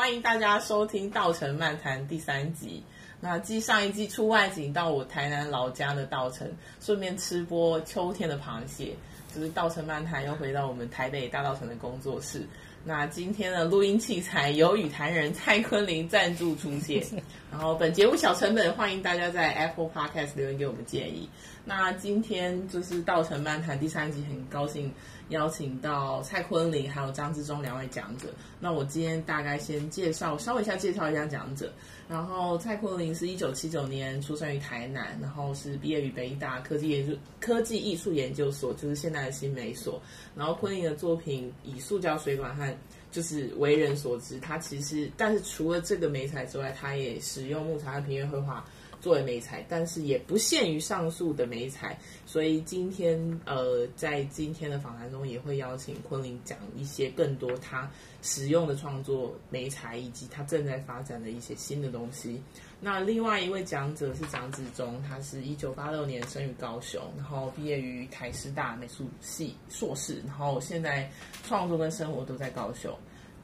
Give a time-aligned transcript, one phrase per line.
[0.00, 2.82] 欢迎大家收听《稻城漫谈》第三集。
[3.20, 8.96] 那继上一季出外景到我台南老家的稻城，顺便吃播秋天的螃蟹，
[9.34, 12.46] 就是《稻城漫谈》又回到我们台北大稻城的工作室。
[12.82, 17.04] 那今天的录音器材由与谈人蔡坤林赞助出现，
[17.52, 21.28] 然后本节目小成本，欢迎大家在 Apple Podcast 留言给我们建议。
[21.62, 24.90] 那今天就是《稻城漫谈》第三集，很高兴
[25.30, 28.28] 邀请到蔡坤林还有张志忠两位讲者。
[28.60, 31.72] 那我今天大概先介绍，稍微一下介绍一下讲者。
[32.08, 40.02] 然后蔡坤林是一九七九年出生于台南，然后是毕业于北大科技研究科技艺术研究所，就是现在的新美所。
[40.36, 42.76] 然后坤林的作品以塑胶水管和
[43.10, 48.64] 就是为人所知，他其实但是除了这个媒材之外，他也使用木材和平面绘画。
[49.00, 57.90] 作为媒材，但是也不限于上述的媒材，所以今天呃，在今天的访谈中，也会邀请昆凌讲一些更多他
[58.22, 62.40] 使用的创作媒材，以及他正在发展的一些新的东西。
[62.82, 71.10] 那另外一位讲者是张志忠，他是一九八六年生于高雄，然后毕业于台师大美术系硕士，然后现在
[71.44, 72.96] 创作跟生活都在高雄。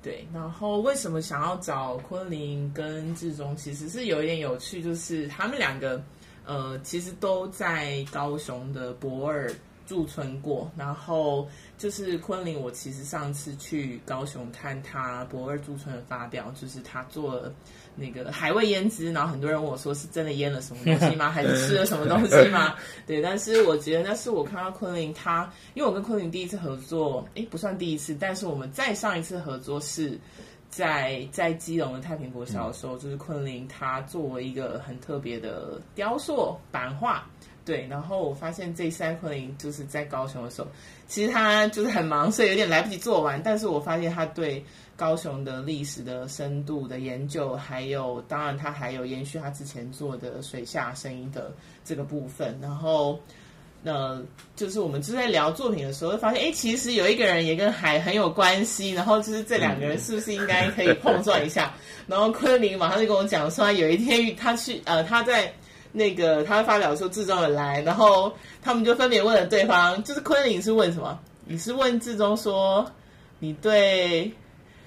[0.07, 3.57] 对，然后为什么想要找昆凌跟志忠？
[3.57, 6.01] 其实是有一点有趣，就是他们两个，
[6.45, 9.53] 呃，其实都在高雄的博尔
[9.87, 10.71] 驻村过。
[10.77, 11.49] 然后
[11.79, 17.53] 就是昆凌，我其实上次去高雄看他博二驻村的发表，就是他做了。
[17.99, 21.31] 那个海味腌汁，然后很多人问我说：“是真的腌了什么东西吗？
[21.31, 22.75] 还是吃了什么东西吗？”
[23.07, 30.21] 对，但是我觉得那是我看到昆凌他，因为我跟昆凌第一次合作，诶，不算第一次，但是我们再上一次合作是
[30.69, 37.27] 在在基隆的太平国小的时候，就是昆凌他作为一个很特别的雕塑版画，
[37.67, 40.69] 对，然后我发现这一次坤霖就是在高雄的时候，
[41.07, 44.65] 其实他就是很忙，所以有点来不及做完，但是我发现他对。
[44.99, 51.53] 高雄的历史的深度的研究，还有当然他还有延续他之前做的水下声音的
[51.85, 52.59] 这个部分。
[52.63, 53.21] 然后，
[53.85, 54.23] 呃，
[54.55, 58.93] 就是我们就在聊作品的时候，发现哎，其实有一个人也跟海很有关系。
[58.93, 61.75] 然后就是这两个人是不是应该可以碰撞一下？
[62.07, 65.53] 然后昆凌马上就跟我讲说，有一天他去呃他在
[65.97, 68.31] 那个他发表说志忠的来，然后
[68.63, 71.19] 他们就分别问了对方，就是昆凌是问什么？
[71.47, 72.85] 你是问志忠说
[73.39, 74.31] 你对？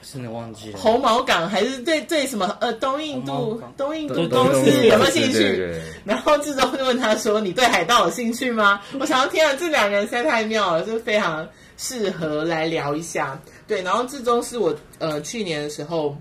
[0.01, 0.77] 真的忘记了。
[0.77, 5.81] 红毛港还是对对什么呃东印度东印度公司有没有兴趣？
[6.05, 11.45] 然后志忠就问他说：“你对海盗有兴趣吗？”我想要天啊，这两个人实在太妙了，就非常
[11.75, 13.37] 适合来聊一下。
[13.67, 16.15] 对，然后志忠是我呃去年的时候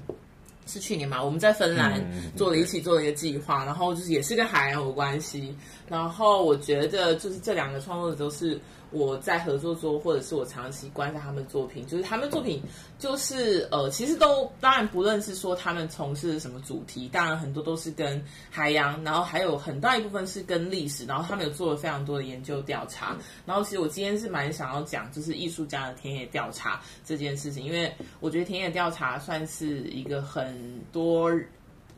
[0.68, 2.00] 是去年嘛，我们在芬兰
[2.36, 5.52] 做了一起做了一个计划，然后就是也是跟海洋有关系。
[5.88, 8.60] 然后我觉得就是这两个创作者都是。
[8.90, 12.62] 我在合作中，或者是我长期观察他们作品，就是他们作品，
[12.98, 23.16] 就是呃，其实都当然不论是说他们从事什么主题，当然很多都是跟海洋，然后还有很大一部分是跟历史，然后他们有做了非常多的研究调查。
[23.44, 31.30] 然后其实我今天是蛮想要讲，就是艺术家的田野调查这件事情，因为我觉得田野调查算是一个很多。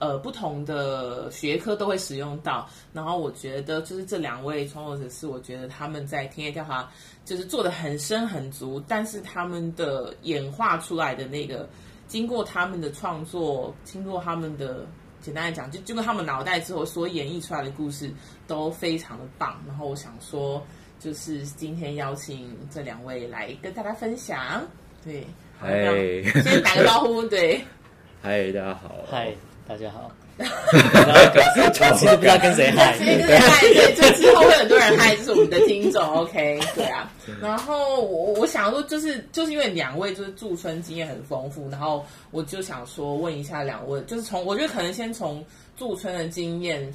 [0.01, 6.89] 呃，不同的学科都会使用到，然后我觉得就是这两位创作者是，我觉得他们在田野调查
[7.23, 11.69] 就是做的很深很足，但是他们的演化出来的那个，
[12.09, 14.87] 经过他们的创作，经过他们的
[15.21, 18.11] 简单来讲，就经过他们脑袋之后所演绎出来的故事
[18.47, 19.63] 都非常的棒。
[19.69, 20.67] 然后我想说，
[20.99, 24.67] 就是今天邀请这两位来跟大家分享，
[25.05, 25.27] 对，
[25.59, 25.69] 好，
[26.43, 27.63] 先打个招呼，对，
[28.23, 29.35] 嗨，大家好，嗨。
[29.71, 30.11] 大家好，
[31.95, 37.09] 其实不知道跟谁嗨，其实嗨，对，就之后会很多人嗨，就是我们的听众，OK，对啊。
[37.41, 45.45] 然后我我想说，就是就是因为两位就是驻村经验很丰富，然后我就想说问一下两位，就是从我觉得可能先从
[45.77, 46.93] 驻村的经验。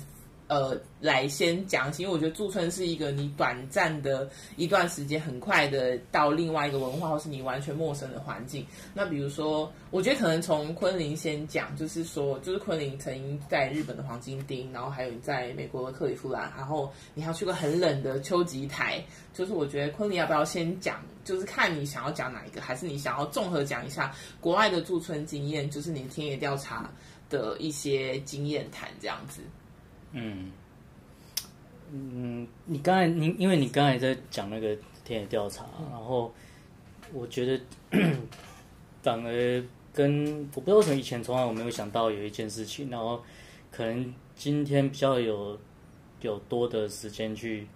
[0.48, 8.64] 呃，来先讲起，因为我觉得驻村是一个你短暂的一段时间，很快的到另外一个文化，或是你完全陌生的环境。
[8.94, 19.04] 那比如说，我觉得可能从昆凌先讲，就是说，就是昆凌曾经在日本的黄金町，然后还有你在美国的克利夫兰，然后你还去过很冷的秋吉台。
[19.34, 26.90] 就是我觉得昆凌要不要先讲，就是看你想要讲哪一个，还是你想要综合讲一下国外的驻村经验，就是你田野调查
[27.32, 29.42] 的一些经验谈这样子。
[30.18, 30.52] 嗯
[31.92, 36.34] 嗯，你刚才你因为你刚才在讲那个田野调查，然后
[37.14, 37.62] 我觉得
[39.04, 39.64] 反而
[39.94, 43.22] 跟我不知道为什么以前从来我没有想到有一件事情，然后
[43.72, 45.60] 可能今天比较有
[46.22, 47.68] 有多的时间去，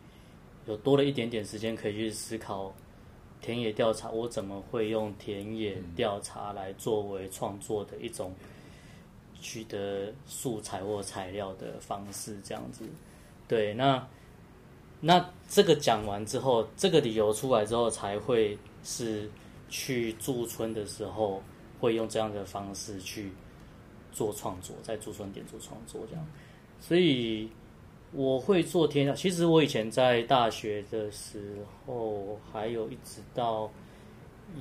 [0.66, 2.74] 有多了一点点时间可以去思考
[3.42, 8.34] 田野调查，我怎么会用田野调查来作为创作的一种
[9.42, 12.86] 取得素材或材料的方式，这样子。
[13.48, 14.08] 对，那
[15.00, 19.30] 那这个讲完之后，这个理由出来之后，才会是
[19.70, 21.42] 去驻村的时候
[21.80, 23.32] 会用这样的方式去
[24.12, 26.28] 做创作，在驻村点做创作这样。
[26.80, 27.50] 所以
[28.12, 33.70] 我会做田野，其实我以前在大学的时候，还有一直到。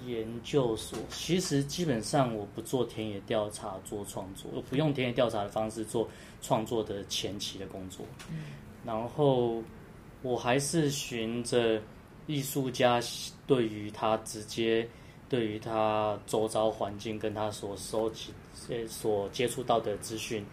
[0.06, 6.08] 研究所其实基本上我不做田野调查做创作，我不用田野调查的方式做
[6.40, 8.06] 创作的前期的工作。
[8.30, 8.44] 嗯，
[8.84, 9.62] 然后
[10.22, 11.80] 我还是循着
[12.26, 13.00] 艺术家
[13.46, 14.88] 对于他直接
[15.28, 18.32] 对于他周遭环境跟他所收集
[18.68, 20.44] 呃所接触到的资讯，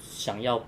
[0.00, 0.62] 想要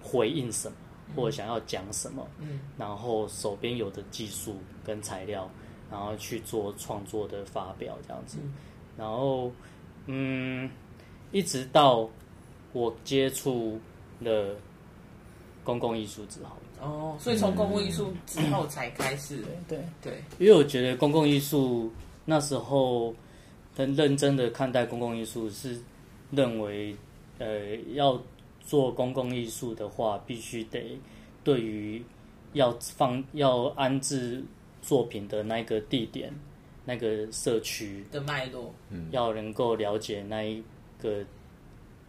[0.00, 0.76] 回应什么
[1.14, 5.50] 或者想要讲什么，嗯，然后手边有的技术跟材料。
[5.90, 8.52] 然后去做创作的发表这样子，嗯、
[8.96, 9.52] 然后
[10.06, 10.68] 嗯，
[11.30, 12.08] 一直到
[12.72, 13.78] 我接触
[14.18, 14.56] 了
[15.62, 20.46] 公共艺术之后，哦，所以从公共艺术之后才开始，嗯、对对，对。
[20.46, 21.92] 因为我觉得公共艺术
[22.24, 23.14] 那时候
[23.76, 25.80] 很认真的看待公共艺术，是
[26.30, 26.96] 认为
[27.38, 28.20] 呃要
[28.60, 30.98] 做公共艺术的话，必须得
[31.44, 32.04] 对于
[32.54, 34.42] 要放要安置。
[34.84, 36.30] 作品的那个地点，
[36.84, 40.62] 那个社区的脉络，嗯，要能够了解那一
[41.00, 41.24] 个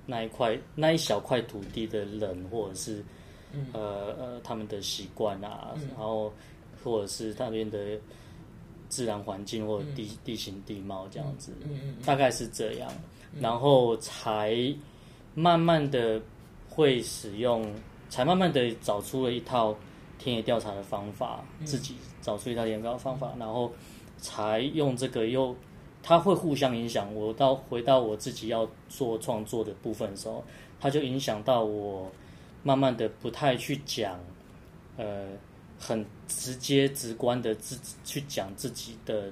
[0.05, 3.01] 那一块那一小块土地的人，或者是、
[3.53, 6.33] 嗯、呃呃他们的习惯啊，嗯、然后
[6.83, 7.97] 或者是那边的
[8.89, 12.91] 自然环境或者地、嗯、地形地貌这样子，嗯嗯，嗯大概是这样，
[13.33, 14.53] 嗯、然后才
[15.33, 16.21] 慢慢的
[16.69, 17.65] 会使用，
[18.09, 19.73] 才慢慢的找出了一套。
[20.17, 21.93] 田野调查的方法，自己
[22.25, 23.71] 找出一套研究方法，嗯、然后
[24.17, 25.55] 才用这个又，
[26.01, 27.13] 它会互相影响。
[27.13, 30.43] 我到回到我自己要做创作的部分的时候，
[30.79, 32.11] 它就影响到我，
[32.63, 34.19] 慢慢的不太去讲，
[34.97, 35.27] 呃，
[35.79, 39.31] 很直接直观的自己去讲自己的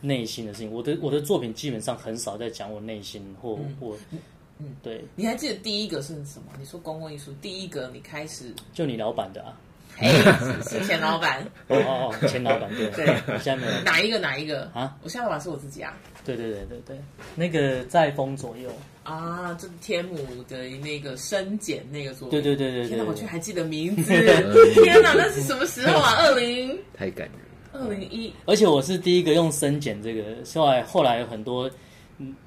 [0.00, 0.72] 内心的事情。
[0.72, 3.94] 我的我的作品基本上很少在讲我内心或我。
[4.10, 4.18] 嗯
[4.58, 6.46] 嗯，对，你还记得第一个是什么？
[6.58, 9.60] 你说公共艺术第一个，你开始就你老板的啊？
[9.98, 10.12] 哎，
[10.68, 14.94] 是前老板哦哦哦，前老板对对，下面 哪一个哪一个啊？
[15.02, 15.92] 我现在老板是我自己啊。
[16.24, 17.00] 对对对对对，
[17.34, 18.68] 那个在风左右
[19.04, 22.42] 啊，这是天母的那个深剪那个作品。
[22.42, 24.12] 对对对对，天哪，我居然还记得名字！
[24.82, 26.16] 天哪，那是什么时候啊？
[26.18, 27.28] 二零太感
[27.72, 28.32] 人，二零一。
[28.44, 31.70] 而且我是第一个用深剪这个，后来后来有很多。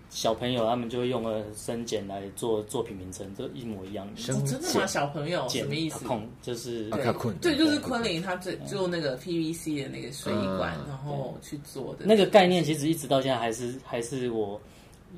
[0.10, 4.08] 小朋友他们就会用了深剪来做作品名称，都一模一样。
[4.08, 4.86] 哦，真的吗？
[4.88, 6.04] 小朋友什么意思？
[6.42, 14.60] 就是对，对，就是昆凌他做做那个 PVC 的那个水管，然后去做的那个概念，其实一直到现在还是还是我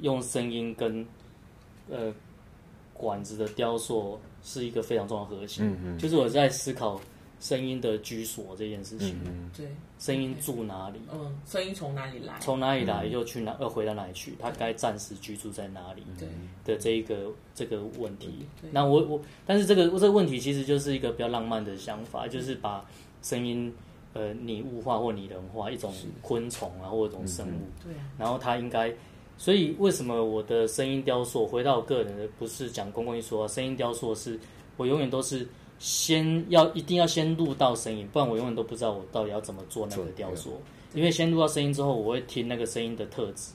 [0.02, 1.06] 用声音跟
[1.90, 2.14] 呃
[2.94, 5.66] 管子的雕塑是一个非常重要的核心。
[5.66, 7.00] 嗯嗯，就是我在思考。
[7.42, 9.68] 声音的居所这件事情，嗯，对，
[9.98, 11.00] 声音住哪里？
[11.12, 12.38] 嗯，声音从哪里来？
[12.40, 13.58] 从哪里来又去哪？
[13.60, 14.36] 又回到哪里去？
[14.40, 16.04] 他该暂时居住在哪里？
[16.20, 16.28] 对
[16.64, 18.46] 的，这一个这个问题。
[18.72, 22.86] 那我我，但是这个这个问题其实就是一个比较浪漫的想法，就是把
[23.24, 23.74] 声音
[24.14, 25.92] 呃拟物化或拟人化，一种
[26.22, 27.84] 昆虫啊或一种生物。
[27.84, 27.92] 对。
[28.20, 28.94] 然后它应该，
[29.36, 33.48] 所以为什么我的声音雕塑回到我个人的不是讲公共艺术啊？
[33.48, 34.40] 声音雕塑是
[34.78, 35.48] 我永远都是。
[35.82, 40.62] 先要一定要先录到声音，不然我永远都不知道我到底要怎么做那个雕塑。
[40.94, 43.54] 因为先录到声音之后，我会听那个声音的特质，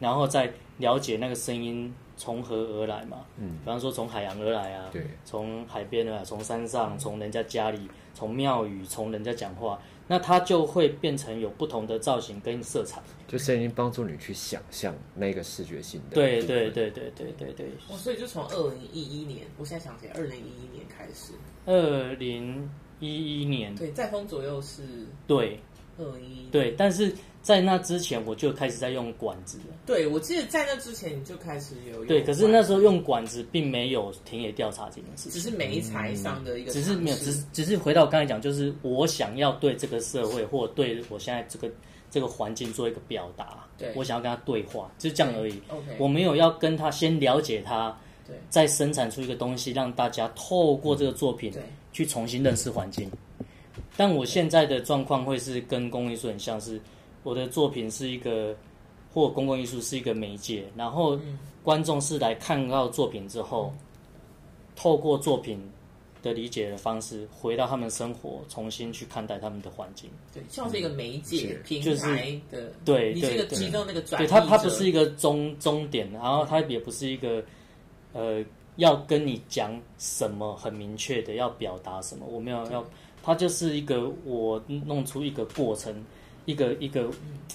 [0.00, 3.18] 然后再了解那个声音从何而来嘛。
[3.36, 13.00] 嗯，比方说从海洋而来啊，对，从海边啊，从山上，从人家家里，从庙宇，从人家讲话，那它就会变成有不同的造型跟色彩。
[13.28, 16.16] 就声音帮助你去想象那个视觉性的。
[16.16, 17.66] 对对对对对对对。
[17.88, 21.34] 哦，所以就从二零一一年，我现在想起来，二零一一年开始。
[21.68, 22.66] 二零
[22.98, 24.82] 一一年，对，在风左右是，
[25.26, 25.60] 对，
[25.98, 29.76] 二零一一，对，但是在那之前我就开始在用管子了。
[29.84, 32.06] 对，我记得在那之前你就开始有用。
[32.06, 41.70] 对，可是那时候用管子并没有田野调查这件事情，只是媒材上的一个、嗯，只是没有，只是只是回到我刚才讲，就是我想要对这个社会或对我现在这个
[42.10, 45.60] 这个环境做一个表达，对，我想要跟他对话，就这样而已。
[45.68, 47.94] OK，我没有要跟他先了解他。
[48.48, 51.52] 再生产出一个东西，让大家透过这个作品
[51.92, 53.10] 去重新认识环境。
[53.96, 56.80] 但我现在的状况会是跟公共艺术很像，是
[57.22, 58.56] 我的作品是一个，
[59.12, 61.18] 或公共艺术是一个媒介，然后
[61.62, 63.72] 观众是来看到作品之后，
[64.76, 65.60] 透过作品
[66.22, 70.10] 的理解的方式，回到他们生活，重新去看待他们的环境。
[70.32, 77.42] 对，像是一个媒介、嗯、平就是台的，对，你是一个其中那个转对，它它不是一个终终点，然后它也不是一个
[78.12, 78.44] 呃
[78.76, 82.84] 要跟你讲什么很明确的要表达什么，我没有要，
[83.22, 86.04] 它就是一个我弄出一个过程。
[86.48, 87.04] 一个一个，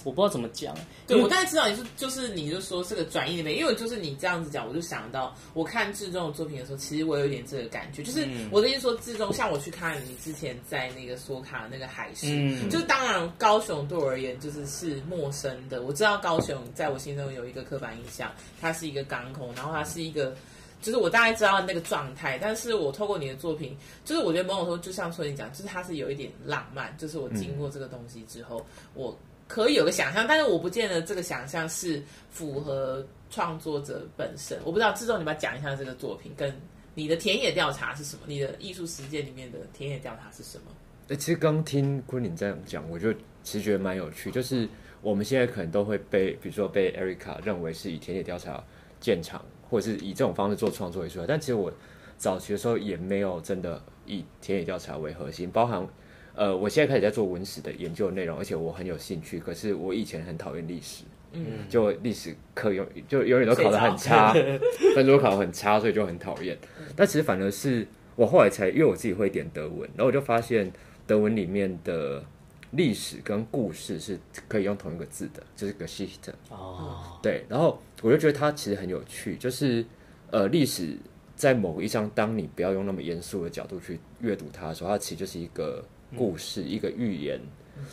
[0.04, 0.72] 我不知道怎么讲。
[1.04, 20.36] 对，我大概知道你是就是你就说这个转译的美，因为就是你这样子讲，我就想到我看志忠的作品的时候，其实我有点这个感觉，就是我的意思说志忠，像我去看你之前在那个索卡那个海市，嗯、就是当然高雄对我而言就是是陌生的，我知道高雄在我心中有一个刻板印象，它是一个港口，然后它是一个。
[20.84, 23.74] 就是我大概知道那个状态，但是我透过你的作品，
[24.04, 34.58] 就是我觉得某种时候就像说你讲，就是它是有一点浪漫，就是我经过这个东西之后，嗯、我可以有个想象，但是我不见得这个想象是符合创作者本身。
[34.62, 36.54] 我不知道志忠，你要讲一下这个作品跟
[36.94, 38.22] 你的田野调查是什么？
[38.26, 40.64] 你的艺术实践里面的田野调查是什么？
[41.08, 43.10] 哎，其实刚听昆凌这样讲，我就
[43.42, 44.68] 其实觉得蛮有趣，就是
[45.00, 48.62] 我们现在可能都会被，比如说被 Erica 认为是以田野调查
[49.00, 49.42] 见长。
[49.68, 51.72] 或者是以这种方式做创作也出来，但其实我
[52.16, 55.86] 早期的时候也没有真的以田野调查为核心，包含
[56.34, 59.38] 呃，我现在开始在做文史的研究内容，而且我很有兴趣。
[59.38, 64.32] 可是我以前很讨厌历史，嗯，就历史课永就永远都考得很差，
[64.94, 66.56] 分数考得很差，所以就很讨厌。
[66.96, 70.72] 但其实反而是我后来才，因为我自己会点德文，然后我就发现
[71.06, 72.24] 德文里面的。
[72.76, 74.18] 历史跟故事是
[74.48, 79.82] 可以用同一个字的，就是 Geschichte 哦，对，然后我就觉得它其实很有趣，就是
[80.30, 80.94] 呃，历史
[81.34, 85.82] 在某个意义上，当你不要用那么严肃的角度去阅读它的时候，它其实就是一个
[86.14, 87.40] 故事，嗯、一个寓言，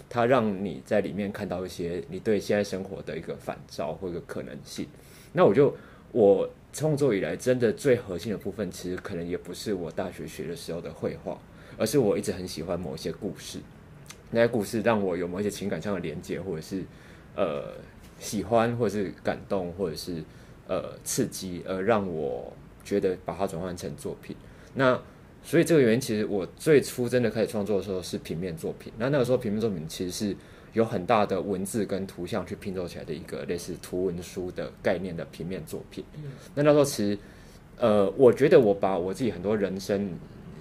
[0.10, 4.86] 它让你在里面看到一些你对现在生活的一个反照或一个可能性。
[5.32, 5.74] 那我就
[6.12, 11.40] 我创作以来真的最核心的部分，其实可能也不是我大学学的时候的绘画，
[11.78, 13.60] 而是我一直很喜欢某一些故事。
[14.30, 16.84] 那些故事让我有某一些情感上的连接，或者是
[17.36, 17.76] 呃
[18.22, 20.24] 喜欢，或者是感动，或者是
[20.68, 24.36] 呃刺激，而让我觉得把它转换成作品。
[24.76, 24.98] 那
[25.44, 28.94] 所以这个原因，其实我最初真的开始创作的时候是平面作品。
[29.00, 30.38] 那那个时候平面作品其实是
[30.74, 36.06] 有很大的文字跟图像去拼凑起来的一个类似图文书的概念的平面作品。
[36.54, 37.18] 那那时候其实
[37.78, 40.12] 呃，我觉得我把我自己很多人生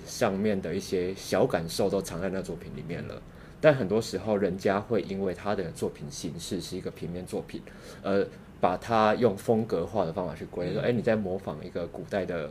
[0.07, 3.21] 上面的一些小感受都藏在那作品里面了。
[3.61, 7.61] 但很多时候，人家会因为他的作品形式是一个平面作品，
[8.03, 8.27] 呃，
[8.59, 12.49] 把它用风格化的方法去归类，说：“哎，你在模仿一个古代的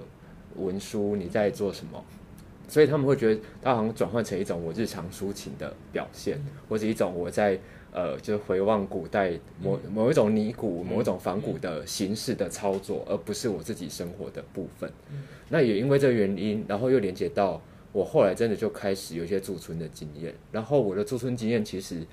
[0.55, 2.03] 文书，你在做什么？”
[2.69, 6.39] 所以他们会觉得，它好像转换成一种我日常抒情的表现，
[6.69, 7.57] 或者一种我在
[7.91, 14.91] 呃，就是回望古代某某一种拟古、某一种仿古的形式的操作，而不是我自己生活的部分。
[15.49, 17.59] 那也因为这个原因，然后又连接到。
[17.91, 22.05] 我后来真的就开始有一些驻村的经验，然后我的驻村经验其实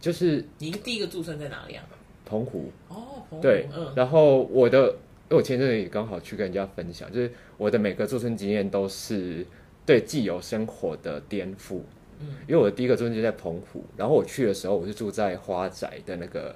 [0.00, 1.84] 就是您第一个驻村在哪里啊？
[2.24, 2.70] 澎湖。
[2.88, 2.94] 哦，
[3.28, 9.44] 澎湖对，嗯，然后我的，因为我前阵子也刚好去跟人家分享，就是我的每个驻村经验都是
[9.84, 11.80] 对既有生活的颠覆，
[12.20, 16.54] 嗯，因为我的第一个驻村就在澎湖，然后我去的时候我是住在花宅的那个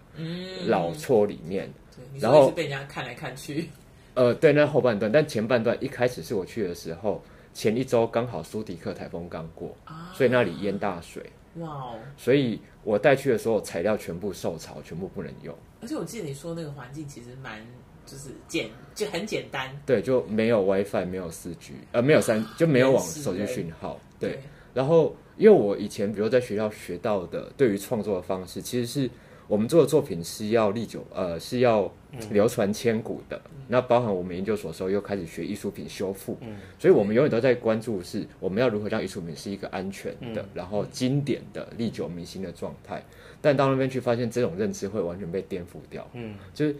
[0.67, 3.69] 老厝里面，嗯、然后被人家看来看去，
[4.15, 7.21] 呃，对，那后半段，但前半段一开始是我去的时候。
[7.53, 11.23] 前一周刚好苏迪克台风刚过，啊、所以那里淹大水。
[11.57, 11.99] 哇哦！
[12.17, 15.55] 所以我带去的所有材料全部受潮，全部不能用。
[15.83, 17.61] 而且我记得你说那个环境其实蛮
[18.07, 19.71] 就是简就很简单。
[19.85, 24.01] 对，就没有 WiFi，没有四 G，呃，没有三，就没有网手机讯号。
[24.19, 24.31] 对。
[24.31, 24.41] 对
[24.73, 29.11] 然后，因为我以前比如在学校学到的对于创作的方式，其实是。
[29.49, 31.91] 我们做的作品是要历久，呃，是要
[32.31, 33.37] 流传千古的。
[33.51, 43.03] 嗯、那包含我们研究所的时候又开始学艺术品修复，嗯、所以我们永远都在关注是我们要如何让艺术品是一个安全的，嗯、然后经典的、历久弥新的状态。
[43.41, 46.09] 但到那边去发现，这种认知会完全被颠覆掉。
[46.15, 46.77] 嗯，就是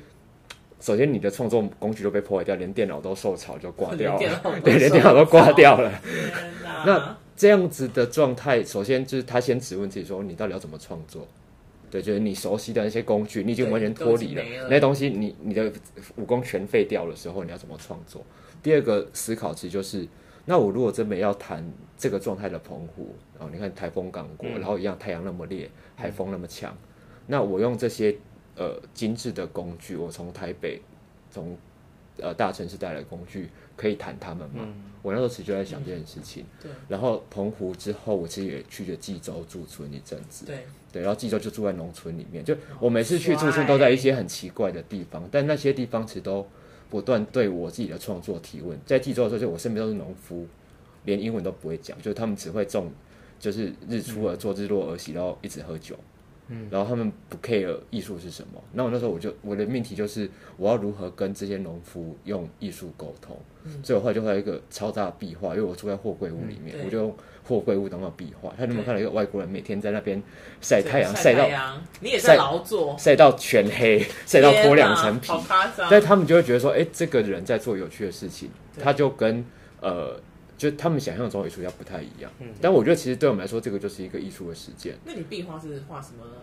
[0.81, 5.91] 首先你的创作工具都被破坏掉，连电脑都受潮就挂掉了， 对，连电脑都挂掉了。
[6.65, 11.27] 哪那这样子的状态，首先就是他先质问自己说：你到底要怎么创作？
[11.93, 15.71] 对，就是你熟悉的那些工具，你已经完全脱离了，了那些东西你，你你的
[16.17, 18.25] 武功全废掉的时候，你要怎么创作？
[18.63, 20.09] 第二个思考其实就是，
[20.47, 21.63] 那我如果真的要谈
[21.99, 26.89] 这个状态的澎湖，然后你看台风刚过，嗯、然后一样太阳那么烈，海风那么强，嗯、
[27.27, 28.17] 那我用这些
[28.57, 30.81] 呃精致的工具，我从台北
[31.31, 31.55] 从
[32.17, 34.63] 呃大城市带来的工具，可以谈他们吗？
[34.65, 36.43] 嗯、我那时候其实就在想这件事情。
[36.43, 36.71] 嗯、对。
[36.89, 40.45] 然后澎湖之后，我其实也去了济州驻村一阵子。
[40.47, 40.65] 对。
[40.93, 46.47] 对，然后济州就住在农村里面，就我每次去驻村都在一些很奇怪的地方，但那些地方其实都
[46.91, 48.79] 不断对我自己的创作提问。
[48.85, 50.47] 在济州的时候，就我身边都是农夫，
[51.05, 52.93] 连英文都不会讲，就是他们只会种，
[53.41, 55.99] 就是日出而作，日落而息，然后一直喝酒。
[56.53, 58.63] 嗯，然后他们不 care 艺术是什么。
[58.73, 63.37] 那我那时候我就我的命题就是我要如何跟这些农夫用艺术沟通。
[63.65, 68.53] 嗯，所以我后来就画一个超大的壁画，因为我住在货柜屋里面，嗯、我就用货柜屋当做壁画。
[68.57, 70.23] 他有没有看到一个外国人每天在那边
[70.61, 71.49] 晒太阳，晒到
[72.01, 75.33] 你也在劳作，晒到全黑，晒到脱两层皮。
[75.89, 79.45] 但他们就会觉得说，哎，这个人在做有趣的事情，他就跟
[79.81, 80.21] 呃。
[80.63, 84.95] 就他们想象中的艺术家不太一样，嗯，但我觉得其实对我们来说，这个就是一个艺术的实践。
[85.05, 86.35] 那你壁画是画什么呢？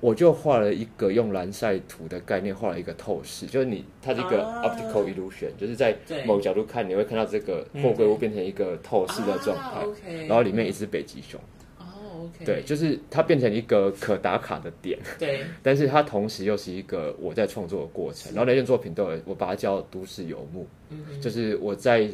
[0.00, 9.86] 我就画了一个用蓝晒图的概念画了一个透视，就是你它是一个 optical illusion，啊，就是在某个角度看你会看到这个货柜屋变成一个透视的状态，
[10.26, 11.40] 然后里面一只北极熊。
[11.78, 14.98] 哦，OK，对，就是它变成一个可打卡的点。
[15.18, 18.30] 对， 但是它同时又是一个我在创作的过程。
[18.34, 22.10] 然后那件作品都有我把它叫都市游牧，嗯，就是我在。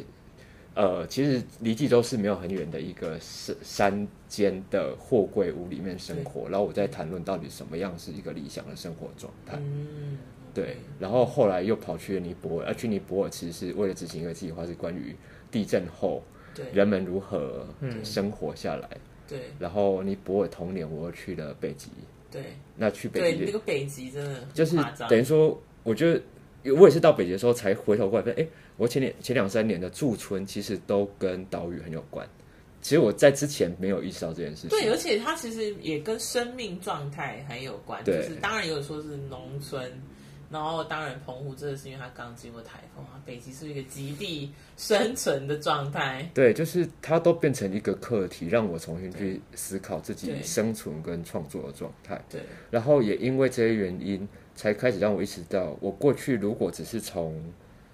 [0.73, 9.57] 呃，其实离济州是没有很远的一个山山间的货柜屋里面生活，然后我在谈论到底什么样是一个理想的生活状态。
[9.57, 10.17] 嗯，
[10.53, 10.77] 对。
[10.97, 15.13] 然后后来又跑去了尼泊尔，而去尼泊尔其实是为了执行一个计划，是关于
[15.51, 16.23] 地震后
[16.73, 17.67] 人们如何
[18.01, 18.89] 生活下来。
[19.27, 19.39] 对。
[19.59, 21.89] 然后尼泊尔同年我又去了北极。
[22.31, 22.43] 对。
[22.77, 24.77] 那去北极，对那个北极真的就是
[25.09, 26.21] 等于说，我觉得。
[26.63, 28.47] 我也是到北极的时候才回头过来，发现哎，
[28.81, 32.27] 我前年前两三年的驻村其实都跟岛屿很有关。
[32.81, 34.69] 其实我在之前没有意识到这件事情。
[34.69, 38.03] 对，而且它其实也跟生命状态很有关。
[38.03, 39.87] 对，就是当然也有说是农村，
[40.49, 43.21] 然后当然澎湖真的是因为它刚经过台风啊。
[43.23, 46.27] 北极是一个极地生存的状态。
[46.33, 52.19] 对，就是它都变成一个课题，让我重新去思考自己生存跟创作的状态。
[52.31, 54.27] 对，然后也因为这些原因。
[54.53, 57.41] 才开始让我意识到，我过去如果只是从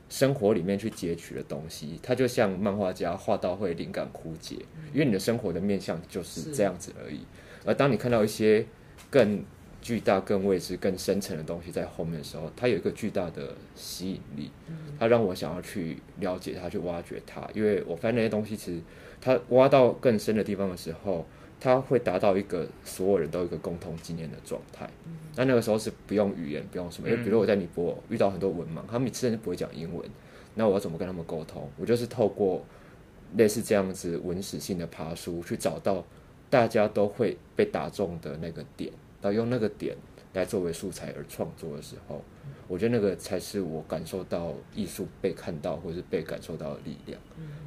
[0.09, 4.55] 生活里面去截取的东西，它就像漫画家画到会灵感枯竭，
[4.93, 7.19] 因为你的生活的面向就是这样子而已。
[7.65, 8.65] 而当你看到一些
[9.09, 9.43] 更
[9.81, 14.51] 巨大、更未知、更深层的东西在后面的时候，它有一个巨大的吸引力，
[14.97, 17.47] 它让我想要去了解它、去挖掘它。
[17.53, 18.81] 因为我发现那些东西，其实
[19.19, 21.25] 它挖到更深的地方的时候。
[21.59, 24.87] 它会达到一个所有人都有一个共同经验的状态。
[25.35, 27.09] 那那个时候是不用语言，不用什么。
[27.09, 30.07] 因为比如我在尼泊尔遇到很多文盲，他们甚至不会讲英文，
[30.55, 31.67] 那我要怎么跟他们沟通？
[31.77, 32.63] 我就是透过
[33.35, 36.05] 类似这样子文史性的爬书，去找到
[36.49, 38.91] 大家都会被打中的那个点，
[39.21, 39.95] 然后用那个点
[40.33, 42.23] 来作为素材而创作的时候，
[42.67, 47.19] 我觉得那个才是我感受到艺术被看到或是被感受到的力量。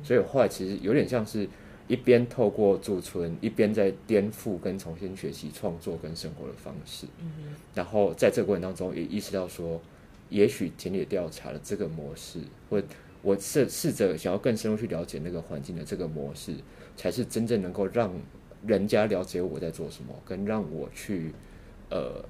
[0.02, 1.48] 所以我后来其实有点像是。
[1.90, 7.04] 一边透过驻村，一边在颠覆跟重新学习创作跟生活的方式。
[7.18, 7.52] 嗯。
[7.74, 9.80] 然后在这个过程当中，也意识到说，
[10.28, 12.80] 也许田野调查的这个模式，或
[13.22, 16.54] 我试试着想要更深入去了解那个环境的这个模式，
[16.96, 18.14] 才是真正能够让
[18.64, 21.32] 人家了解我在做什么，跟让我去
[21.90, 22.24] 呃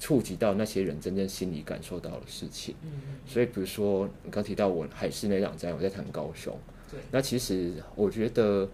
[0.00, 2.74] 触及到那些人真正心里感受到的事情。
[2.82, 2.90] 嗯。
[3.24, 6.52] 所以，比如说你刚提到我海事那两站，我在谈高雄。
[6.90, 6.98] 对。
[7.12, 8.68] 那其实我觉得。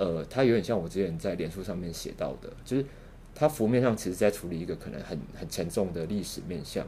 [0.00, 2.86] 呃，它有点像我之前在脸书上面写到的，就是
[3.34, 6.86] 它浮面上其实在处理一个可能很很沉重的历史面向，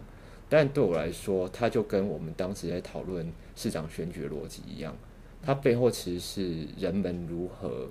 [0.48, 4.96] 但对我来说，它就跟我们当时在讨论市长选举的逻辑一样，
[5.42, 7.86] 它背后其实是人们如何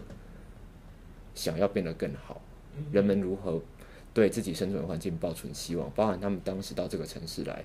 [1.35, 2.41] 想要变得更好，
[2.91, 3.61] 人们如何
[4.15, 7.63] 对自己生存环境抱存希望，包含他们当时到这个城市来，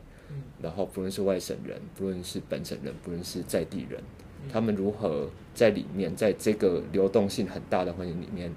[0.61, 4.03] 然后不论是外省人，不论是本省人，不论是在地人。
[4.53, 8.53] 他们如何在里面，在这个流动性很大的环境里面，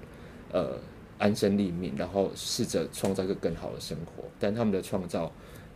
[0.52, 0.78] 呃，
[1.18, 4.24] 安身立命，然后试着创造一个更好的生活。
[4.38, 5.30] 但他们的创造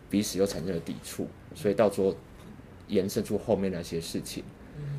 [0.09, 2.17] 彼此又产生了抵触，所以到最后
[2.89, 4.43] 延伸出后面那些事情。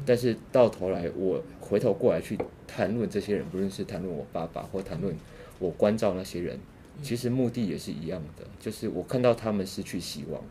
[0.05, 5.13] 但是到头来，我回头过来去谈论这些人，不论是谈论我爸爸，或谈论
[5.59, 6.57] 我关照那些人，
[7.01, 10.41] 其实目的也是一样的，就是我看到他们失去希望，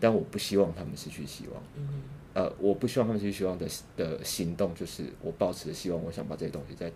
[0.00, 1.62] 但我不希望他们失去希望。
[2.34, 3.66] 呃，我不希望他们失去希望的
[3.96, 6.90] 的行动，就是我抱持的希望，我想把这些东西再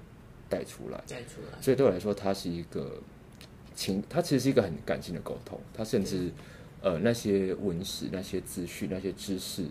[0.48, 0.98] 带出来。
[1.08, 1.60] 带出来。
[1.60, 2.98] 所以对我来说，它是一个
[3.74, 5.60] 情，它其实是一个很感性的沟通。
[5.74, 6.30] 它甚至，
[6.80, 9.66] 呃，那些文史、那些资讯、那些知识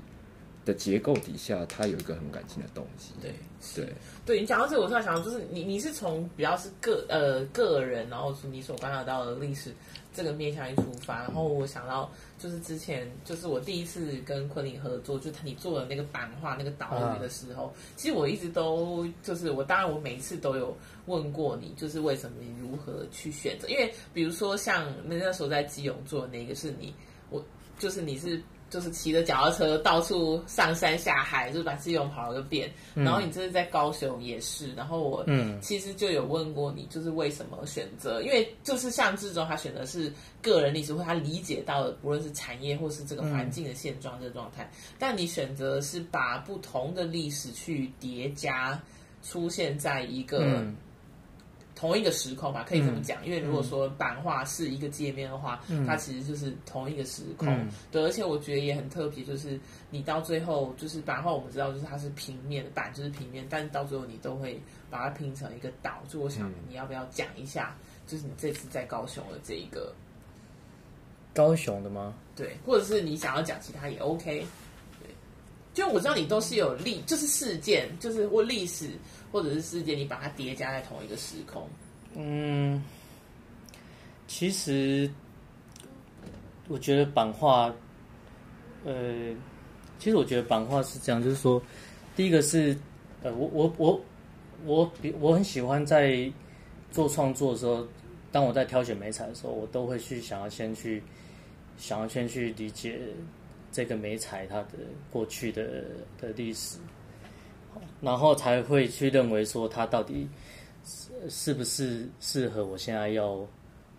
[0.64, 3.14] 的结构底下，它有一个很感性的动机。
[3.20, 3.34] 对
[3.76, 9.74] 对对，你讲到这个，我突然想到，就是你你是从比较是个呃个人，然后你所观察到的历史。
[10.16, 20.76] 这个面向一出发，然后我想到就是之前就是我第一次跟昆凌合作，就你做的那个版画那个岛屿的时候，其实我一直都就是我当然我每一次都有
[21.08, 23.68] 问过你，就是为什么你如何去选择？
[23.68, 26.94] 因为比如说像那那时候在基隆做的那个是你，
[27.30, 27.44] 我
[27.78, 32.72] 就是你是就是骑着脚踏车到处上山下海，就是把基隆跑了个遍。
[32.94, 38.22] 然后你这是在高雄也是，然后我嗯，其实就有问过你，就是为什么选择？
[38.22, 44.70] 因为就是像志忠他选的是个人历史，或他理解到的，不论是产业或是这个环境的现状这个状态。
[44.98, 48.82] 但你选择是把不同的历史去叠加，
[49.24, 50.66] 出现在一个。
[51.76, 53.22] 同一个时空吧，可以这么讲。
[53.22, 57.50] 嗯、因为如果说版画是一个界面的话，嗯、它其实就是同一个时空。
[57.50, 59.60] 嗯、对，而且我觉得也很特别，就是
[59.90, 64.58] 你到最后就是版画，我们知道就是它是平面的版，就是平面，但是到最后你都会
[64.90, 66.02] 把它拼成一个岛。
[66.08, 67.76] 就我想，你要不要讲一下，
[68.08, 69.94] 就是你这次在高雄的这一个
[71.34, 72.14] 高雄的吗？
[72.38, 74.48] 对，或者是你想要讲其他也 OK。
[75.02, 75.10] 对，
[75.74, 78.92] 就我知道你都是有历，就是事件，就是或历史。
[79.36, 81.68] 或者是世界，你把它叠加在同一个时空。
[82.16, 82.82] 嗯，
[84.28, 85.12] 其实
[86.70, 87.66] 我觉得版画，
[88.86, 89.36] 呃，
[90.00, 91.62] 其实我觉得版画是这样，就是说，
[92.16, 92.78] 第一个是，
[93.24, 94.02] 呃，我我我
[94.64, 96.32] 我比我很喜欢在
[96.90, 97.86] 做创作的时候，
[98.32, 101.04] 当我在挑选媒材的时候，我都会去想要先去
[101.78, 103.02] 想要先去理解
[103.70, 104.78] 这个媒材它的
[105.12, 105.84] 过去的
[106.22, 106.78] 的历史。
[108.02, 110.28] 然后才会去认为说它到底
[110.86, 113.40] 是是不是适合我现在要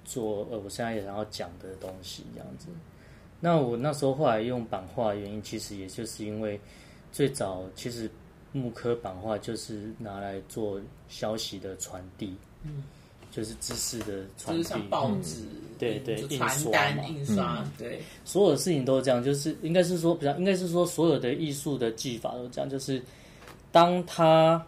[0.04, 2.68] 做呃，我现在也想要讲的东西这样子。
[3.40, 6.60] 那我那时候后来用版画的原因，其实也就是因为
[7.10, 8.08] 最早其实
[8.52, 12.84] 木刻版画就是拿来做消息的传递，嗯，
[13.32, 23.02] 就是知识的传递，就是像报纸，嗯、对对，传单印刷，嗯、对，所有的事情都是这样，就是应该是说比较，应该是说所有的艺术的技法都这样，就是。
[23.76, 24.64] 当它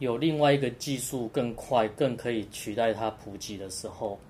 [0.00, 4.20] 有另外一个技术更快、更可以取代它普及的时候，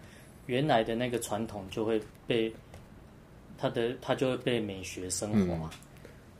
[0.46, 2.55] 原来的那个传统就会被
[3.59, 5.70] 它的它就会被美学升华，嗯、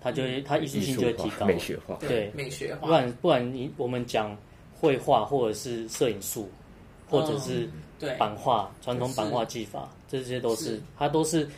[0.01, 2.87] 它就会它艺术性就会提高，美学化，对，美学化。
[2.87, 4.39] 不然不然你我们讲
[4.73, 6.49] 绘画或者是摄影术，
[7.11, 7.69] 或者是
[8.17, 11.49] 版画、传、嗯、统版画技法，这些都是，是它都是。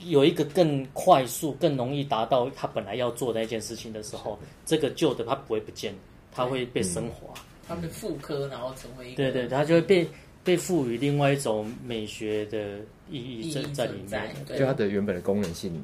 [0.00, 5.94] 有一个更快速、更容易达到他本来要做的那件事情的时候，这个旧的它不会不见，
[6.32, 7.32] 它会被升华，
[7.66, 10.06] 它被复刻，然后成为一个对对，它就会被
[10.42, 12.78] 被赋予另外一种美学的
[13.08, 15.82] 意义在在里面，就它的原本的功能性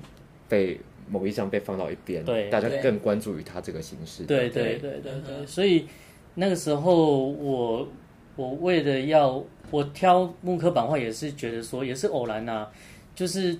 [0.48, 5.00] 被某一项被放到一边，对，大家更关注于它这个形式，对对对。
[5.00, 5.86] 对对，所以
[6.34, 7.88] 那个时候我
[8.36, 12.68] 我为了要我挑木刻版画也是觉得说也是偶然呐，
[13.14, 13.56] 就是。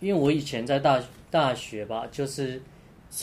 [0.00, 2.60] 因为我以前在大大学吧，就是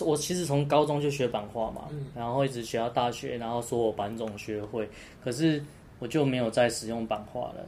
[0.02, 4.90] 我其实从高中就学版画嘛，嗯、然后一直学到大学，然后说我版种学会，
[5.24, 5.64] 可是
[6.00, 7.66] 我就没有再使用版画了。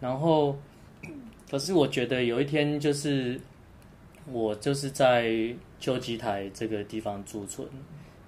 [0.00, 0.56] 然后，
[1.50, 3.40] 可是我觉得有一天，就是
[4.32, 5.30] 我就是在
[5.80, 7.66] 秋吉台这个地方驻村，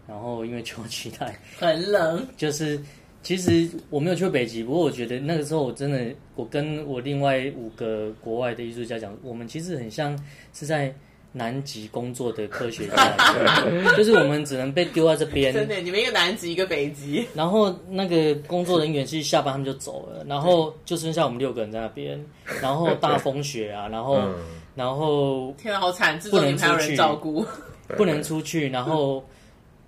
[0.07, 2.81] 然后因为秋吉台很冷， 就是。
[3.23, 10.19] 其实我没有去过北极，不过我觉得那个时候我真的，我跟我另外五个国外的艺术家讲，我们其实很像
[10.55, 10.93] 是在
[11.33, 13.15] 南极工作的科学家，
[13.95, 15.53] 就是我们只能被丢在这边。
[15.53, 17.25] 真的，你们一个南极，一个北极。
[17.35, 22.19] 然后那个工作人员其实下班他们就走了，然后就剩下我们六个人在那边，
[22.63, 24.19] 然后大风雪啊，然后
[24.75, 27.45] 然后天啊，好惨，不能出去照顾，
[27.97, 29.23] 不能出去，然后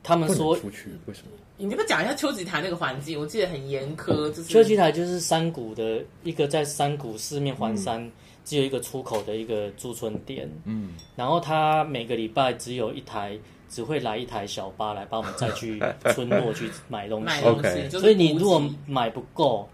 [0.02, 1.32] 他们说出去为什么？
[1.64, 3.18] 你要不要讲一下秋吉台那个环境？
[3.18, 4.28] 我记得很严苛。
[4.30, 8.12] 就是秋吉台就是山谷的一个，在山谷四面环山，嗯、
[8.44, 10.50] 只有一个出口的一个驻村点。
[10.64, 15.80] 嗯，然后他每个礼拜只有一台，只会来一台小巴来帮我们再去
[16.12, 17.26] 村落去买东西。
[17.30, 19.68] 买东西，所以你如果买不够，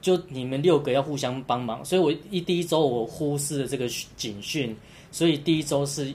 [0.00, 1.84] 就你们六个要互相帮忙。
[1.84, 4.74] 所以我一第一周我忽视了这个警讯，
[5.12, 6.10] 所以第一周是。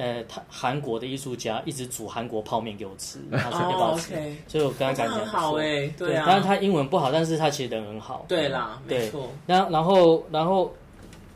[0.00, 4.14] 呃，他韩国的艺术家一直煮韩国泡面给我吃， 他说要不要吃？
[4.48, 6.24] 所以我跟他感觉很好哎，对啊。
[6.24, 8.24] 当然他英文不好，但是他其实人很好。
[8.26, 9.30] 对啦，没错。
[9.46, 10.72] 然后，然后，然后，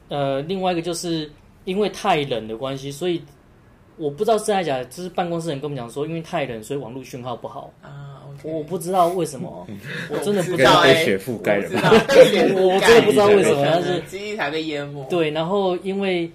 [0.08, 1.30] 呃，另外一个就是
[1.66, 3.22] 因为太冷的关系，所以
[3.98, 8.22] 我不知道是真的假的，就是办公室人跟我们讲说，因为太冷，所以网络讯号不好啊。
[8.42, 9.66] 我不知道为什么，
[10.10, 11.68] 我真的不知道被雪覆盖了。
[11.70, 15.04] 我真的不知道为什么，但是基地才被淹没。
[15.10, 16.30] 对，然后因为。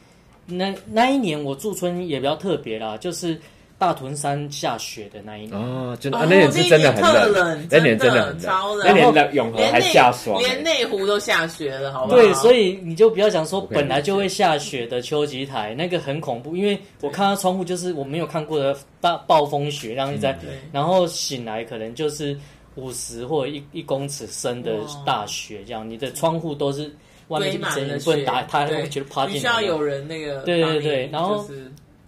[0.49, 3.39] 那那一年我驻村也比较特别啦，就是
[3.77, 5.53] 大屯山下雪的那一年。
[5.53, 7.01] 哦，真的，那年是真的很
[7.33, 12.17] 冷，那年真的很超冷，那年永和还下霜，连内湖都下雪了，好不好？
[12.17, 20.37] 对，所以你就不要讲说本来就会下雪的秋吉台，那个很恐怖，因为我看到窗户就是我没有看过的大暴风雪，然后在，
[20.73, 22.37] 然后醒来可能就是
[22.75, 24.71] 五十或一一公尺深的
[25.05, 26.93] 大雪，这样你的窗户都是。
[27.29, 29.39] 外面这边不能打，他会觉得趴进来。
[29.39, 31.43] 需要有人那个，对对对，然后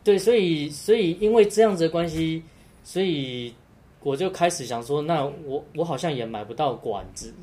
[0.03, 2.43] 对，所以所以因为这样子的关系，
[2.83, 3.51] 所以
[4.03, 7.33] 我就开始想说，那我我好像也买不到管子，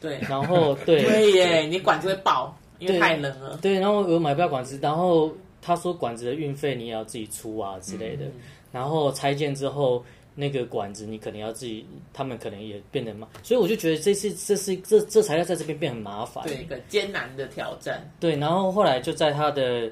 [0.00, 1.02] 对，然后对。
[1.08, 8.24] 对耶，你管子会爆，因为太冷了，对，然后我买不到管子，然后他说管子的运费你也要自己出啊之类的，
[8.70, 10.04] 然后拆件之后。
[10.34, 18.08] 那个管子你可能要自己，他们可能也变得麻，所以我就觉得这是这是这这材料在这边变很麻烦，对，一个艰难的挑战。
[18.20, 19.90] 对，然后后来就在他的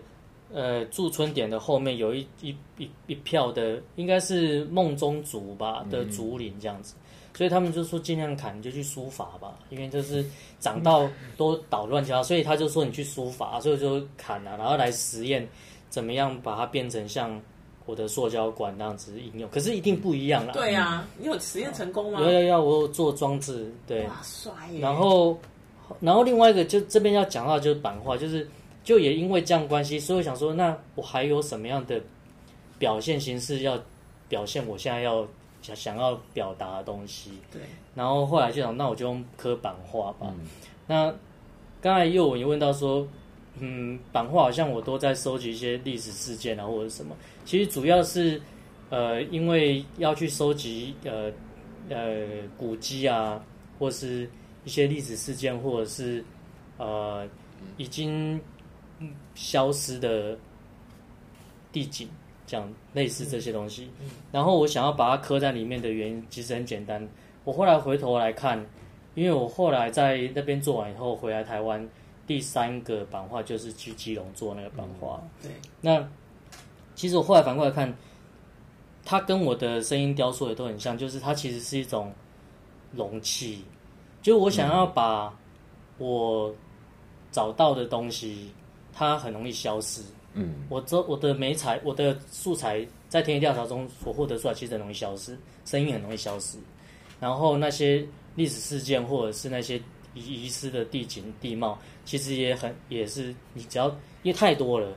[0.53, 10.24] 呃驻村点的后面有一一一一票的，应该是梦中族吧的竹林这样子，嗯、所以他们就说尽量砍，你就去疏伐吧，因为就是
[10.61, 15.46] 长到都捣乱掉，所以他就说你去疏伐，所以就砍了、啊，然后来实验
[15.90, 17.38] 怎么样把它变成像。
[17.88, 20.53] 我的塑胶管那样子应用，可是一定不一样啦。
[20.53, 22.20] 对呀，你有实验成功吗？
[22.20, 23.72] 有有有，我有做装置。
[23.87, 24.81] 对，哇，帅耶！
[24.81, 25.35] 然后，
[25.98, 28.46] 然后另外一个就这边要讲到就是版画，就是
[28.85, 31.98] 就也因为这样关系，所以我想说，那我还有什么样的
[32.79, 33.81] 表现形式要
[34.29, 35.27] 表现我现在要
[35.62, 37.38] 想想要表达的东西？
[37.51, 37.62] 对。
[37.94, 40.31] 然后后来就想，那我就用刻版画吧。
[40.87, 41.11] 那
[41.81, 43.09] 刚才又有问到说。
[43.61, 47.16] 嗯，版画好像我都在收集一些历史事件啊，或者什么。
[47.44, 48.40] 其实主要是，
[48.90, 51.31] 呃，因为要去收集呃
[51.88, 53.44] 呃古迹啊，
[53.79, 54.29] 或是
[54.64, 56.25] 一些历史事件，或者是
[56.77, 57.27] 呃
[57.77, 58.40] 已经
[59.35, 60.38] 消失的
[61.73, 62.09] 地景，
[62.47, 63.88] 这样类似这些东西。
[64.33, 67.09] 然后我想要把它刻在里面的原因，其实很简单。
[67.44, 68.64] 我后来回头来看，
[69.14, 71.88] 因为我后来在那边做完以后回来台湾。
[72.29, 75.19] 第三个版画就是去基隆做那个版画。
[75.43, 75.49] 嗯。
[75.49, 76.09] 对，那
[76.95, 77.93] 其实我后来反过来看，
[79.03, 82.12] 它跟我的声音雕塑也都很像，就是它其实是一种
[82.93, 83.64] 容器，
[84.21, 85.35] 就我想要把
[85.97, 86.55] 我
[87.33, 88.53] 找到的东西，
[88.93, 90.03] 它很容易消失。
[90.35, 96.59] 嗯，我这我的媒材，我的素材在田野调查中所获得出来，其实很容易消失，声音很容易消失。
[97.19, 99.81] 然后那些历史事件或者是那些。
[100.18, 103.88] 遗失的地景地貌，其实也很也是你只要
[104.22, 104.88] 因为太多了，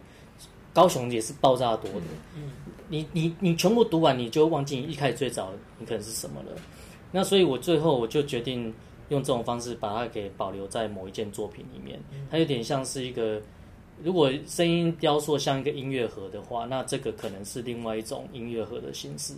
[0.74, 2.08] 高雄也是爆炸多的。
[2.36, 2.52] 嗯，
[2.88, 6.52] 你你你全部读完，你就忘记你一开始最早你可能是什么了。
[7.12, 8.74] 那所以我最后我就决定
[9.10, 12.00] 用这种方式把它给保留在某一件作品里面。
[12.30, 13.42] 它有点像是一个，
[14.02, 19.34] 如果声音雕塑像一个音乐盒的话，那这个可能是另外一种音乐盒的形式，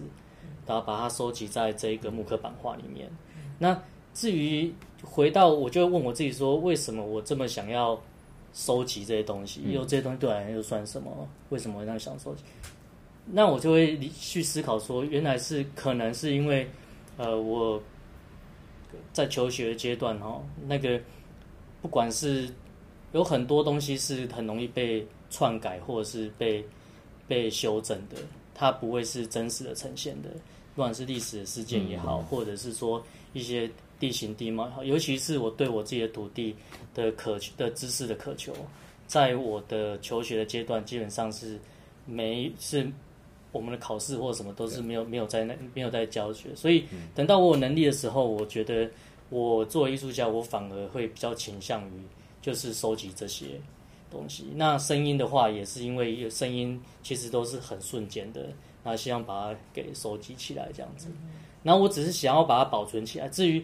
[0.67, 3.09] 然后把它收集在这一个木刻版画里面。
[3.57, 3.81] 那
[4.13, 4.71] 至于
[5.03, 8.01] 回到，我就问我自己说，为什么我这么想要
[8.53, 9.61] 收集这些东西？
[9.61, 11.27] 因为这些东西对我来说又算什么？
[11.49, 12.43] 为什么会那么想收集？
[13.25, 16.67] 那我就会去思考说，原来是可能是因为，
[17.17, 17.81] 呃，我
[19.11, 20.99] 在求学阶段哦，那个
[21.81, 22.49] 不管是
[23.11, 26.65] 有很多东西是很容易被篡改或者是被
[27.27, 28.17] 被修正的，
[28.53, 30.29] 它不会是真实的呈现的，
[30.75, 33.69] 不管是历史的事件也好，或者是说一些。
[33.99, 36.53] 地形地貌也好，尤其是我对我自己的土地
[36.93, 38.53] 的渴求的知识的渴求，
[39.07, 41.57] 在我的求学的阶段，基本上是
[42.05, 42.85] 没是
[43.53, 46.83] 我们的考试或什么都是没有没有在那没有在教学，所以
[47.15, 48.89] 等到我有能力的时候，我觉得
[49.29, 51.91] 我作为艺术家，我反而会比较倾向于
[52.41, 53.45] 就是收集这些
[54.11, 54.47] 东西。
[54.53, 58.49] 那声音的话，也是因为声音其实都是很瞬间的，
[58.83, 61.07] 然后希望把它给收集起来这样子。
[61.63, 63.63] 然后我只是想要把它保存起来，至于。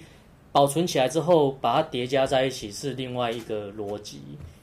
[0.52, 4.20] 保存起来之后，把它叠加在一起是另外一个逻辑，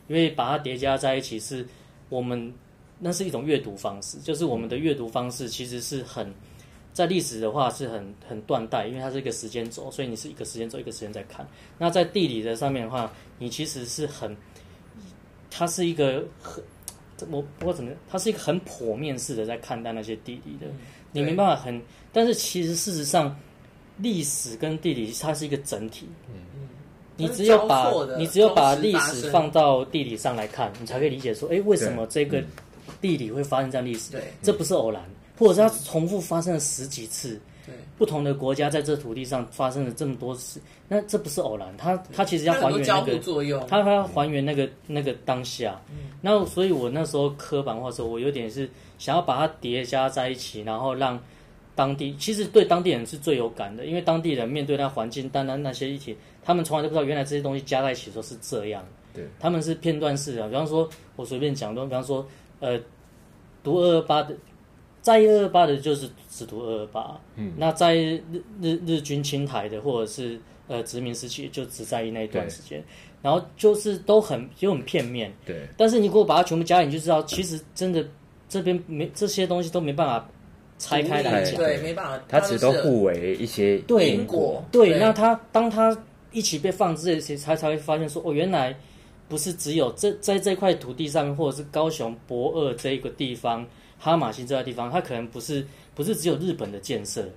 [0.08, 1.64] 因为把它叠加在一起是
[2.08, 2.52] 我们
[2.98, 6.28] 那是一种阅读方式，就是我们的阅读方式其实是很
[6.92, 11.46] 在历史的话是很很断代，因为它是一个时间轴，所以你是一个时间轴一个时间在看。
[11.78, 14.36] 那在地理的上面的话，你其实是很，
[15.52, 16.64] 它是一个很
[17.30, 20.66] 我不知道怎么，他是一个很剖面式的在看待那些地理的，
[21.12, 21.80] 你没办法很，
[22.12, 23.36] 但是其实事实上。
[23.98, 26.68] 历史跟地理它是一个整体，嗯，
[27.16, 32.44] 你只有把你只有把历史放到地理上来看，你才可以理解说，哎，为什么这个
[33.00, 34.12] 地理会发生这样历史？
[34.12, 35.02] 对，这不是偶然，
[35.38, 37.40] 或者是它重复发生了十几次，对，
[37.98, 51.18] 不同的国家在这土地上发生了这么多事，那这不是偶然，它它其实要还原那个作用，它它要还原那个那个当下，嗯，那所以我那时候刻版画的时候，我有点是想要把它叠加在一起，然后让。
[51.74, 58.82] 当地其实对当地人是最有感的，因为当地人面对那环境，单单那些议题，他们从来都不知道原来这些东西加在一起说是这样。
[59.12, 60.48] 对，他们是片段式的。
[60.48, 62.26] 比方说，我随便讲的，比方说，
[62.60, 62.80] 呃，
[63.62, 64.34] 读二二八的，
[65.06, 67.16] 在意二二八的，就是只读二二八。
[67.36, 68.20] 嗯，那在日
[68.60, 72.82] 日日军侵台的，或者是呃殖民时期，就只在意那一段时间。
[73.22, 75.32] 然后就是都很就很片面。
[75.46, 78.04] 对，但是你如果把它全部加进，你就知道其实真的
[78.48, 80.28] 这边没这些东西都没办法
[80.76, 84.60] 拆开来讲，对，没办法，它其实都互为一些因果。
[84.72, 85.96] 对，那它当它
[86.32, 88.76] 一起被放置这些，才才会发现说哦，原来
[89.28, 93.64] 不是只有这在这块土地上面，或者是高雄博二这一个地方，
[93.98, 97.28] 哈马星这个地方，它可能不是不是只有日本的建设。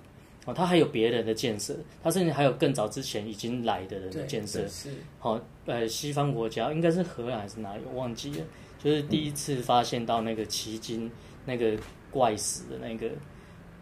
[0.46, 4.66] 哦，它还有别人的建设，它甚至还有更早之前已经来的人的建设。
[4.70, 8.38] 是，好、哦，呃，西方国家应该是荷兰还是哪里，我忘记了。
[8.82, 11.12] 就是第一次发现到那个奇经
[11.46, 11.74] 那个
[12.10, 13.10] 怪石的那个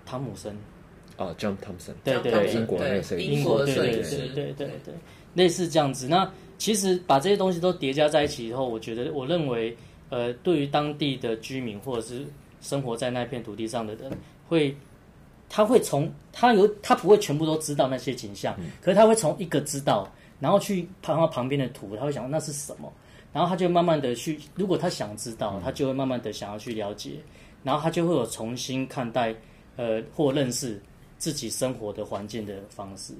[0.03, 0.57] 汤姆森。
[1.17, 1.93] 哦，John Thompson。
[2.03, 4.17] 对对对，英国那个英国的摄影师。
[4.33, 4.93] 对对对对，
[5.35, 6.07] 类似这样子。
[6.07, 9.77] 那其实把这些东西都叠加在一起以后，我觉得，我认为，
[10.09, 12.25] 呃，对于当地的居民或者是
[12.67, 14.11] 生活在那片土地上的人，
[14.47, 14.75] 会。
[15.49, 20.05] 他会从他有他不会全部都知道那些景象，嗯、可是他会从一个知道，
[20.41, 22.91] 然后去看到旁边的图，他会想那是什么，
[23.31, 27.11] 然后他就慢慢的去，如果他想知道，嗯、他就会慢慢的想要去了解，
[27.63, 29.33] 然后他就会有重新看待
[29.77, 30.81] 呃或认识
[31.17, 33.13] 自己生活的环境的方式。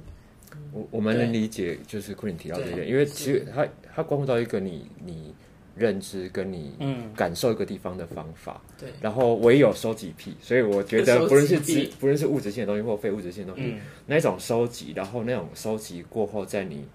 [0.73, 5.33] 我我们能理解，就是库林提到这些，因为其实他他关乎到一个你你。
[5.78, 6.74] 认知跟你
[7.16, 16.86] 感受一个地方的方法，嗯、对，然后我也有收集癖，所以我觉得不论是质不论是物质性的东西或非物质性的东西，嗯、那种收集，然后那种收集过后，在你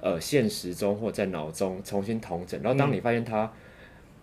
[0.00, 3.52] 呃现实中或在脑中重新统整，然后当你发现它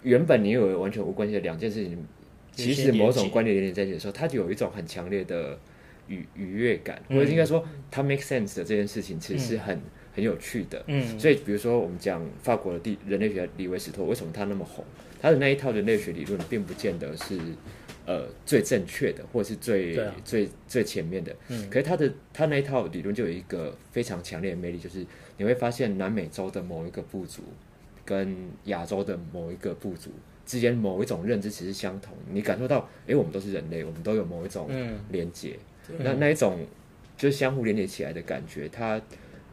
[0.02, 2.08] 原本你以为完全无关系的两件事情，嗯、
[2.54, 5.60] 其实某种关联连连在一起的时候，它就有一种很强烈的
[6.08, 9.76] 愉愉悦感，或者应该说它 make sense 的这件事情，其实是很。
[9.78, 9.82] 嗯
[10.16, 14.84] 很有趣的，嗯，所以比如说我们讲法国的地人类学李维斯托，为什么他那么红？
[15.22, 17.38] 他的那一套人类学理论并不见得是
[18.06, 25.06] 呃最正确的，或者是最、啊、最最前面的，嗯，可是他的他那一套理论就有一个非常强烈的魅力，就是
[25.38, 27.42] 你会发现南美洲的某一个部族
[28.06, 30.12] 跟亚洲的某一个部族
[30.46, 34.70] 之间某一种认知其实相同，你感受到，哎、欸，我们都是人类，我们都有某一种
[35.10, 35.58] 连接，
[35.90, 36.66] 嗯、那那一种
[37.18, 39.02] 就是相互连接起来的感觉，它。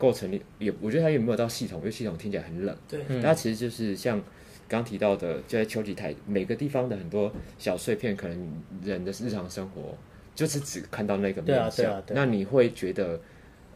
[0.02, 2.76] 构成也，我觉得它也没有到系统，因为系统听起来很冷。
[2.88, 4.20] 对，它其实就是像
[4.68, 9.96] 刚提到的，就在丘吉台每个地方的很多小碎片，可能人的日常生活
[10.34, 11.70] 就是只看到那个面相。
[11.70, 12.18] 对啊，对啊，对啊。
[12.18, 13.20] 那你会觉得，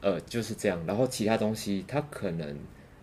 [0.00, 0.82] 呃，就是这样。
[0.84, 2.56] 然后其他东西，它可能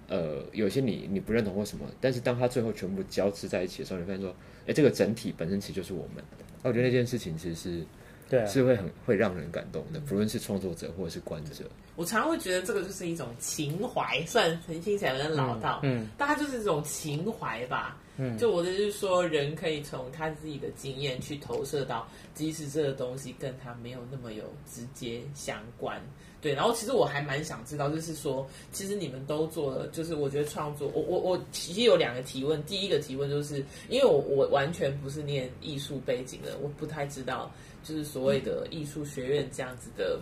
[0.10, 4.36] 呃有些你你不认同或什么，但是当它最后全部交织在一起的时候，你发现说，
[4.68, 6.22] 哎，这个整体本身其实就是我们。
[6.62, 7.86] 那我觉得那件事情其实是。
[8.34, 11.66] 对、啊，是会很会让人感动的，不论是创作者或者是观者。
[11.96, 17.96] 我常常会觉得这个就是一种情怀，虽然听起来有点老道，嗯，嗯，但它就是一种情怀吧。
[18.18, 26.02] 嗯，就我的就是说，人可以从他自己的经验去投射到，即使这个东西跟他没有那么有直接相关。
[26.42, 32.62] 对，然后其实我还蛮想知道，就是说，其实你们都做了，就是我觉得创作，我我我其实有两个提问。
[32.66, 37.52] 第一个提问就是，因为我我完全不是念艺术背景的，我不太知道。
[37.84, 40.20] 就是所谓的艺术学院这样子的，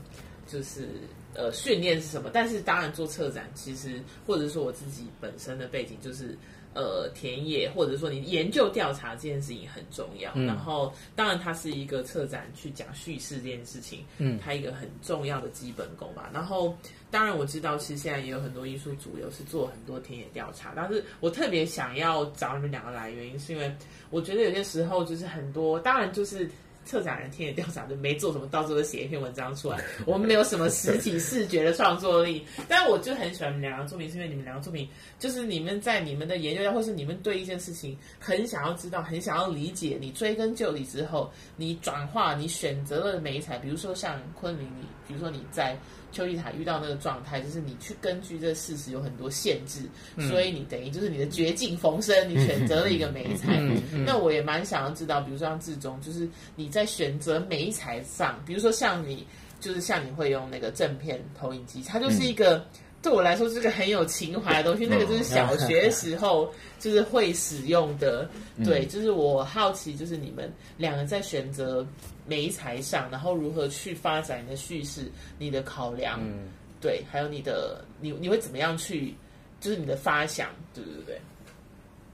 [0.47, 0.87] 就是
[1.33, 2.29] 呃训练是什么？
[2.33, 6.37] 但是当然做策展，其实或者说我自己本身的背景就是
[6.73, 10.31] 呃田野，或者说你研究调查这件事情很重要。
[10.35, 16.29] 嗯、然后当然它是一个策展去讲叙事这件事情，嗯，它一个很重要的基本功吧。
[16.33, 16.75] 然后
[17.09, 23.73] 当然我知道，其实现在也有很多艺术主流是做很多田野调查，但是我特别想要找你们两个来，原因是因为
[24.09, 26.49] 我觉得有些时候就是很多，当然就是。
[26.83, 29.79] 策展人田野调查的没做什么，到时候写一篇文章出来。
[30.05, 34.87] 我们没有什么实体视觉的创作力，但我就很喜欢你们两个作品，是因为你们两个作品
[35.19, 39.97] 就是你们在你们的研究上，或是你们对一件事情很想要知道，很想要理解。
[40.01, 45.77] 你追根究底之后，你转化，你选择了媒材，比如说像昆凌，你比如说你在。
[46.11, 49.81] 丘吉塔遇到那个状态，就是你去根据这个事实有很多限制，
[50.15, 53.57] 嗯、所以你等于就是你的绝境逢生，你 选择了一个美材。
[53.59, 59.25] 嗯嗯嗯、那我也蛮想要知道，比如说像志忠，就是你在选择美材上，比如说像你，
[59.59, 62.65] 就是像你会用那个正片投影机，它就是一个。
[63.01, 68.29] 嗯对我来说是个很有情怀的东西，那个就是小学时候 就是会使用的。
[68.57, 71.83] 嗯、对，就是我好奇，就是你们两个在选择
[72.27, 79.15] 媒材上，然后如何去发展你的叙事，你的考量，嗯、对，还有你的你你会怎么样去，
[79.59, 81.21] 就是你的发想，对对对，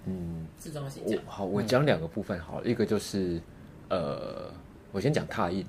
[0.06, 1.20] 嗯，这东西讲。
[1.26, 3.42] 好，我讲两个部分好一个就是
[3.90, 4.50] 呃，
[4.94, 5.66] 我先讲拓印。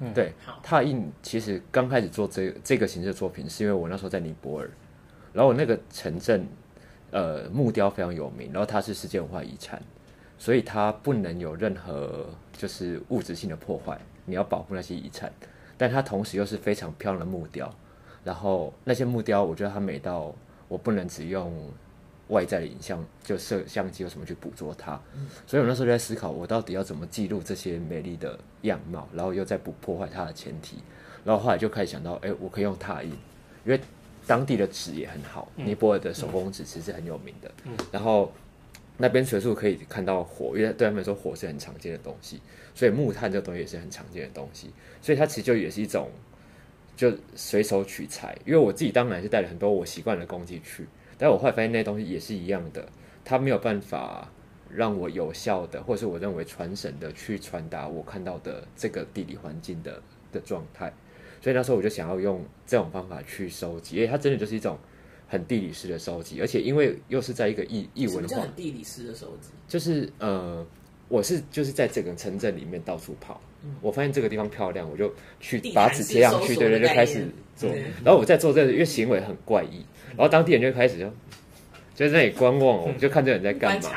[0.00, 0.32] 嗯，对，
[0.62, 4.70] 拓印其实刚开始做这个、这个形式的作品，是因为我那时候在尼泊尔，
[5.32, 6.46] 然后我那个城镇，
[7.10, 9.82] 呃，木雕非常有名，然后它是世界文化遗产，
[10.38, 15.32] 所以它不能有任何就是物质性的破坏，你要保护那些遗产，
[15.76, 17.72] 但它同时又是非常漂亮的木雕，
[18.24, 20.34] 然后那些木雕，我觉得它美到
[20.68, 21.52] 我不能只用
[22.28, 25.00] 外在的影像，就摄像机有什么去捕捉它。
[25.46, 30.78] 所以我那时候就在思考，我到底要怎么记录这些美丽的样貌，然后又在不破坏它的前提。
[31.24, 33.10] 然后后来就开始想到，哎，我可以用拓印，
[33.64, 33.80] 因为
[34.26, 37.50] 当地的纸也很好，尼泊尔的手工纸其实是很有名的。
[37.92, 38.32] 然后
[38.96, 42.40] 那边随处可以看到火，因为对他们来说火是很常见的东西，
[42.74, 44.70] 所以木炭这个东西也是很常见的东西。
[45.02, 46.08] 所以它其实就也是一种。
[46.96, 50.86] 就随手取材，因为我自己当然是带了很多我习惯的工具去，
[51.24, 52.86] 但我后来发现那些东西也是一样的，
[53.24, 54.30] 它没有办法
[54.68, 60.92] 让我有效的，或是我认为传神的去传达我看到的这个地理环境的的状态，
[61.40, 64.78] 所以那时候我就想要用这种方法去收集，因为它真的就是一种
[65.26, 70.66] 很地理式的收集，而且因为又是在一个异异文化，很地理式的收集，就是呃。
[71.06, 77.68] 我是就是在整个城镇里面到处跑，嗯，我发现这个地方漂亮，我就去把纸贴上去，对对，就开始做。
[78.02, 79.84] 然后我在做这个，因为行为很怪异，
[80.16, 81.06] 然后当地人就开始就
[81.94, 83.90] 就在那里观望，我就看这人在干嘛。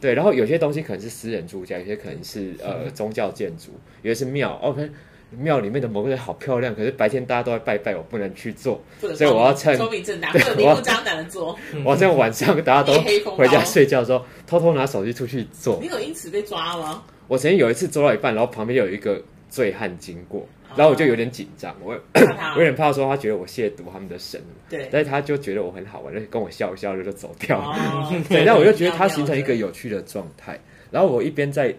[0.00, 3.70] 对，然后有些东西可能是私人住家，有些可能是呃宗教建筑，
[4.02, 4.58] 有些是庙。
[4.62, 4.88] OK。
[5.30, 11.54] 庙里面的某个人好漂亮，可是白天大家都在拜拜，我不能去做，所以我要趁光明正大，明目 张胆的做。
[11.84, 12.94] 我要趁晚上大家都
[13.32, 15.78] 回家睡觉的时候，偷偷拿手机出去做。
[15.82, 17.02] 你有因此被抓吗？
[17.26, 28.08] 我曾经有一次做到一半，然后旁边有一个醉汉经过，然后我就有点紧张，我 我有点怕说他觉得我亵渎他们的神，对，但是他就觉得我很好玩，就跟我笑一笑就就走掉了。
[28.28, 30.58] 对，那我就觉得他形成一个有趣的状态。
[30.90, 31.74] 然后我一边在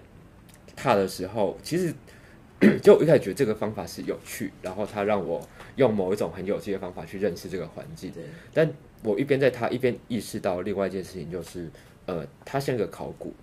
[0.76, 1.94] 踏的时候，其实。
[2.84, 5.42] 就我一开始觉得这个方法是有趣，然后他让我
[5.78, 8.12] 用某一种很有趣的方法去认识这个环境。
[8.12, 8.22] 对，
[8.54, 8.70] 但
[9.02, 11.70] 我一边在他一边意识到另外一件事情，就是
[12.06, 13.34] 呃，他像一个考古，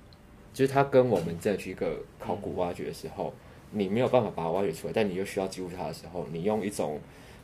[0.52, 3.45] 就是他跟我们在去一个考古挖掘的时候，嗯、
[3.76, 6.98] 你没有办法把它挖掘出来，但你又需要记录它的时候，你用一种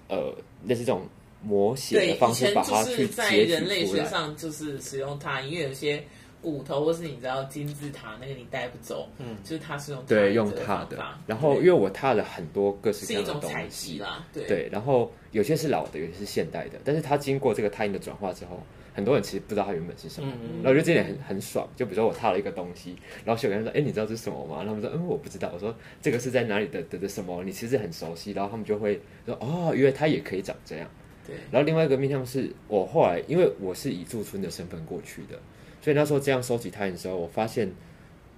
[0.09, 0.33] 呃
[0.65, 1.03] 类似这种
[1.43, 3.31] 模写的方式把它去截取出来。
[3.31, 6.03] 在人类学上就是使用它，因为有些。
[6.43, 14.01] 骨头或是你知道金字塔那个你带不走，嗯，就是它是用对用它的，然后因为我踏了很多各式各样的东西。
[14.01, 18.61] 啦，对，对，然后有些是老的，有些是现代的，但是它经过这个拓印的转化之后，
[18.95, 20.29] 很多人其实不知道它原本是什么，
[20.63, 21.69] 然后我觉得这点很很爽。
[21.75, 27.43] 就比如说我踏了一个东西，然后学员说：“哎，你知道这是什么吗？”然后他们说：“嗯，我不知道。”我说：“这个是在哪里的的的什么？
[27.45, 30.89] 你其实很熟悉。”然后他们就会说：“哦，原来它也可以长这样。”
[31.27, 31.37] 对。
[31.51, 35.39] 然后另外一个面向是我后来因为我是以驻村的身份过去的。
[35.81, 37.73] 所以那时候这样收集拓印的时候，我发现，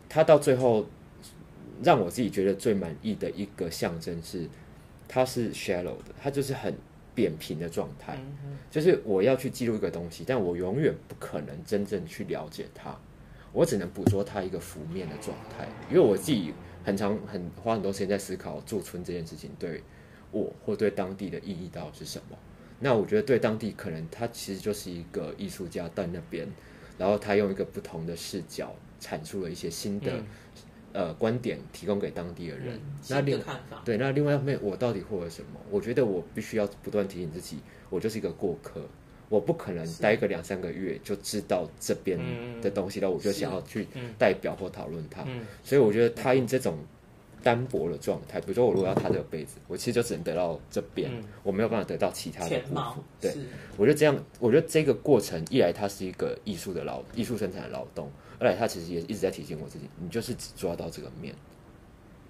[0.08, 0.86] 它到最后
[1.82, 4.48] 让我自己觉得最满意的一个象征是，
[5.06, 6.74] 它是 shallow 的，它就是很
[7.14, 8.18] 扁平的状态。
[8.70, 12.96] 就是我要去记录一个东西，但我永远不可能真正去了解它，
[13.52, 15.68] 我只能捕捉它一个浮面的状态。
[15.88, 16.52] 因为我自己
[16.84, 19.82] 很长很花很多时间在思考驻村这件事情对
[20.30, 22.36] 我或对当地的意义到底是什么。
[22.80, 26.48] 那我觉得对当地可能他其实就是一个艺术家在那边。
[26.96, 30.24] 然后他用一个不同的视角阐述了一些新的、嗯、
[30.94, 32.76] 呃观点，提供给当地的人。
[32.76, 32.80] 嗯、
[33.10, 35.60] 那另看法对，那另外一方面，我到底获得什么？
[35.70, 37.58] 我觉得我必须要不断提醒自己，
[37.90, 38.80] 我就是一个过客，
[39.28, 42.18] 我不可能待个两三个月就知道这边
[42.62, 43.86] 的东西，了我就想要去
[44.18, 45.22] 代表或讨论它。
[45.62, 46.78] 所以我觉得他印这种。
[47.42, 52.84] 单薄的状态，比如说我如果要他这个杯子，我其实就只能得到这边，嗯、我没有办法得到其他的部分。
[53.20, 53.34] 对，
[53.76, 61.34] 我觉得这样，我觉得这个过程一来它是一个艺术的劳艺术生产的劳动，二来他其实也一直在提醒我自己，你就是只抓到这个面。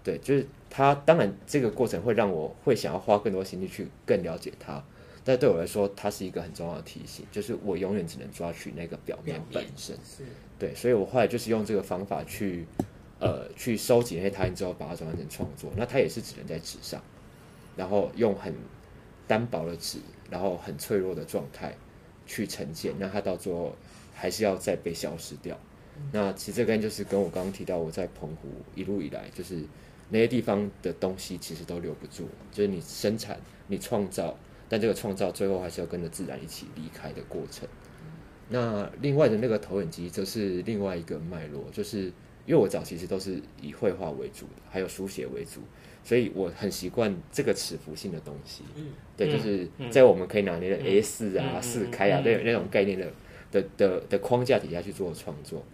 [0.03, 0.95] 对，就是他。
[0.95, 4.83] 当然，这个过程会让我会想要花更多心力去更了解它，
[5.25, 9.97] 但对我来说，它是一个很重要的提醒，就是我永远只能抓取那个表面本身。
[10.59, 12.67] 对，所以我后来就是用这个方法去。
[13.21, 15.71] 呃，去收集那些拓印之后，把它转换成创作。
[15.77, 17.01] 那它也是只能在纸上，
[17.75, 18.53] 然后用很
[19.27, 19.99] 单薄的纸，
[20.29, 21.75] 然后很脆弱的状态
[22.27, 22.93] 去呈现。
[22.99, 23.75] 那它到最后
[24.13, 25.59] 还是要再被消失掉。
[26.13, 29.63] 那其实这边就是跟我刚刚提到，我在澎湖一路以来，就是
[30.11, 32.29] 那些地方的东西其实都留不住。
[32.53, 34.37] 就是你生产、你创造，
[34.69, 37.69] 但这个创造最后还是要跟着自然一起离开的过程。
[38.49, 42.13] 那另外的那个投影机，则是另外一个脉络，就是。
[42.47, 45.63] 因为我早其实都是以绘画为主的，还有书写为主，
[46.05, 48.63] 所以我很习惯这个尺幅性的东西。
[48.77, 53.11] 嗯，对，就是在我们可以拿捏的 A 四啊、四开啊，那那种概念的
[53.51, 55.65] 的的的框架底下去做创作。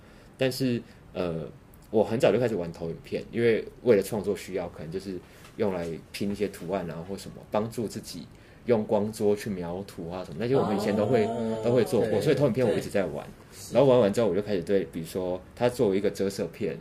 [0.41, 0.80] 但是
[1.12, 1.47] 呃，
[1.91, 5.18] 我很早就开始玩投影片，因为为了创作需要，可能就是
[5.59, 8.26] 用来拼一些图案啊或什么，帮助自己
[8.64, 11.26] 用光桌去描图啊什么，那些我们以前都会
[11.62, 13.26] 都会做过，所以投影片我一直在玩。
[13.70, 16.78] 然后玩完之后，我就开始对，比如说它作为一个折射片，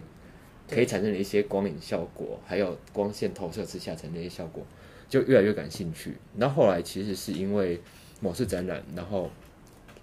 [0.70, 4.66] 可以产生的一些光影效果，还有光线投射之下产生的一些效果，
[5.10, 6.16] 就越来越感兴趣。
[6.36, 7.82] 那后来其实是因为
[8.22, 9.30] 某次展览，然后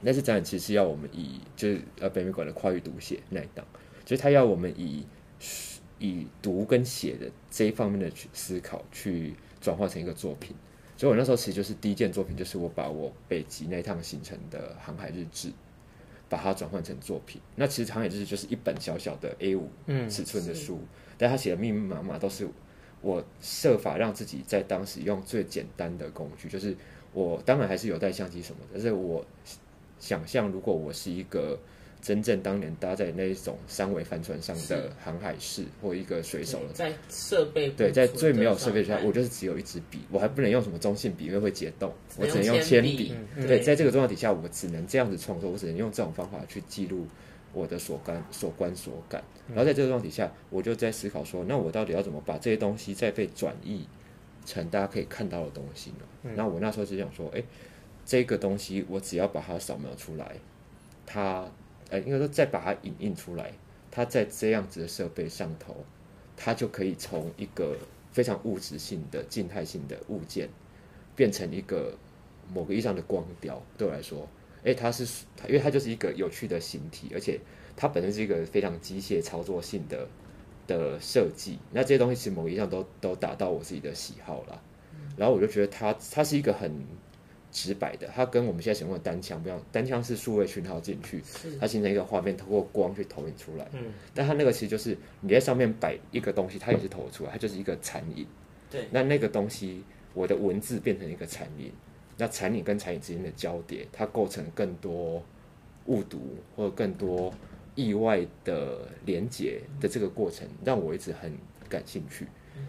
[0.02, 3.66] 那次展览其实是要我们以就是呃北美馆的跨域读写那一档，
[4.04, 5.06] 就是他要我们以
[5.98, 10.54] 以读跟写的这一方面的去思考，去转化成一个作品。
[10.98, 15.50] 所以我那时候其实就是第一件作品，就是我把我北极那一趟行程的航海日志，
[16.28, 17.40] 把它转换成作品。
[17.54, 19.70] 那其实航海日志就是一本小小的 A 五
[20.10, 20.88] 尺寸的书，嗯、
[21.18, 22.46] 但他写的密密麻麻都是
[23.00, 26.76] 我设法让自己在当时用最简单的工具，就是
[27.12, 29.24] 我当然还是有带相机什么的，但是我。
[29.98, 31.58] 想象如果我是一个
[32.02, 43.12] 真正当年搭在那一种三维帆船上的航海士或一个水手了，在设备对，在最没有设备下，我就是只有一支笔，我还不能用什么中性笔，因为会解冻，我只能用铅笔。
[43.34, 47.06] 对，在这个状况底下，我只能这样子创作，我只能用这种方法去记录
[47.52, 49.24] 我的所感、所观、所感。
[49.48, 53.84] 然后在这个状况底下，我就在思考说，那我到底要怎么把这些东西再被转译
[54.44, 56.30] 成大家可以看到的东西呢？
[56.36, 57.42] 那我那时候就想说，哎。
[58.06, 60.36] 这个东西我只要把它扫描出来，
[61.04, 61.50] 它
[61.90, 63.52] 呃应该说再把它影印出来，
[63.90, 65.84] 它在这样子的设备上头，
[66.36, 67.76] 它就可以从一个
[68.12, 70.48] 非常物质性的静态性的物件，
[71.16, 71.98] 变成一个
[72.54, 73.60] 某个意义上的光雕。
[73.76, 74.28] 对我来说，
[74.62, 75.04] 诶，它是
[75.36, 77.40] 它，因为它就是一个有趣的形体，而且
[77.76, 80.06] 它本身是一个非常机械操作性的
[80.68, 81.58] 的设计。
[81.72, 84.62] 那这些东西其实某个意义上都都达到我自己的喜好了。
[85.16, 86.72] 然后我就觉得它它是一个很。
[87.56, 91.22] 直白的，它跟我们现在使用的单枪不一样，单枪是数位讯号进去，
[91.58, 93.66] 它形成一个画面，透过光去投影出来。
[93.72, 98.26] 嗯，但它那个其实就是你在上面摆一个东西，它也是投出来，它就是一个残影。
[98.70, 99.82] 对，那那个东西，
[100.12, 101.72] 我的文字变成一个残影，
[102.18, 105.24] 那残影跟残影之间的交叠，它构成更多
[105.86, 107.32] 误读或者更多
[107.74, 111.32] 意外的连接的这个过程，让我一直很
[111.70, 112.26] 感兴趣。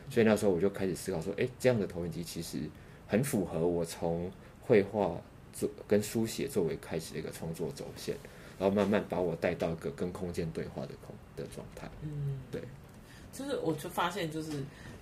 [0.10, 2.60] 所以那时候我就开始思考说，哎，这样的投影机其实
[3.06, 4.32] 很符合我从。
[4.68, 5.16] 绘画
[5.54, 8.16] 做跟书写作为开始的一个创作走线，
[8.60, 11.90] 然后慢慢把我带到一个跟空间对话的空的状态。
[12.04, 12.62] 嗯，对，
[13.32, 14.52] 就是我就发现，就是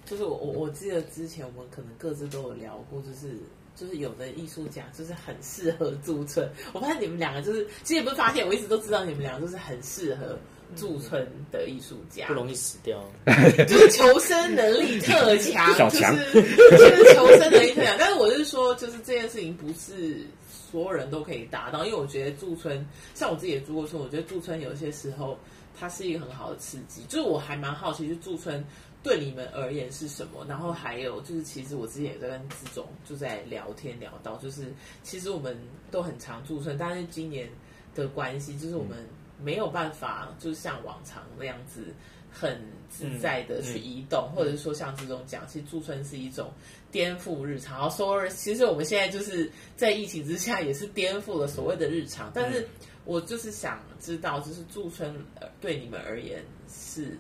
[0.06, 3.38] 就是我我我记得之前我们可能各自都有聊过，就是
[3.76, 6.50] 就是有的艺术家就是很适合驻村。
[6.74, 10.38] 我发现你们两个就是其实也不是发现，我一直都知道你们两个就是很适合。
[10.76, 13.04] 驻村的艺术家不容易死掉，
[13.68, 16.42] 就是求生能力特强，小强就是
[16.72, 17.96] 就是求生能力特强。
[17.98, 25.38] 但是我是说，就是这件事情不是所有人都可以达到，因为我觉得驻村，像我自己也住过村，我觉得驻村有些时候
[25.80, 27.04] 它是一个很好的刺激。
[27.08, 28.64] 就是我还蛮好奇，就驻村
[29.02, 30.46] 对你们而言是什么？
[30.48, 35.58] 然后还有就是，其实我之前也在跟志总就在聊天聊到，就是其实我们
[35.92, 37.48] 都很常驻村，但是今年
[37.94, 38.98] 的关系，就是我们。
[39.42, 41.94] 没有办法，就是像往常那样子
[42.32, 46.52] 很自在的去移动，嗯嗯、或者是说像这种讲，其实驻村是一种
[46.92, 47.80] 颠覆日常。
[47.80, 52.32] 然后说，其实我们现在就是在疫情之下，也是颠覆了所谓的日常。
[52.34, 52.68] 但是
[53.04, 55.16] 我就是想知道，就是驻村
[55.60, 57.18] 对你们而言是，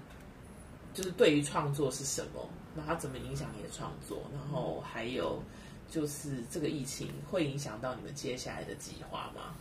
[0.93, 2.49] 就是对于创作是什么？
[2.74, 4.22] 那它怎么影响你的创作？
[4.34, 5.41] 然后还有
[5.89, 9.55] 就是这个疫情会影响到你们接下来的计划吗？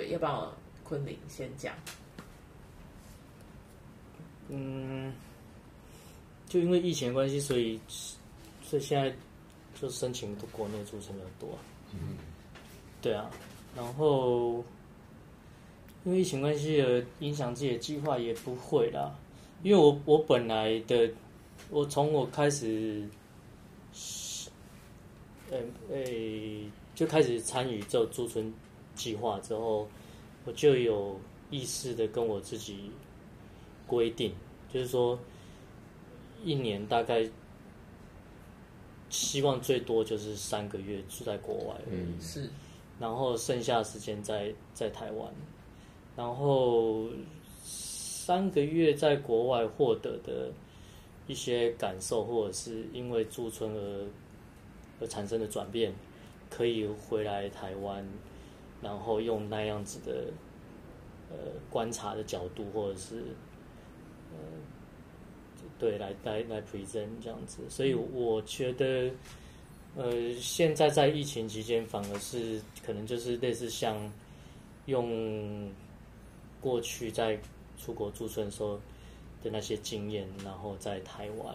[0.00, 0.50] 对，要不要
[0.82, 1.74] 昆凌先讲？
[4.48, 5.12] 嗯，
[6.48, 7.78] 就因为疫情的关系，所以
[8.62, 9.14] 所以现在
[9.78, 11.58] 就申请都国内驻村比较多。
[11.92, 12.16] 嗯，
[13.02, 13.30] 对啊，
[13.76, 14.64] 然后
[16.04, 19.14] 因为疫情关系而影响自己的计划也不会啦，
[19.62, 21.12] 因为我我本来的
[21.68, 23.06] 我从我开始，
[25.50, 28.50] 呃、欸、诶、欸，就开始参与这驻村。
[29.00, 29.88] 计划之后，
[30.44, 31.18] 我就有
[31.50, 32.90] 意识的跟我自己
[33.86, 34.34] 规定，
[34.70, 35.18] 就是说，
[36.44, 37.26] 一年大概
[39.08, 42.50] 希望最多就是三个月住在国外而已，嗯，是，
[42.98, 45.32] 然后剩下的时间在在台湾，
[46.14, 47.08] 然后
[47.64, 50.52] 三个月在国外获得的
[51.26, 54.06] 一些感受，或者是因为驻村而
[55.00, 55.94] 而产生的转变，
[56.50, 58.06] 可以回来台湾。
[58.82, 60.26] 然后用那样子的
[61.30, 61.36] 呃
[61.68, 63.16] 观察的角度，或者是
[64.32, 64.38] 呃
[65.78, 69.10] 对来来来 present 这样子，所以我觉得
[69.96, 73.96] 呃现在在疫情期间，反而是可能就是类似像
[74.86, 75.70] 用
[76.60, 77.38] 过去在
[77.78, 78.80] 出国驻村的时候。
[79.42, 81.54] 的那些经验，然后在台湾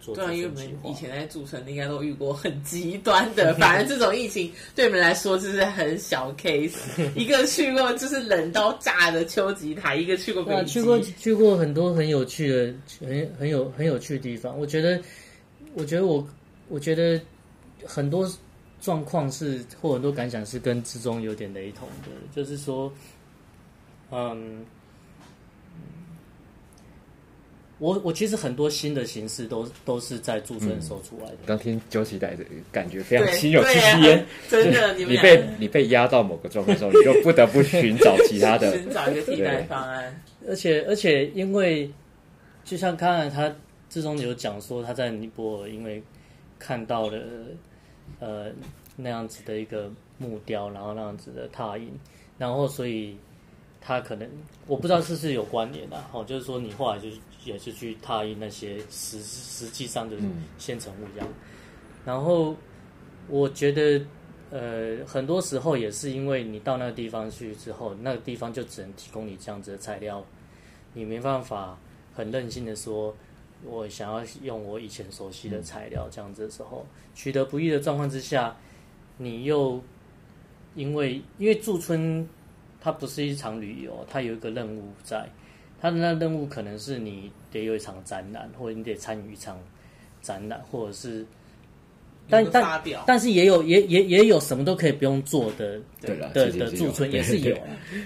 [0.00, 3.54] 做，对啊，因为我们以前在驻城，应该都遇过很极端的。
[3.60, 6.78] 反正这种疫情对你们来说就是很小 case。
[7.14, 12.74] 一个去过就是冷到炸的秋吉台，一个去过北极，去过去过很多很有趣的、
[13.06, 14.58] 很很有很有趣的地方。
[14.58, 15.00] 我觉得，
[15.74, 16.26] 我觉得我
[16.68, 17.20] 我觉得
[17.84, 18.28] 很多
[18.80, 22.90] 状况是，或很多感想是跟之中有点雷同的，就是说，
[24.10, 24.64] 嗯。
[27.80, 31.38] 我我其实很多新的形式都都是在驻村的时候出来的。
[31.46, 40.22] 刚、嗯、听揪脐带的感觉非常心有戚戚焉，真的，你被你被压到某个状况的时候，你就不得不 寻找其他的，寻找一个替代方案。
[40.46, 41.90] 而且而且，因为
[42.64, 43.56] 就像刚才他
[43.88, 46.02] 之中有讲说，他在尼泊尔因为
[46.58, 47.18] 看到了
[48.18, 48.52] 呃
[48.94, 51.90] 那样子的一个木雕，然后那样子的拓印，
[52.36, 53.16] 然后所以
[53.80, 54.28] 他可能
[54.66, 57.16] 我不知道是不是有关联的、啊，哦，就是说你后来就是。
[57.44, 60.16] 也是去踏印那些实实际上的
[60.58, 61.28] 现成物这样，
[62.04, 62.54] 然后
[63.28, 64.04] 我觉得
[64.50, 70.22] 呃很多时候也是因为你到那个地方去之后，那个地方就只能提供你这样子的材料，
[70.92, 71.78] 你没办法
[72.14, 73.16] 很任性的说，
[73.64, 78.54] 我想要用我以前熟悉的材料这样子的时候，取得不易的状况之下，
[79.16, 79.82] 你又
[80.74, 82.28] 因为因为驻村
[82.80, 85.26] 它不是一场旅游，它有一个任务在。
[85.80, 89.58] 他的那任务可能是你得有一场展览，或者你得参与一场
[90.20, 91.24] 展览，或者是，
[92.28, 96.16] 但但但是也有也也也有什么都可以不用做的，对。
[96.34, 97.56] 的的驻村也是有，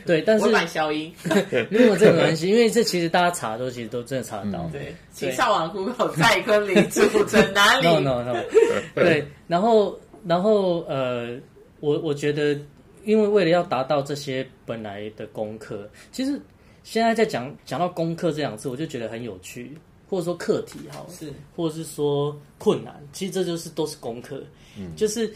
[0.07, 1.12] 对，但是买消音，
[1.68, 8.35] 没有这个关系，因为这其实大家查都其实都真的查得到，对，请上网 Google 在昆林驻村哪里？No No No，
[8.95, 11.37] 对，然后然后呃，
[11.81, 12.57] 我我觉得，
[13.05, 16.41] 因为为了要达到这些本来的功课，其实。
[16.85, 19.76] 现在在讲讲到功课这两次，我就觉得很有趣，
[20.07, 24.45] 或者说课题哈，是，或者是说困难，其实这就是都是功课，
[24.78, 25.32] 嗯，就是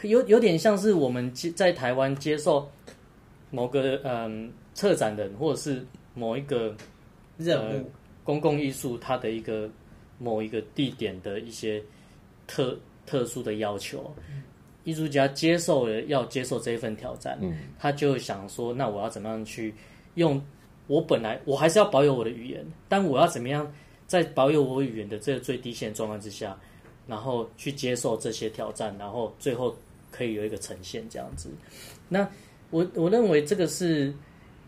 [0.00, 2.66] 有有点像是我们接在台湾接受
[3.50, 6.74] 某个嗯策展人，或者是某一个
[7.36, 7.84] 任务、呃、
[8.24, 9.70] 公共艺术，它的一个
[10.18, 11.82] 某一个地点的一些
[12.46, 12.74] 特
[13.04, 14.42] 特殊的要求，嗯、
[14.84, 19.74] 艺术家接受了要接受这一份挑战，嗯，他就想说，那我要怎么样去
[20.14, 20.42] 用。
[20.86, 23.70] 我本来我还是要保有我的语言，但我要怎么样
[24.06, 26.56] 在保有我语言的这个最低限状况之下，
[27.06, 29.74] 然后去接受这些挑战，然后最后
[30.10, 31.50] 可以有一个呈现这样子。
[32.08, 32.28] 那
[32.70, 34.14] 我我认为这个是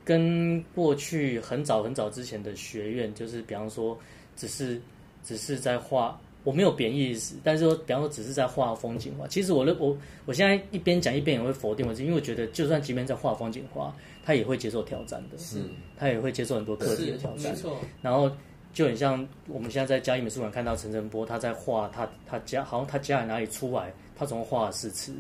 [0.04, 3.98] 跟过去很早很早之前的学院，就是比方说
[4.36, 4.80] 只是
[5.22, 9.26] 只是在画，我没有贬义意思，但是说比方说只是在画风景画。
[9.26, 13.94] 其实我我我现在一边讲一边也会否定我自己，因为我觉得就算即便在画风景画。
[14.24, 15.62] 他也会接受挑战的，是，
[15.96, 17.50] 他也会接受很多课题的挑战。
[17.50, 18.30] 没错，然后
[18.74, 25.14] 就很像我们现在在嘉义美术馆看到陈振波，他在画他他家，好像他家里哪里出来，他总共画了四次，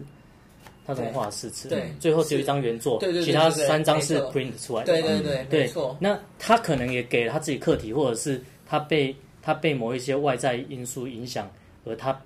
[0.86, 5.96] 他总共画了四次，对，最后只有一张原作，对对，其他三张是 print 出来的，对对对，没错。
[5.98, 9.16] 那他可能也给了他自己课题，或者是他被
[9.48, 11.50] 他被某一些外在因素影响，
[11.86, 12.20] 而他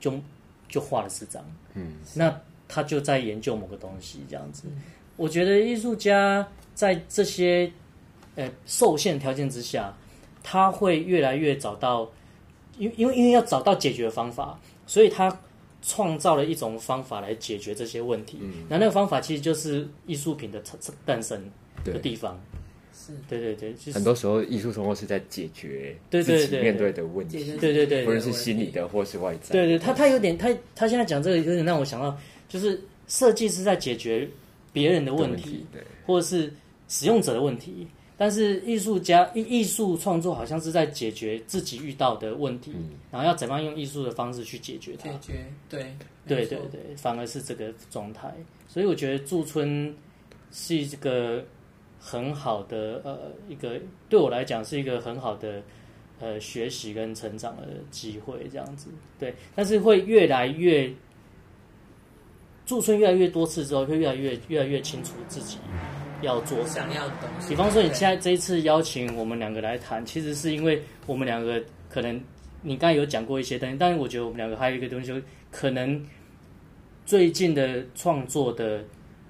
[0.00, 0.10] 就
[0.66, 1.44] 就画了四张，
[1.74, 2.34] 嗯，那
[2.66, 4.64] 他就在研究某个东西这样子。
[5.18, 7.70] 我觉得艺术家在这些
[8.36, 9.94] 呃受限条件之下，
[10.42, 12.10] 他会越来越找到，
[12.78, 15.40] 因因为因为要找到解决的方法，所以他
[15.82, 18.38] 创造了一种方法来解决这些问题。
[18.40, 20.62] 嗯，那那个方法其实就是艺术品的
[21.04, 21.50] 诞生
[21.84, 22.40] 的地方。
[23.04, 27.56] 是，对对对，就是、很多时候艺术生活是在解决自己面对的问题。
[27.60, 29.52] 对对对，不论是心理的或是外在。
[29.52, 32.16] 对对，他他有点他他现在讲这个有点让我想到，
[32.48, 34.28] 就是设计是在解决。
[34.74, 36.50] 别人的问题，对，或者是
[36.88, 37.86] 使用者的问题，
[38.16, 45.10] 但是艺术家艺艺术创作好像是在解决自己遇到的问题，嗯、然后要怎么样用艺术的方式去解决它？
[45.10, 45.94] 解决，对，
[46.26, 48.34] 对对对，反而是这个状态。
[48.66, 49.94] 所以我觉得驻村
[50.50, 51.44] 是一个
[52.02, 55.62] 很好的呃一个对我来讲是一个很好的
[56.20, 60.92] 呃学习跟成长的机会，这样子对，但是会越来越。
[62.64, 65.58] 驻村越来越多次之后，会越来越越来越清楚自己
[66.22, 67.48] 要做什么想要的东西。
[67.48, 72.18] 比方说，你现在这一次邀请我们两个来谈，其实是因为我们两个可能
[72.62, 76.06] 你刚才有讲过一些东西，但是我觉得我们两个还有一个东西，就可能
[77.04, 78.82] 最近的创作的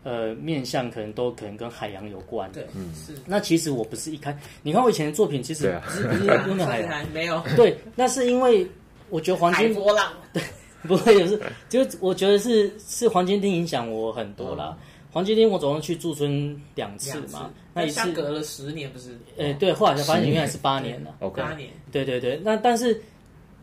[0.03, 2.51] 呃面向，可能都可能跟海洋有关。
[2.53, 3.13] 对，嗯，是。
[3.27, 7.43] 那其实我不是一开，你看我以前的作品，其实不是不是用的海洋， 没有。
[7.57, 8.67] 对，那是因为
[9.11, 10.43] 我觉得黄金波浪 对。
[10.89, 14.77] 不会，就是就我觉得是是黄金町影响我很多啦。
[14.81, 19.11] 嗯、黄金町我总共去驻村两次嘛，次那一次隔了十年不是？
[19.37, 21.15] 诶、欸，对，后来才发现原来是八年了。
[21.37, 21.71] 八年。
[21.93, 23.01] 对对对，那但是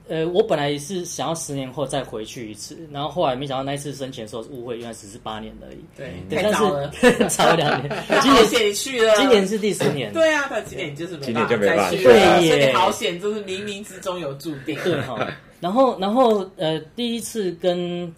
[0.09, 5.77] 呃，我本来是想要十年后再回去一次，然后后来没想到那一次生前的时候误会，原来只是八年而已。
[5.95, 6.91] 对，对太早了，
[7.29, 8.03] 早了两年。
[8.21, 10.11] 今年险你去了，今年是第十年。
[10.11, 14.75] 对啊，他今年就是今年就没办法去了，对耶，好险，就是冥冥之中有注定。
[14.83, 15.15] 对哈。
[15.61, 18.11] 然后，然后，呃，第一次跟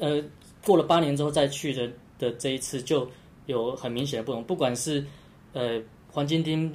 [0.00, 0.20] 呃
[0.64, 3.08] 过了八年之后再去的的这一次就
[3.46, 5.04] 有很明显的不同，不管是
[5.52, 5.80] 呃
[6.10, 6.72] 黄金町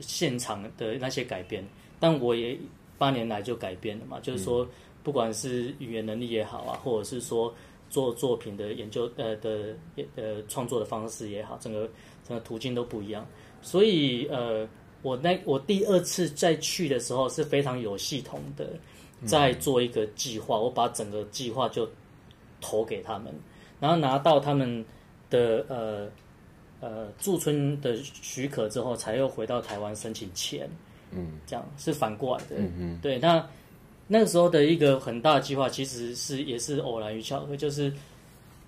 [0.00, 1.62] 现场的那些改变，
[2.00, 2.56] 但我也
[3.02, 4.64] 八年来就改变了嘛，就是说
[5.02, 7.52] 不管是语言能力也好啊，或者是说
[7.90, 9.74] 做作品的研究呃的
[10.14, 11.90] 呃创作的方式也好，整个
[12.28, 13.26] 整个途径都不一样，
[13.60, 14.68] 所以呃
[15.02, 18.70] 我那我第二次再去的时候是非常有系统的
[19.26, 21.88] 在做一个计划，我把整个计划就
[22.60, 23.34] 投给他们，
[23.80, 24.84] 然后拿到他们
[25.28, 26.08] 的呃
[26.78, 30.70] 呃驻村的许可之后，才又回到台湾申请钱。
[31.14, 32.56] 嗯，这样是反过来的。
[32.56, 33.18] 嗯嗯，对。
[33.18, 33.48] 那
[34.08, 37.92] 那个时候的一个很大的计划，其实是也是偶然与巧合，就是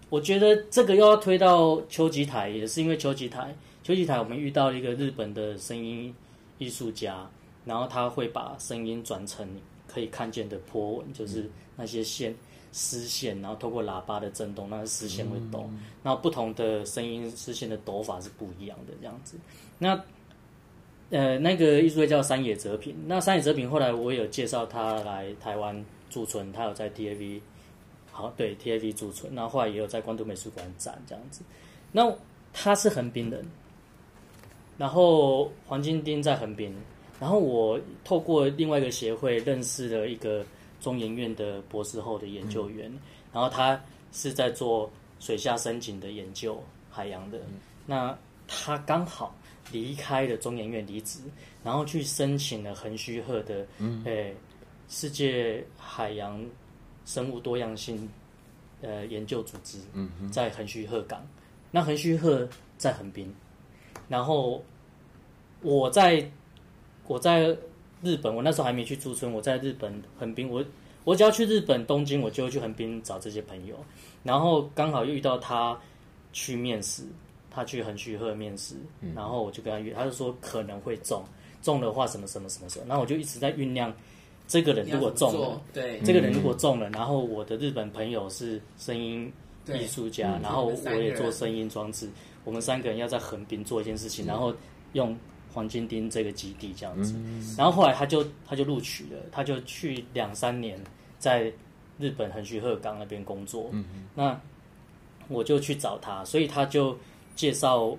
[0.09, 6.15] 我觉得这个又要推到秋吉台，也是因为秋吉台，秋吉台我们遇到了一个日本的声音
[6.59, 7.29] 艺术家，
[7.65, 9.49] 然后他会把声音转成
[9.87, 12.35] 可以看见的波纹，就是那些线。
[12.77, 15.65] 丝线，然后透过喇叭的震动，那个丝线会抖。
[15.71, 19.37] 嗯、然后不同的声音丝线的抖法是不一样的，这样子。
[19.79, 19.95] 那
[21.15, 22.93] 呃，那个艺术家叫山野哲平。
[23.07, 27.41] 那山野哲平后来我也有介绍他来台湾驻村，他有在 TAV，
[28.11, 29.33] 好，对 TAV 驻村。
[29.33, 31.43] 然后后来也有在关渡美术馆展这样子。
[31.93, 32.13] 那
[32.53, 33.45] 他是横滨人，
[34.77, 36.75] 然后黄金町在横滨，
[37.21, 40.45] 然后我透过另外一个协会认识了一个。
[40.81, 42.99] 中研院的博士后的研究员，嗯、
[43.33, 43.81] 然后他
[44.13, 47.39] 是在做水下深井的研究，海洋的。
[47.39, 47.55] 嗯、
[47.87, 49.35] 那他刚好
[49.75, 51.19] 离开了中研院离职，
[51.65, 54.35] 然后去申请了横须贺的，嗯、诶
[54.89, 56.41] 世界海洋
[57.05, 58.09] 生物多样性
[58.81, 61.27] 呃研究组织，嗯、哼在横须贺港。
[61.73, 62.49] 那横须贺
[62.79, 63.35] 在横滨，
[64.09, 64.65] 然后
[65.61, 66.25] 我在
[67.09, 67.57] 我在。
[68.03, 69.33] 日本，我那时候还没去驻村。
[69.33, 70.63] 我在日本横滨，我
[71.05, 73.75] 我只要去日本东京，我就会去横滨找这些朋友。
[74.23, 75.75] 然后刚好又遇到他
[76.35, 77.03] 去面试，
[77.55, 78.75] 他去横须贺面试，
[79.15, 81.23] 然后我就跟他约，他就说可能会中，
[81.63, 82.85] 中的话什么什么什么什么。
[82.89, 83.95] 然后我就一直在酝酿，
[84.49, 89.33] 这个人如果中了，对，这个人如果中了，然后我的日本朋友是声音
[89.67, 92.09] 艺术家，然后我也做声音装置，
[92.45, 94.55] 我们三个人要在横滨做一件事情，然后
[94.95, 95.17] 用。
[95.53, 97.15] 黄金町这个基地这样子，
[97.57, 100.77] 然后后来他就他就录取了，他就去两三年
[101.17, 101.45] 在
[101.97, 103.71] 日本横须贺港那边工作。
[104.17, 104.37] 那
[105.29, 106.99] 我就去找他，所以他就
[107.37, 107.97] 介绍，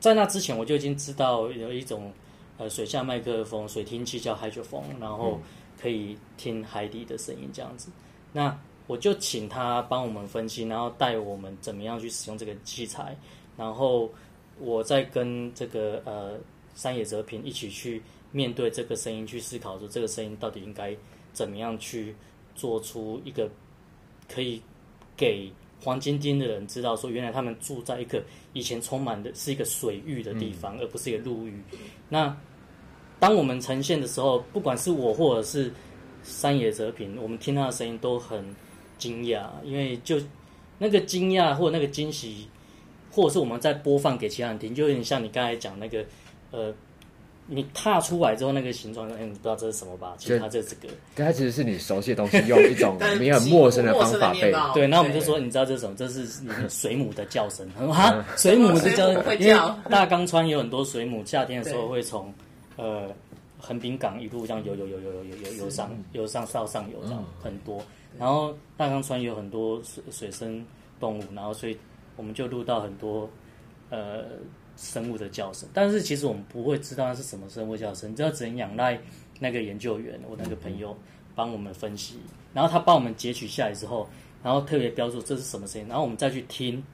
[0.00, 2.12] 在那之前我就已经知道有一种
[2.58, 5.40] 呃水下麦克风水听器叫 hydrophone，然后
[5.80, 7.90] 可以听海底的声音这样子。
[8.32, 13.16] 那我就请他帮我们分析，然后带我们怎么样去使用这个器材，
[13.56, 14.10] 然后
[14.58, 16.38] 我再跟这个呃。
[16.76, 20.94] 山野哲平一起去面对这个声音，去思考说这个声音到底应该
[21.32, 22.14] 怎么样去
[22.54, 23.48] 做出一个
[24.28, 24.60] 可以
[25.16, 25.50] 给
[25.86, 28.20] 黄金町的人知道，说原来他们住在一个
[28.54, 31.62] 以前充满的是一个水域的地方，而不是一个陆域。
[32.08, 32.36] 那
[33.20, 35.72] 当我们呈现的时候，不管是我或者是
[36.24, 38.44] 山野哲平，我们听他的声音都很
[38.98, 40.20] 惊讶，因为就
[40.76, 42.48] 那个惊讶或者那个惊喜，
[43.12, 46.04] 或者是我们在播放给其他人听，就有点像你刚才讲那个。
[46.52, 46.72] 呃，
[47.48, 50.14] 你踏出来之后，那个形状，哎、你不知道这是什么吧？
[50.18, 50.92] 其实它就是这个。
[51.14, 54.52] 它其实是你熟悉的东西，用一种 你很陌生的方法背。
[54.74, 55.94] 对，那我们就说，你知道这是什么？
[55.96, 57.64] 这是你的水母的叫声。
[57.92, 62.34] 哈、水母的叫，叫因为大冈川有很多水母，夏天的时候会从
[62.76, 63.08] 呃
[63.58, 67.80] 横滨港一路这样游游游游游游游上游上到上游这样、很多。
[68.18, 70.66] 然后大冈川有很多水水生
[70.98, 71.78] 动物，然后所以
[72.16, 73.30] 我们就录到很多
[73.90, 74.24] 呃。
[74.76, 79.00] 生物的叫声，但是其实我们不会知道那是什么生物叫声，只要只能仰赖
[79.40, 80.94] 那个研究员，我那个朋友
[81.34, 82.18] 帮我们分析，
[82.52, 84.06] 然后他帮我们截取下来之后，
[84.42, 86.84] 然后特别标注这是什么声音，然后我们再去听，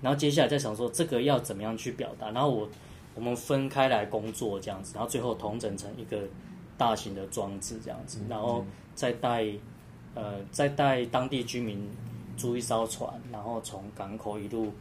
[0.00, 2.68] 然后接下来再想说这个要怎么样去表达，然后我
[3.16, 6.22] 我们分开来工作这样子，然后最后统整成一个
[6.78, 8.64] 大型的装置这样子，然后
[8.94, 9.44] 再带
[10.14, 11.90] 呃再带当地居民
[12.36, 14.72] 租一艘船，然后从港口一路。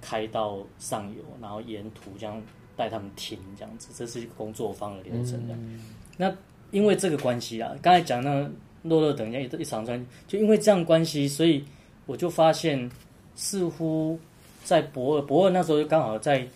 [0.00, 2.42] 开到上游，然后沿途这样
[2.76, 5.54] 带他们停，这样子，这是一个工作方的流程的。
[5.54, 5.80] 嗯、
[6.16, 6.34] 那
[6.70, 8.48] 因为这个关系啊，刚才讲那
[8.82, 11.64] 洛洛等一下一一长串，就因为这样关系，所以
[12.06, 12.90] 我就发现，
[13.34, 14.18] 似乎
[14.64, 16.46] 在博尔博尔那时候刚好在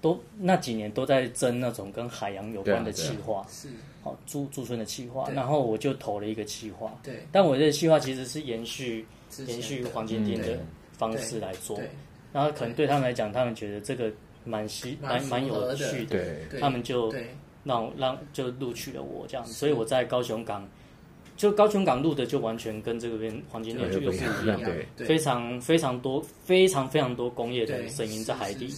[0.00, 3.68] 都那几年都在争那种跟海洋有关的企划，是。
[4.02, 9.04] 好驻驻村的企划，然后我就投了一个企划，对，但我这个企划其实是延续
[9.46, 10.58] 延续黄金町的
[10.96, 11.78] 方式来做。
[12.32, 14.12] 然后可能对他们来讲，他们觉得这个
[14.44, 17.12] 蛮稀蛮蛮有趣的，他们就
[17.64, 20.66] 让让就录取了我这样，所以我在高雄港
[21.36, 24.60] 就高雄港录的就完全跟这个边黄金链就又不一样，
[24.96, 28.74] 对，非常非常多非常非常多工业的声音在海底，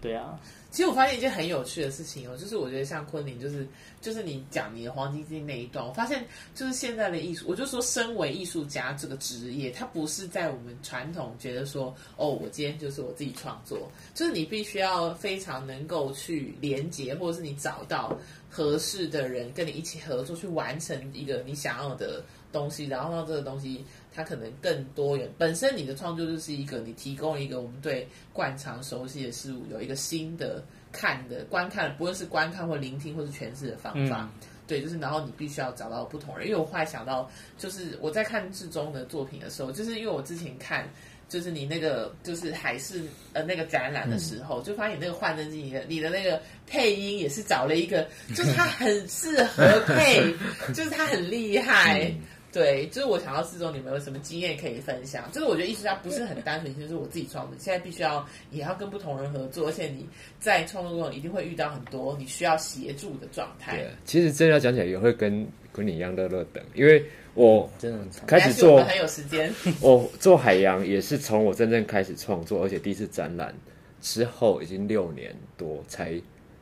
[0.00, 0.38] 对啊。
[0.74, 3.64] 其实我发现一件很有趣的事情哦，就是我觉得像昆凌，就是
[4.00, 18.18] 就是你讲你的黄金季那一段，我发现就是现在的艺术，我就说身为艺术家这个职业，它不是在我们传统觉得说哦，我今天就是我自己创作，就是你必须要非常能够去连接，或者是你找到
[18.50, 22.20] 合适的人跟你一起合作，去完成一个你想要的
[22.50, 23.84] 东西，然后让这个东西。
[24.14, 30.62] 它可能更多元，本身你的创作就是一个，你提供一个我们对惯常熟悉的事物有一个新的
[30.92, 36.46] 看的观看，不论是观看或聆听或是诠释的方法，嗯、对，就是然后你必须要找到不同人。
[36.46, 40.88] 因为我后来想到，就是我在看志中的作品的时候，就是因为我之前看，
[41.28, 43.02] 就是你那个就是海事
[43.32, 48.06] 呃那个展览的时候，嗯、就发现你那个幻灯机，你的你的那个配音也是找了一个，
[48.36, 50.32] 就是他 很适合配，
[50.72, 52.14] 就是他很厉害。
[52.54, 55.24] 嗯对，就是我想要志忠，你们有什么经验可以分享？
[55.32, 60.06] 就是我觉得艺术家不是很单纯， 就是我自己创作，现在必须要也要跟不同人合作，而且你
[60.38, 63.76] 在创作中一定会遇到很多你需要协助的状态。
[63.76, 69.52] 对，其实真的要讲起来，也会跟跟你一样乐乐等，因为我真的开始做很有时间。
[69.82, 73.52] 我做海洋也是从我真正开始创作，而且第一次展览
[74.00, 76.14] 之后已经六年多才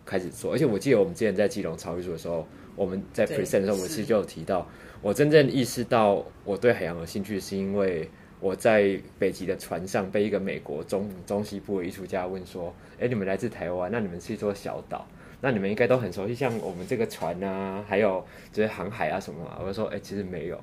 [0.07, 4.67] 开始做，而且我记得我们之前在基隆潮艺术的时候，我们在 present 的时候，我其实就有提到。
[5.03, 15.05] 我真正意识到我对海洋有兴趣，是因为我在北极的船上被一个美国中中西部的艺术家问说：“哎，你们来自台湾，那你们是一座小岛，
[15.41, 20.61] 那你们应该都很熟悉像我们这个船啊，还有这些航海啊什么。”我就说：“哎，其实没有，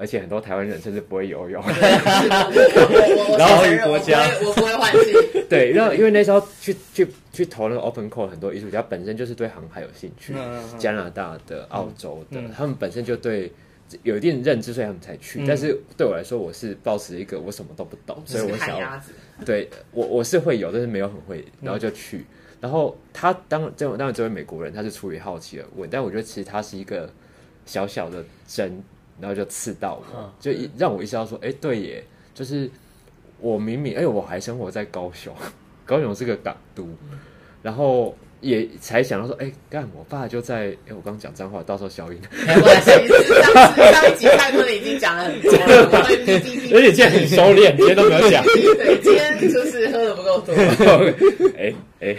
[0.00, 1.62] 而且很多台湾人甚至不会游泳。”
[3.38, 5.12] 然后国家我不会换气。
[5.48, 10.34] 对，然后因为那时候去去去投那个 open call，很多艺术家本身就是对航海有兴趣，
[10.78, 13.52] 加拿大的、澳洲的，他们本身就对。
[14.04, 15.42] 有一定认知，所以他们才去。
[15.42, 19.02] 嗯、但是对我来说，我是抱持一个我什么都不懂，所以我想要，
[19.44, 22.18] 对我我是会有，但是没有很会，然后就去。
[22.18, 22.24] 嗯、
[22.60, 27.12] 然后他当这当然这位美国人，他是出于好奇而问，但我觉得其实他是一个
[27.66, 28.80] 小小的针，
[29.20, 32.04] 然后就刺到我，就一让我意识到说，哎，对耶，
[32.34, 32.70] 就是
[33.38, 35.34] 我明明，哎，我还生活在高雄，
[35.84, 36.88] 高雄是个港都，
[37.62, 38.16] 然后。
[38.42, 42.18] 也才想到说，哎，干，我爸就在，哎，我刚讲脏话，到时候消音。
[42.46, 48.42] 没关系，上次上一集太多已经讲了很多了，而且今天很收敛，今天都没有讲。
[48.42, 50.54] 对，今天就是喝的不够多。
[51.58, 52.16] 哎哎，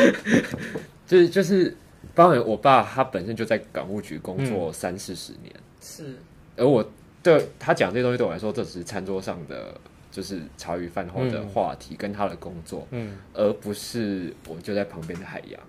[1.06, 1.76] 就是就是，
[2.14, 5.54] 包括我爸，他本身就在港务局工作三四十年，
[5.84, 6.16] 是。
[6.56, 6.84] 而我
[7.22, 9.78] 对他讲这些东西，对我来说，这只是餐桌上的。
[10.14, 15.60] 就是茶余饭后的话题跟他的工作，嗯，而不是我就在旁边的海洋。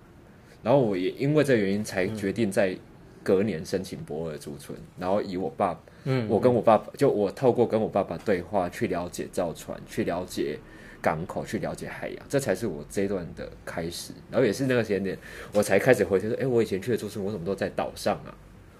[0.62, 2.78] 然后我也因为这原因才决定在
[3.24, 10.56] 隔年申请博尔驻村，然后以我爸，嗯，我跟我爸爸，就我透过跟我爸爸对话去了解造船，去了解
[11.02, 14.12] 港口，去了解海洋，这才是我这一段的开始。
[14.30, 15.18] 然后也是那个时间点，
[15.52, 18.32] 我才开始回头说，哎，我以前去的驻村，我怎么都在岛上啊？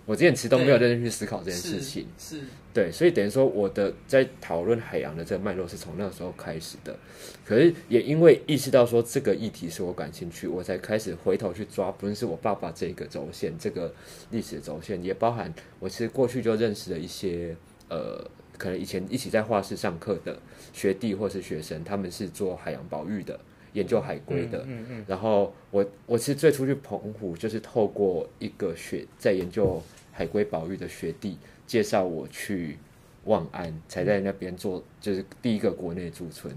[0.06, 2.44] 我之前其实都没有认真去思考这件事情，是，是。
[2.72, 6.96] 对，所以等于说我的在讨论海洋的这个脉络是从那个时候开始的，
[7.44, 13.92] 可是也因为意识到说这个议题是我感兴趣，我才开始回头去抓，不论是我爸爸这个轴线，这个
[14.30, 17.56] 历史轴线，也包含我其实过去就认识了一些
[17.88, 18.22] 呃，
[18.58, 20.38] 可能以前一起在画室上课的
[20.72, 23.40] 学弟或是学生，他们是做海洋保育的。
[23.72, 29.82] 研究海龟的，嗯嗯嗯、然后我我其实最初去澎湖，就是透过一个学在研究
[30.16, 31.36] 海龟保育的学弟
[31.66, 32.78] 介绍我去
[33.24, 36.50] 望安，才在那边做就是第一个国内驻村，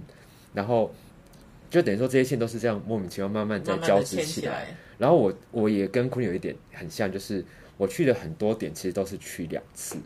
[0.54, 0.90] 然后
[1.70, 7.44] 就等于说这些线都是这样莫名其妙慢慢在交织起来，慢慢起来，然后我我也跟坤有一点很像，就是
[7.76, 9.98] 我去的很多点其实都是去两次。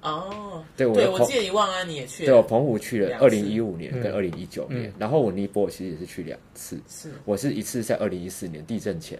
[0.00, 9.16] 哦，对，我对我记得你望安你也去了，对，我澎湖去了二零一五年跟二零一九年，嗯、然后我尼泊尔其实也是去两次，是，我是一次在二零一四年地震前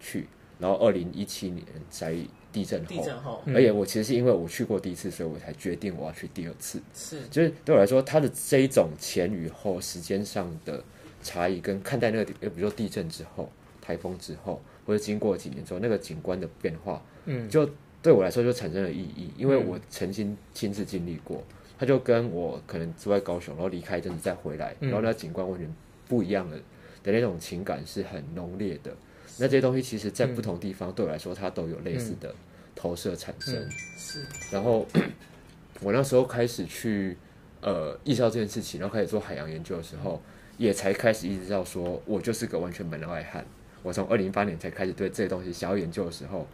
[0.00, 0.26] 去，
[0.58, 2.16] 然后二零一七年在
[2.54, 10.82] 地震后，地震后，而且我其实是因为我去过第一次，所以我才决定我要去第二次，是，就是对我来说，它的这一种前与后时间上的
[11.22, 13.50] 差异，跟看待那个，比如说地震之后、
[13.82, 17.68] 台风之后，或者经过几年之后那个景观的变化，嗯，就。
[18.04, 21.42] 对我来说就产生了意义，因为我曾经亲自经历过，
[21.78, 25.74] 它就跟我可能住在高雄，然后离开一阵子再回来，然后那景观完全
[26.06, 26.58] 不一样的
[27.02, 28.94] 的那种情感是很浓烈的。
[29.38, 32.34] 那这些东西其实在不同地方对我来说，它都有类似的
[32.74, 33.68] 投射产生。
[33.96, 34.24] 是。
[34.50, 34.86] 然后
[35.80, 37.16] 我那时候开始去
[37.60, 40.22] 呃意识到这件事情，然后开始做海洋研究的时候，
[40.58, 43.44] 也才开始意识到说我就是个完全门外汉。
[43.82, 46.46] 我从二零一八年才开始对这些东西想要研究的时候。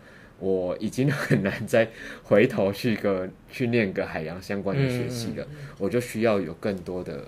[0.43, 1.87] 我已经很难再
[2.23, 7.27] 回头去个去念个海洋相关的学习了，我就需要有更多的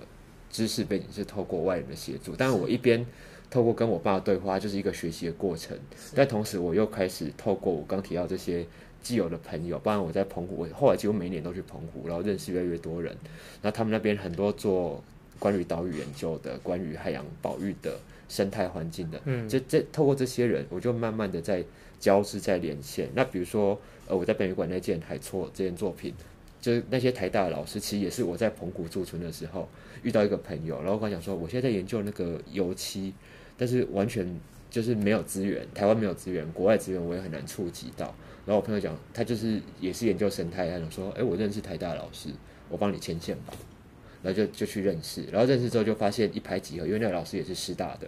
[0.49, 2.33] 知识背景是透过外人的协助。
[2.35, 3.05] 但是我一边
[3.53, 5.77] 透过跟我爸对话，就是一个学习的过程，
[6.15, 8.65] 但同时我又开始透过我刚提到这些
[9.03, 13.15] 既有的朋友，不然我在澎湖，我后来几乎每年都去澎湖，然后认识越来越多人。
[13.61, 15.03] 那他们那边很多做
[15.37, 17.95] 关于岛屿研究的，关于海洋保育的。
[18.29, 21.63] 生态环境的，嗯，这这透过这些人，我就慢慢的在
[21.99, 23.07] 交织，在连线。
[23.13, 26.11] 那比如说，呃，我在北美馆那件海错这件作品，
[26.59, 29.69] 就是那些台大的老师，其实也是我在澎湖驻村的时候
[30.01, 33.13] 遇到一个朋友，然后我跟他讲说，我现在在研究那个油漆，
[33.63, 34.27] 但是完全
[34.69, 38.07] 就是没有资源，台湾没有资源，国外资源我也很难触及到。
[38.45, 42.27] 然后我朋友讲，他就是也是研究生态，他讲说，哎，我认识台大老师，
[42.67, 43.53] 我帮你牵线吧。
[44.21, 48.07] 然后就就去认识，然后认识之后就发现一拍即合，因为那个老师也是师大的。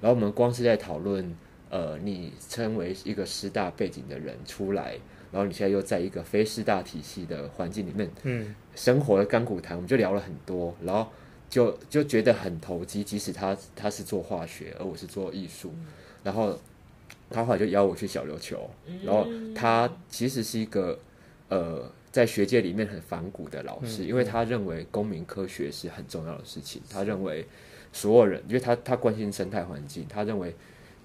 [0.00, 1.36] 然后我们光是在讨论，
[1.68, 4.92] 呃，你称为一个师大背景的人出来，
[5.30, 11.06] 然后你现在又在一个非师大体系的环境里面，嗯，生活的甘苦谈，我们就聊了很多，然后
[11.48, 13.02] 就就觉得很投机。
[13.04, 15.72] 即使他他是做化学，而我是做艺术，
[16.22, 16.58] 然后
[17.30, 18.70] 他后来就邀我去小琉球，
[19.02, 20.98] 然后他其实是一个
[21.48, 21.90] 呃。
[22.14, 26.80] 在学界里面很反骨的老师，因为他认为公民科学是很重要的事情。
[26.88, 27.44] 他认为
[27.92, 30.54] 所有人，因为他他关心生态环境，他认为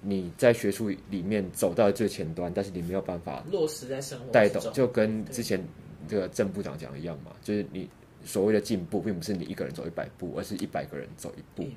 [0.02, 5.60] 你在学术里面走到最前端，但是你没有办法落实在生活带动，就跟之前
[6.06, 7.90] 这个郑部长讲的一样嘛，就是你。
[8.24, 11.68] 所谓的进步，并不是你一个人走一百步，而是一百个人走一步。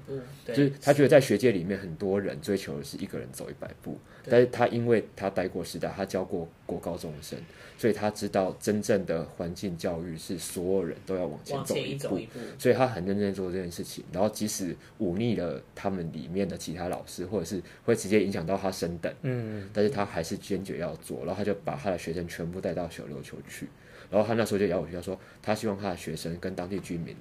[0.47, 7.39] 就是他觉得在学界里面，很多人追求的是一个人走一百步，但是他因为他待过时代，他教过国高中生，
[7.77, 12.19] 所以他知道真正的环境教育是所有人都要往前走一步，
[12.57, 14.03] 所以他很认真做这件事情。
[14.11, 23.67] 然后即使忤逆了他们里面的其他老师，或者是会直接影响到他升等，嗯，但是他还是坚决要做，然后他就把他的学生全部带到小琉球去。
[24.14, 27.16] 然后他那时候就邀我去，他说他希望他的学生跟当地居民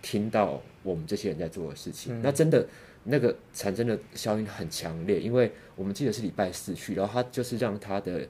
[0.00, 2.16] 听到我们这些人在做的事情。
[2.16, 2.64] 嗯、那真的
[3.02, 8.20] 那个产生的效应很强烈，因为我们记得是礼拜四去，然后他就是让他的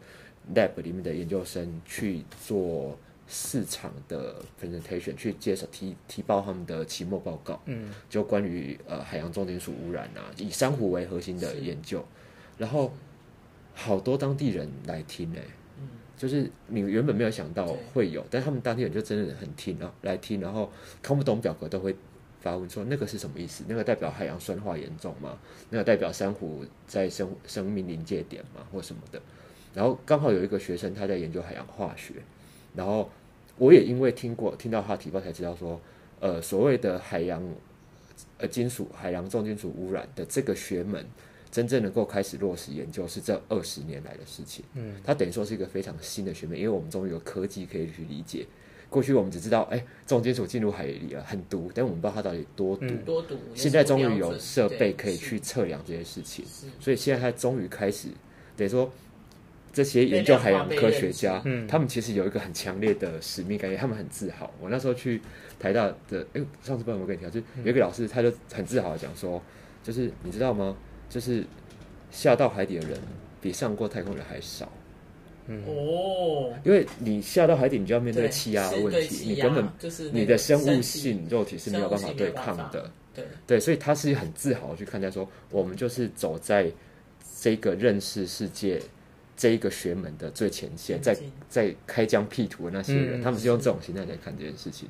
[0.55, 2.99] lab 里面的研究生去做
[3.29, 7.61] 市场的 presentation，去介绍提提报他们的期末报告。
[7.67, 12.03] 嗯，就关于呃海洋重金属污染啊，以珊瑚为核心的研究，
[12.57, 12.95] 然后
[13.75, 15.47] 好多当地人来听诶、欸。
[16.17, 21.95] 就是你原本没有想到会有，但他们当地人就真的很听啊，来听，然后看不懂表格都会
[22.41, 23.65] 发问说那个是什么意思？
[23.69, 25.39] 那个代表海洋酸化严重吗？
[25.69, 28.67] 那个代表珊瑚在生生命临界点吗？
[28.73, 29.21] 或什么的？
[29.75, 32.15] 然后刚好有一个学生他在研究海洋化学，
[32.75, 33.11] 然后
[33.59, 35.79] 我也因为听过听到他提报才知道说，
[36.21, 37.43] 呃，所谓的海洋
[38.39, 41.05] 呃金属海洋重金属污染的这个学门。
[41.51, 44.65] 真正能够开始落实研究是这二十年来的事情。
[44.75, 48.47] 嗯，它等于说是一个非常新的学门，因为我们终于有科技可以去理解。
[48.89, 52.87] 过去我们只知道，哎、欸，重金属进入海里了，很毒，但我们不知道它到底多毒。
[52.87, 53.37] 嗯、多毒。
[53.53, 56.45] 现在终于有设备可以去测量这些事情，
[56.79, 58.09] 所以现在它终于开始，
[58.57, 58.89] 等于说
[59.73, 64.53] 这些研究海洋科学家，嗯，他们其实有一个很强烈的使命感觉，他们很自豪。
[64.61, 65.21] 我那时候去
[65.59, 69.43] 台大的，哎、欸，上次不知道我跟你讲，就有一个老师，他就很自豪的讲说，
[69.83, 70.77] 就是你知道吗？
[71.09, 71.45] 就是
[72.11, 72.99] 下到海底的人
[73.41, 74.71] 比上过太空人还少，
[75.47, 75.63] 嗯。
[75.67, 83.25] 哦，因为你下到海底，你就要面对气压的问题，你根本就是你的生物性肉体是没有办法对抗的，对。
[83.47, 86.71] 对，所以他是很自豪去看待说，我们就是走在
[87.41, 88.81] 这个认识世界。
[89.37, 91.15] 这一个学门的最前线，在
[91.47, 94.89] 在开疆辟土的那些人，嗯、他们是用这种心态在看这件事情，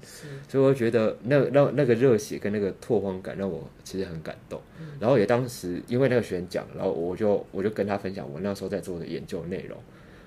[0.48, 4.60] 所以我觉得那那那个热血跟那个拓荒感让我其实很感动。
[4.78, 9.76] 嗯、然后也当时因为那个学员讲，然后我就我就跟他分享我那时候在做的研究内容，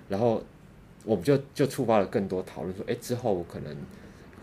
[0.09, 0.43] 然后
[1.05, 3.73] 我们就就触发了更多讨论，说，哎，之后我可能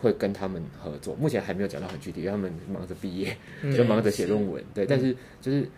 [0.01, 1.15] 会跟他们合作。
[1.17, 3.37] 目前还没有讲到很具体，因为他们忙着毕业，
[3.77, 5.69] 就忙着写论文，嗯、对，但是就是。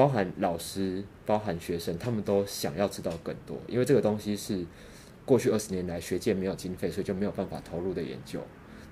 [0.00, 4.64] 包含老师，包含学生，他们都想要知道更多，因为这个东西是
[5.26, 8.40] 过去二十年来学界没有经费，所以就没有办法投入的研究。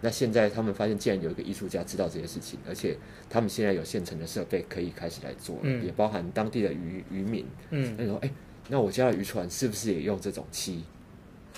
[0.02, 2.94] 那现在他们发现，既然有一个艺术家知道这些事情，而且
[3.30, 8.34] 他们现在有现成的设备可以开始来做，嗯、也包含当地的渔渔民，嗯，那你说，哎、欸，
[8.68, 10.84] 那我家的渔船是不是也用这种漆？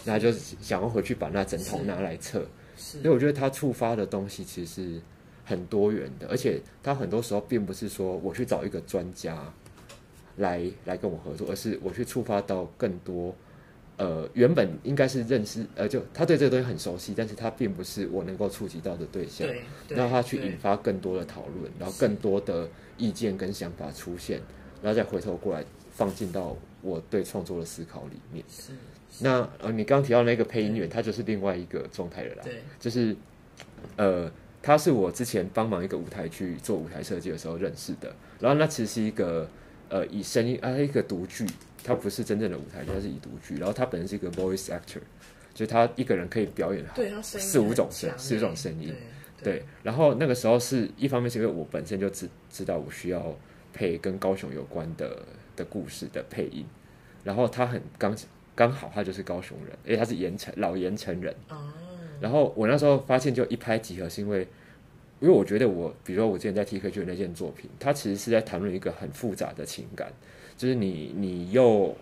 [0.04, 2.46] 那就想要回去把那整桶拿来测，
[2.76, 5.00] 所以我觉得他触发的东西其实是。
[5.50, 9.52] 很多元的，而且他很多时候并不是说我去找一个专家
[10.36, 13.34] 来来跟我合作，而是我去触发到更多，
[13.96, 19.48] 呃，原本应该是认识，呃，就他对这个东西很熟悉，但是他并不是我能够触及到的对象，
[19.88, 24.40] 让他去引发更多的讨论，然后更多的意见跟想法出现，
[24.80, 28.44] 然后再回头过来放进到我对创作的思考里面。
[28.48, 28.72] 是，
[29.18, 32.44] 那呃，你刚刚提到那个配音员，他就是另外一个状态的啦。
[32.78, 33.16] 就是
[33.96, 34.30] 呃，
[34.62, 38.14] 他是我之前帮忙一个舞台去做舞台设计的时候认识的。
[38.38, 39.48] 然后那其实是一个
[39.88, 41.46] 呃以声音啊一个独剧，
[41.82, 43.56] 他不是真正的舞台剧，他是以独剧。
[43.56, 45.00] 然后他本身是一个 voice actor，
[45.54, 46.84] 就是他一个人可以表演
[47.22, 48.94] 四五种声四五种声音。
[49.42, 53.34] 对，对，然后那个时候是一方面是因为我本身就知知道我需要
[53.72, 55.22] 配跟高雄有关的
[55.56, 56.66] 的故事的配音，
[57.24, 58.14] 然后他很刚
[58.54, 61.34] 刚好他就是高雄人，因为他是盐城老盐城人。
[61.48, 61.72] 哦。
[62.20, 64.46] 然后我那时候发现就一拍即合，是因为
[65.20, 70.12] 因为我觉得我比如说我之前在 TK 剧的那件作品，它其实是在谈论一个很复杂的情感，
[70.56, 71.96] 就是你你又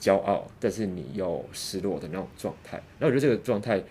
[0.00, 2.82] 骄傲，但是你又失落的那种状态。
[2.98, 3.82] 那我觉得这个状态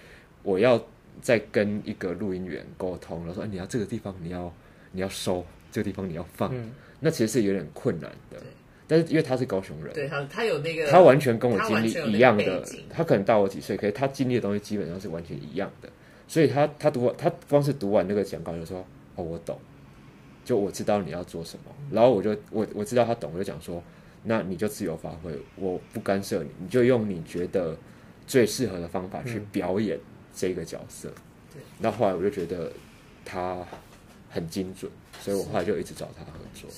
[0.42, 0.82] 我要。
[1.22, 4.54] 在跟一个录音员沟通，然后说：“哎，你要这个地方，你要
[4.92, 6.54] 你要收这个地方，你要放。
[6.54, 6.70] 嗯”
[7.00, 8.38] 那其实是有点困难的。
[8.88, 12.64] 但是因为他是高雄人，对他他有那个，他完全跟我经历一样的。
[12.90, 15.90] 他可能大我几岁，可是他经历的东西基本上是完全一样的。
[16.28, 19.58] 所以他他读他光是读完那个讲稿就说：“哦，我懂，
[20.44, 23.82] 就我知道你要做什么。”然后我就我我知道他懂，我就讲说
[24.24, 27.78] ：“那你就自由发挥，我不干涉你，你就用你觉得
[28.26, 30.00] 最适合的方法去表演。”
[30.38, 31.08] 这个角色，
[31.54, 32.70] 对，那后来我就觉得
[33.24, 33.66] 他
[34.30, 36.70] 很精准，所以我后来就一直找他合作。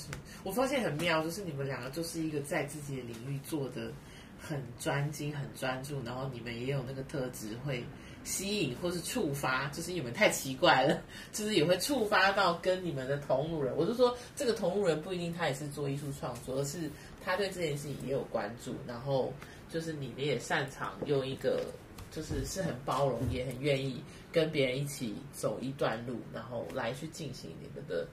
[0.47, 3.91] 我发现很妙，就是你们两个就是一个在自己的领域做的
[4.39, 7.83] 很专精、很专注，然后你们也有那个特质会
[8.23, 11.01] 吸引或是触发，就是你们太奇怪了，
[11.33, 13.75] 就是也会触发到跟你们的同路人。
[13.75, 16.89] 我就说，这个同路人不一定他也是做艺术创作，而是
[17.21, 19.33] 他对这件事情也有关注，然后
[19.69, 21.65] 就是你们也擅长用一个。
[22.09, 28.07] 就是是很包容，也很愿意跟别人一起走一段路，然后来去进行你们的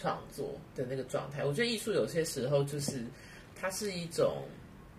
[0.00, 1.44] 创作的那个状态。
[1.44, 3.04] 我觉得艺术有些时候就是
[3.54, 4.44] 它是一种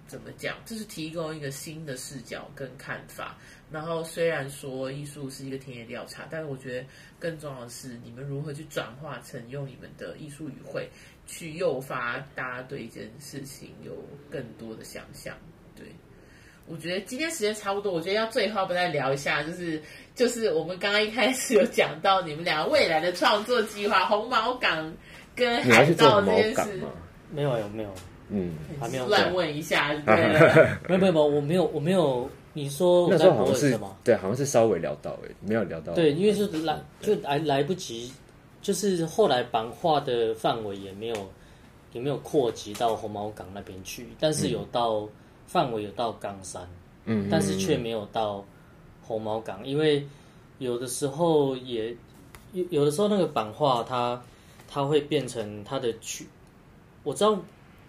[0.07, 3.35] 怎么讲，就是提供一个新的视角跟看法。
[3.71, 6.87] 然后虽然说艺术是一个田野调查，但是我觉得
[7.17, 10.89] 更重要的是你们如何去转化成用你们的艺术语汇
[11.25, 15.35] 去诱发大家对一件事情有更多的想象。
[16.67, 16.73] 对。
[16.73, 19.81] 我觉得今天时间差不多，我觉得要最后不再聊一下，就是
[20.15, 24.93] 就是我们刚刚一开始有讲到你们两个未来的创作计划，红毛港
[25.35, 26.79] 跟海盗这件事，
[27.29, 27.89] 没有有没有，
[28.29, 29.05] 嗯，还没有。
[29.07, 30.15] 乱问一下，对。
[30.87, 38.13] 没有没有没有，我没有我没有，你说那时候好像是对，好像是稍微聊到哎，没有聊到，对，因为是来就来来不及，
[38.61, 41.15] 就是后来版画的范围也没有
[41.91, 44.99] 也没有扩及到红毛港那边去，但是有到。
[44.99, 45.09] 嗯
[45.51, 46.65] 范围有到冈山，
[47.03, 48.45] 嗯，但是却没有到
[49.01, 50.07] 红毛港，因为
[50.59, 51.93] 有的时候也
[52.53, 54.23] 有有的时候那个版画它
[54.65, 56.25] 它会变成它的去，
[57.03, 57.37] 我知道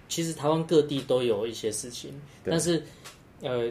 [0.09, 2.83] 其实台湾各地都有一些事情，但是
[3.43, 3.71] 呃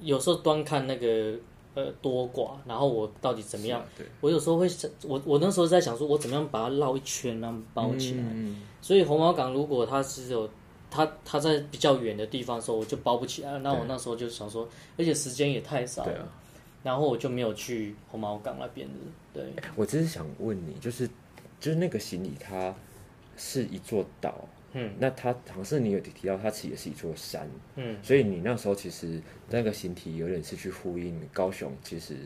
[0.00, 1.34] 有时候端看那个
[1.74, 3.84] 呃多寡，然后我到底怎么样？
[3.98, 8.22] 对，我有时候会想，我我那时候在想说，我怎么样把它绕一圈，然后包起来。
[8.32, 10.48] 嗯，所以红毛港如果它是有。
[10.92, 13.58] 他他在比较远的地方的时候，我就包不起来。
[13.60, 14.68] 那我那时候就想说，
[14.98, 16.28] 而且时间也太少了，
[16.82, 18.94] 然后我就没有去红毛港那边的。
[19.32, 19.42] 对，
[19.74, 21.08] 我只是想问你，就是
[21.58, 22.74] 就是那个行李，它
[23.38, 29.18] 是一座岛，嗯，那它好像是你有提到，它其实也是一座山，嗯，所以你那时候其实
[29.48, 32.16] 那个形体有点是去呼应高雄其实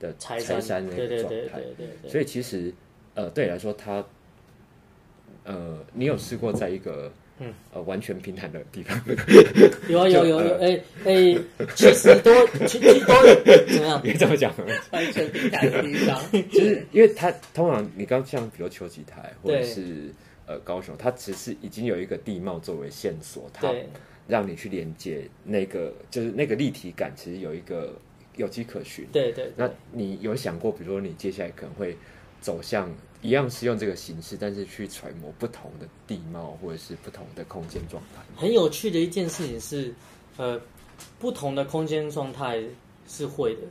[0.00, 2.10] 的柴山那个状态，对对对对对对。
[2.10, 2.74] 所以其实
[3.14, 4.04] 呃，对你来说，它
[5.44, 7.06] 呃，你有试过在一个。
[7.06, 7.22] 嗯，
[7.70, 8.98] 呃，完全平坦的地方，
[9.88, 11.36] 有啊有有有，哎哎，
[11.74, 12.32] 其实都
[12.66, 13.14] 其实都
[13.66, 14.00] 怎么样？
[14.02, 14.50] 别这么讲，
[14.90, 16.18] 完全平坦的地方，
[16.50, 20.10] 就是因为它通常你刚像比如秋吉台或者是
[20.46, 23.70] 呃高雄，它其实已经有一个地貌作为线索，它
[24.26, 27.94] 让你去连接那个就是那个立体感，其实有一个
[28.36, 29.04] 有迹可循。
[29.12, 31.94] 对对，那你有想过，比如说你接下来可能会
[32.40, 32.90] 走向？
[33.22, 38.22] 一样是用这个形式，但是去揣摩不同的地貌或者是不同的空间状态。
[38.36, 39.92] 很有趣的一件事情是，
[40.36, 40.60] 呃，
[41.18, 42.62] 不同的空间状态
[43.08, 43.62] 是会的，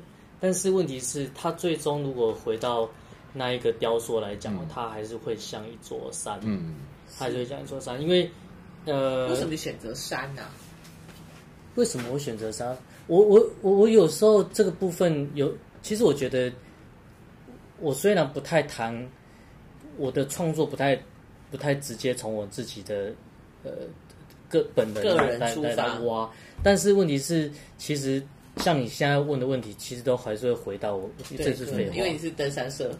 [0.41, 2.89] 但是问题是，它最终如果回到
[3.33, 6.39] 那一个雕塑来讲，嗯、它还是会像一座山。
[6.43, 6.75] 嗯，
[7.17, 8.29] 它还是会像一座山，因为
[8.85, 10.49] 呃，为什么你选择山呢、啊？
[11.75, 12.75] 为什么我选择山？
[13.07, 16.51] 我我我我有时候这个部分有，其实我觉得，
[17.79, 19.07] 我虽然不太谈。
[19.97, 20.97] 我的创作不太
[21.51, 23.13] 不太直接从我自己的
[23.63, 23.71] 呃
[24.49, 26.29] 个本人个人出发挖，
[26.63, 28.21] 但是问题是，其实
[28.57, 32.91] 像你现在问的问题，其实都还是会回到我，这是废话，因为你是登山社。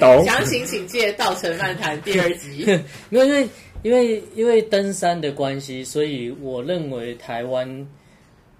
[0.00, 0.24] 懂。
[0.24, 2.64] 详情请借《稻城漫谈》第二集。
[3.10, 3.48] 没有，因为
[3.82, 7.86] 因为因为登山的关系，所以我认为台湾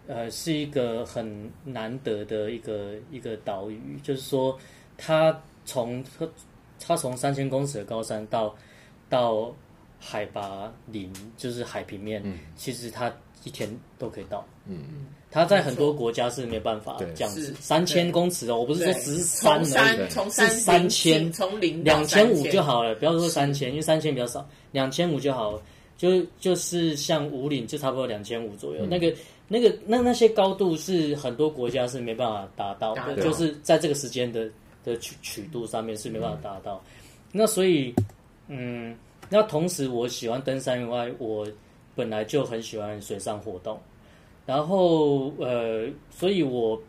[0.06, 4.58] 呃是一个很难得的一个一个岛屿，就是说
[4.98, 6.28] 它从它
[6.80, 8.54] 它从三千公尺的高山到
[9.08, 9.54] 到
[9.98, 13.12] 海拔零，就是海平面，嗯、其实它
[13.44, 13.68] 一天
[13.98, 14.46] 都可以到。
[14.66, 25.62] 嗯嗯，它在很多国家是没办法这样子，三千公尺哦，我不是说只是三而已，从是三千，从零两千五就好了，不要说三千，因为三千比较少，两千五就好了。
[25.98, 29.14] 就就是像五岭就差不多两千五左右，嗯、那个
[29.46, 34.50] 那个那那些高度是很多国家是没办法达到的，到就是在这个时间的
[34.84, 36.82] 的曲曲度上面是没办法达到。
[36.86, 36.92] 嗯、
[37.32, 37.94] 那所以，
[38.48, 38.96] 嗯，
[39.28, 41.46] 那同时我喜欢登山以外，我
[41.94, 43.78] 本来就很喜欢水上活动，
[44.46, 46.80] 然后呃，所以我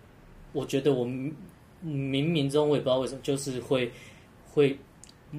[0.53, 1.35] 我觉得我冥
[1.83, 3.91] 冥中我也不知道为什么，就是会
[4.51, 4.77] 会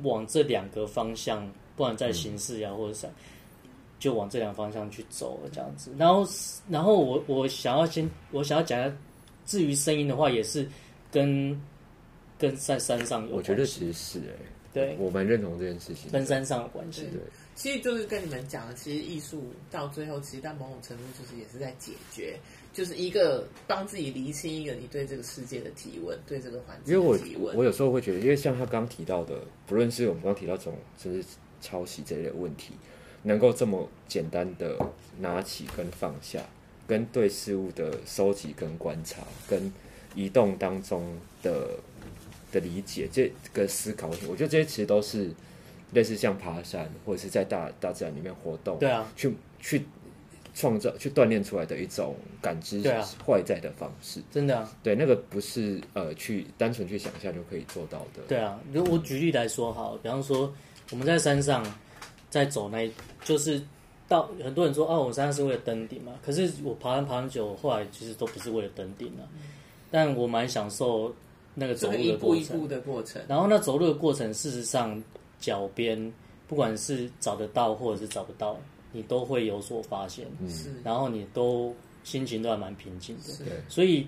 [0.02, 3.12] 往这两个方向，不管在形式呀、或者什么。
[4.00, 5.90] 就往这两方向去走了，这样子。
[5.96, 6.26] 然后，
[6.68, 8.94] 然后我我想要先，我想要讲下，
[9.46, 10.68] 至于声音的话，也是
[11.10, 11.58] 跟
[12.38, 13.36] 跟在山上有关系。
[13.36, 14.38] 我觉得其实是哎、欸，
[14.72, 17.02] 对，我蛮认同这件事情，跟山上有关系。
[17.12, 17.20] 对，
[17.54, 22.38] 其实就是跟你们讲的，其实艺术到最后，其实到某种程度，就是也是在解决，
[22.72, 27.36] 就是一个帮自己厘清一个你对这个世界的提问，对这个环境的提问。
[27.36, 31.24] 因为我我有时候会觉得，因为像他刚提到的，不论是我们刚提到这种就是
[31.60, 32.74] 抄袭这类的问题。
[33.26, 34.76] 能够这么简单的
[35.18, 36.38] 拿起跟放下，
[36.86, 39.72] 跟对事物的收集跟观察，跟
[40.14, 41.70] 移动当中的
[42.54, 45.30] 的理解，这个思考，我觉得这些其实都是
[45.92, 49.84] 类似像爬山或者是在大大自然里面活动，对啊，去去
[50.54, 52.80] 创造、去锻炼出来的一种感知
[53.26, 58.22] 外在的方式，真的啊，对，那个不是呃去单纯去想象就可以做到的。
[58.28, 60.54] 对啊，如果我举例来说，好，比方说
[60.90, 61.64] 我们在山上。
[62.30, 62.90] 在走那，
[63.22, 63.62] 就是
[64.08, 66.10] 到很多人说哦，我山上是为了登顶嘛。
[66.20, 69.22] 可是我爬山爬很久，后来其实都不是为了登顶了。
[69.34, 69.42] 嗯、
[69.88, 71.14] 但我蛮享受
[71.54, 72.40] 那个走路的过程。
[72.40, 73.22] 一步一步的过程。
[73.28, 75.02] 然后那走路的过程，事实上
[75.38, 76.12] 脚边
[76.48, 78.56] 不管是找得到或者是找不到，
[78.92, 80.26] 你都会有所发现。
[80.48, 80.76] 是、嗯。
[80.84, 83.32] 然后你都心情都还蛮平静的。
[83.32, 83.44] 是。
[83.68, 84.06] 所以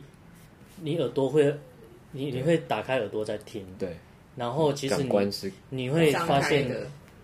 [0.80, 1.54] 你耳朵会，
[2.12, 3.66] 你你会打开耳朵在听。
[3.78, 3.96] 对。
[4.34, 5.30] 然后其实你
[5.70, 6.70] 你会发现。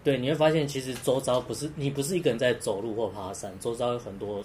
[0.05, 4.43] 对，你会发现其实周遭不是你不是一个人在走路或爬山，周遭有很多，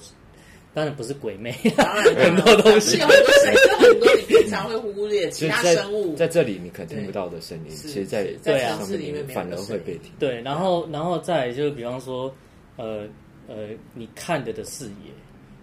[0.78, 10.12] 当然不是鬼魅，很多东西，有很多声音，很多你平常会忽略其他生物，在这里你可能听不到的声音，其实在对啊，城市里面反而会被听。
[10.20, 12.32] 对，然后然后再来就是比方说，
[12.76, 13.08] 呃
[13.48, 15.12] 呃，你看的的视野，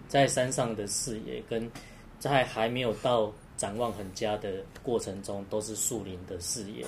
[0.09, 1.65] 在山上的视野，跟
[2.19, 6.85] 在还没有到展望很佳的过程中，都是树林的视野。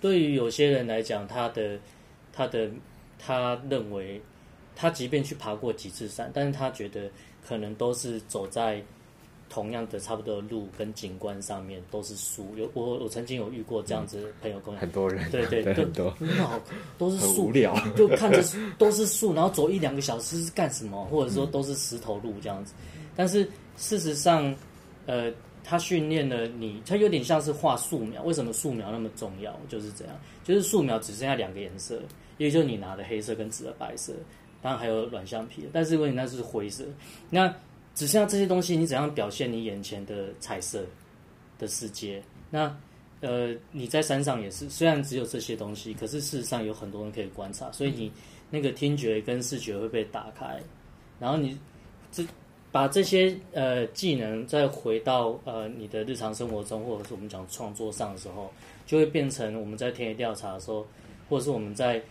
[0.00, 1.78] 对于有些人来讲，他的
[2.32, 2.70] 他的
[3.18, 4.18] 他认为，
[4.76, 7.10] 他即便去爬过几次山，但是他觉得
[7.44, 8.80] 可能都是走在
[9.48, 12.54] 同样的差不多的路跟景观上面，都是树。
[12.56, 16.60] 有我我曾经有遇过这样子的朋友跟我，很多人对对对，很多很好，
[16.98, 17.50] 都是树，
[17.96, 18.40] 就看着
[18.78, 21.04] 都是树，然后走一两个小时是干什么？
[21.06, 22.74] 或者说都是石头路这样子。
[23.16, 24.54] 但是事实上，
[25.06, 25.32] 呃。
[25.68, 28.22] 他训练了你，他有点像是画素描。
[28.22, 29.52] 为什么素描那么重要？
[29.68, 32.00] 就是这样，就是素描只剩下两个颜色，
[32.38, 34.12] 一个就是你拿的黑色跟纸的白色，
[34.66, 35.68] 当然还有软橡皮。
[35.72, 36.84] 但是问题那是灰色，
[37.30, 37.46] 那
[37.94, 40.84] 只剩下这些东西，你怎样表现你眼前的彩色
[41.56, 42.20] 的世界？
[42.50, 42.76] 那
[43.20, 48.10] 呃，你在山上也是，虽然只有这些东西，可是事实上有很多人可以观察，所以你
[48.50, 50.60] 那个听觉跟视觉会被打开，
[51.20, 51.56] 然后你
[52.10, 52.24] 这。
[52.72, 58.52] 把这些呃技能再回到呃你的日常生活中，或者是我们讲创作上的时候，
[58.84, 60.86] 就会变成我们在田野调查的时候，
[61.26, 62.02] 或者是我们在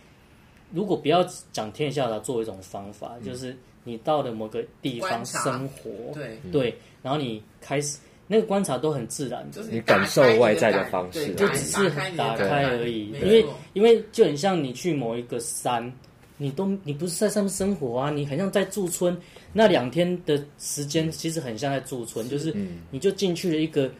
[0.72, 6.38] 如果不要讲田野调查作为一种方法，嗯、就是你到了某个地方生活，对。
[6.52, 15.92] 对，然后你开始那个观察都很自然，就是你感受外在的方式，就只是打开而已，因为因为就很像你去某一个山。
[16.38, 18.10] 你都你不是在上面生活啊？
[18.10, 19.16] 你很像在驻村，
[19.54, 22.54] 那两天的时间其实很像在驻村，就是
[22.90, 23.90] 你就进去了一个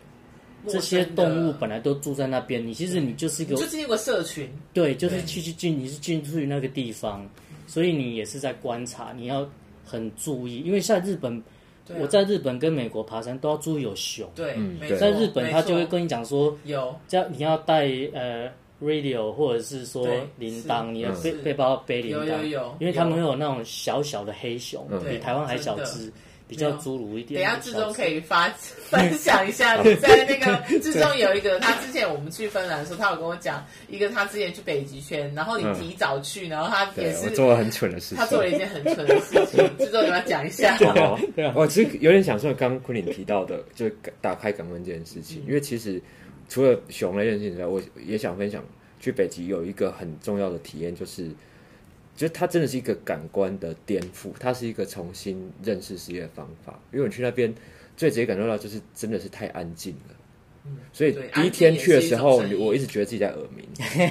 [0.68, 7.28] 这些动物本来都住在那边，你其实你就是一个就是一个社群，对，就是去去进你是进去那个地方，
[7.66, 9.48] 所以你也是在观察，你要
[9.84, 11.43] 很注意，因为像日本，
[11.98, 14.56] 我在日本跟美国爬山都要注意有熊，对，
[14.98, 18.51] 在日本他就会跟你讲说有，这样你要带呃。
[18.78, 20.06] radio 或者是说
[20.36, 22.44] 铃铛，你要背背包背铃铛，
[22.78, 26.12] 因为他们会有那种小小的黑熊，比台湾还小只，
[26.48, 27.43] 比较侏儒一点。
[27.43, 39.78] 等下志忠可以发分享一下，在那个志忠有一个，他之前我们去芬兰的时候，他有跟我讲一个他之前去北极圈，然后你提早去，然后他也是做了很蠢的事情，他做了一件很蠢的事情。
[39.78, 40.77] 志忠你要讲一下。
[41.35, 46.01] 对啊，我其实有点想说，刚刚昆凌提到的，就是打开感官这件事情，因为其实
[46.48, 48.64] 除了熊的事情之外，我也想分享
[49.01, 51.28] 去北极有一个很重要的体验，就是。
[52.16, 56.80] 就它真的是一个感官的颠覆，它是一个重新认识世界的方法。
[56.90, 57.55] 因为我去那边
[57.94, 60.14] 最直接感受到，就是真的是太安静了。
[60.64, 63.68] 嗯，所以第一天去的时候，我一直觉得自己在耳鸣，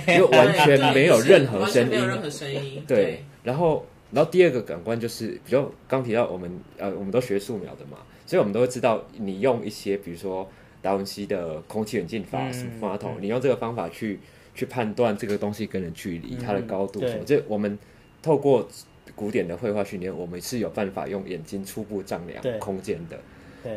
[0.07, 2.83] 因为完全没有任何 声音，没有任何声音。
[2.87, 10.47] 对，然后，然后第二个感官就是，比如刚提到我们呃，我们都学素描的嘛，所以我们都会知道，你用一些比如说
[10.81, 14.19] 达文西的空气远近法什么法筒，你用这个方法去
[14.53, 17.77] 去判断这个东西跟的距离、它的高度什么，这我们。
[18.25, 18.67] 透过
[19.15, 23.19] 古典的绘画训练，我们是有办法用眼睛初步丈量空间的。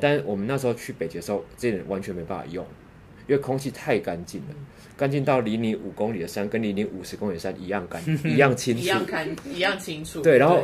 [0.00, 2.64] 但我们那时候去北极的时候，这点完全没办法用，
[3.28, 4.54] 因为空气太干净了，
[4.96, 10.20] 干净到离你五公里的山跟离你五十公里的山一样干， 一样清楚，一样看一样清楚。
[10.22, 10.60] 对，然后。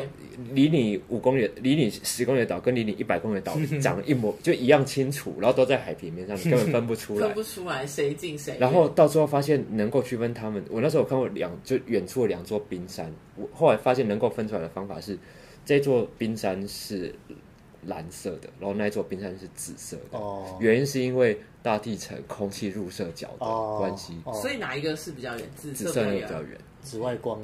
[0.53, 8.61] 离你五公里，离你十公里的岛，跟离你一百公里的岛 长得一模就一样清楚，然后都在海平面上， 你根本分不出来，分不出来谁近谁远。
[8.61, 15.17] 然后到最后发现能够区分他们，我那时候有看过两，就远处的两座冰山，我后来发现能够分出来的方法是，
[15.65, 17.15] 这座冰山是
[17.87, 20.19] 蓝色的，然后那座冰山是紫色的。
[20.19, 23.47] 哦，原因是因为大地层空气入射角的
[23.79, 24.15] 关系。
[24.25, 25.49] 哦，所以哪一个是比较远？
[25.57, 27.41] 紫色那个比较远，紫外光。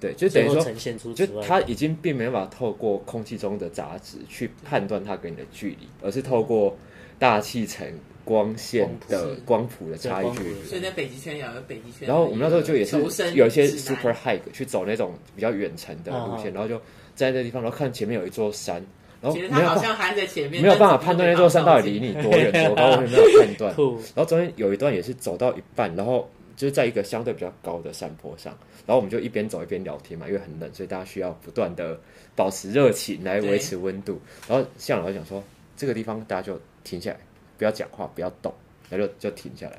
[0.00, 6.76] 对，就等于说，呈现出就它已经并没办法透过空气中的杂质去判断它跟你的距离，而是透过
[7.18, 7.84] 大气层
[8.24, 10.62] 光线的光谱的差异距离。
[10.62, 12.06] 所以在北极圈也有北极圈。
[12.06, 12.96] 然后我们那时候就也是
[13.34, 16.80] 有一些 super hike 去走那种比较远程的路线，然后就
[17.16, 18.80] 在那个地方，然后看前面有一座山，
[19.20, 23.74] 然后没有好像还在前面，没有办法判断那座山到底离你多远多高， 完全没有判断。
[24.14, 28.56] 然后中间有一段也是走到一半，然后就是在一个相对比较高的山坡上。
[28.86, 32.00] 然后我们就一边走一边聊天嘛，因为很冷，所以大家需要不断的
[32.34, 34.18] 保持热情来维持温度。
[34.48, 35.44] 然后向老师讲说，
[35.76, 37.18] 这个地方大家就停下来，
[37.58, 38.50] 不要讲话，不要动，
[38.88, 39.78] 然后就就停下来。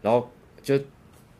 [0.00, 0.28] 然后
[0.60, 0.76] 就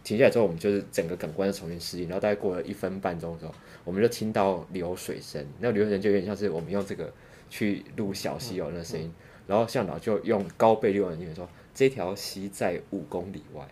[0.04, 2.04] 停下来之后，我们就是整个感官就重新适应。
[2.04, 3.52] 然后大概过了一分半钟之后，
[3.84, 7.12] 我们就听到流水声，那流水声就有点像是我们用这个
[7.48, 9.12] 去录小溪哦那个声音。
[9.46, 13.66] 然后向导就用高倍率的音乐说，这条溪在五公里外。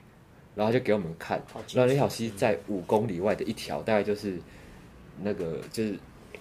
[0.57, 1.41] 然后就给我们看，
[1.73, 4.37] 然后那条溪在五公里外的一条，大概就是
[5.23, 5.95] 那个就是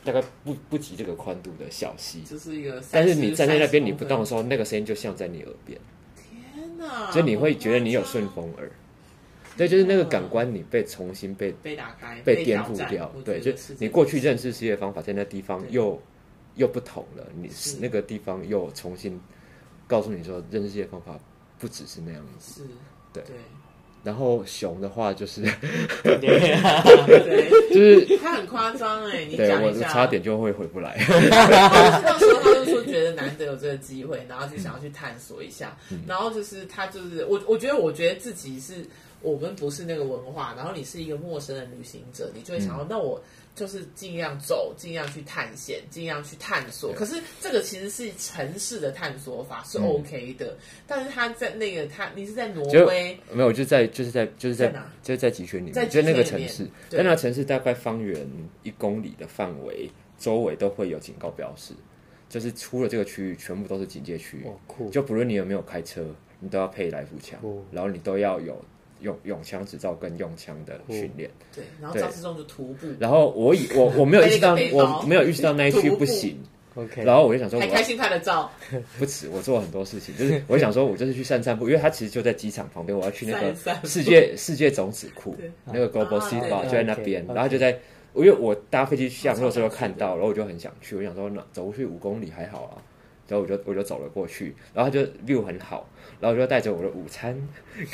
[0.04, 2.82] 大概不不及这个宽度的小溪，就是一个。
[2.92, 5.80] 但是你站在那边你不动的时候，那个声音就像在你耳边。
[6.18, 7.12] 天哪！
[7.12, 8.72] 就你会觉得你有顺风耳。
[9.60, 13.14] 对，就是那个感官你被重新被被打开、被颠覆掉。
[13.26, 16.02] 对，就你过去认识世界的方法，在那地方又
[16.56, 17.28] 又不同了。
[17.36, 17.50] 你
[17.82, 19.20] 那个地方又重新
[19.86, 21.20] 告诉你说，认识世界的方法
[21.60, 22.62] 不只是那样子。
[22.62, 22.68] 是，
[23.12, 23.22] 对。
[23.24, 23.36] 对。
[24.02, 25.42] 然后熊的话就是，
[26.22, 26.56] 对，
[27.70, 30.96] 就是 他很夸张哎，你讲我差点就会回不来。
[31.06, 35.76] 那时候他就说觉得难得有这个机会，然后就想要去探索一下。
[36.08, 38.86] 然后就是他就是我，我觉得我觉得自己是
[39.22, 43.22] 我们不是那个文化，然后你是一个陌生的旅行者，你就会想到那我。
[43.56, 46.94] 就是尽量走，尽量去探险，尽量去探索。
[46.94, 53.20] 可是这个其实是城市的探索法是 OK 的，嗯、但是他在那个他，你是在挪威？
[53.34, 54.94] 没有，就在就是在就是在，在哪？
[55.04, 56.64] 就是在集圈里面，在就那个城市。
[56.88, 58.26] 在那个城市大概方圆
[58.64, 61.74] 一公里的范围，周围都会有警告标识，
[62.30, 64.90] 就是出了这个区域，全部都是警戒区域。
[64.90, 66.06] 就不论你有没有开车，
[66.40, 68.64] 你都要配来福枪，酷然后你都要有。
[69.02, 76.38] 用用枪执照跟用枪的训练，对，然后张之洞就徒步，然后我以我我没有意识到， 我没有意识到那一区不行，
[76.76, 78.52] OK，然后我就想说，还开心拍了照，
[79.00, 83.56] 不止，我做了很多事情，就是我想说，我就是去散散步，因为它其实就在机场旁边，我要去那个
[83.86, 85.36] 世界世界种子库，
[85.66, 87.72] 那个 Global Seed Vault 就在那边，然后就在，
[88.14, 92.78] 因为我搭飞机下落的时候看到，然后我就很想去，我想说，那走过去五公里还好啊。
[93.30, 95.88] 然后我就我就走了过去，然后他就 view 很好，
[96.20, 97.36] 然后我就带着我的午餐，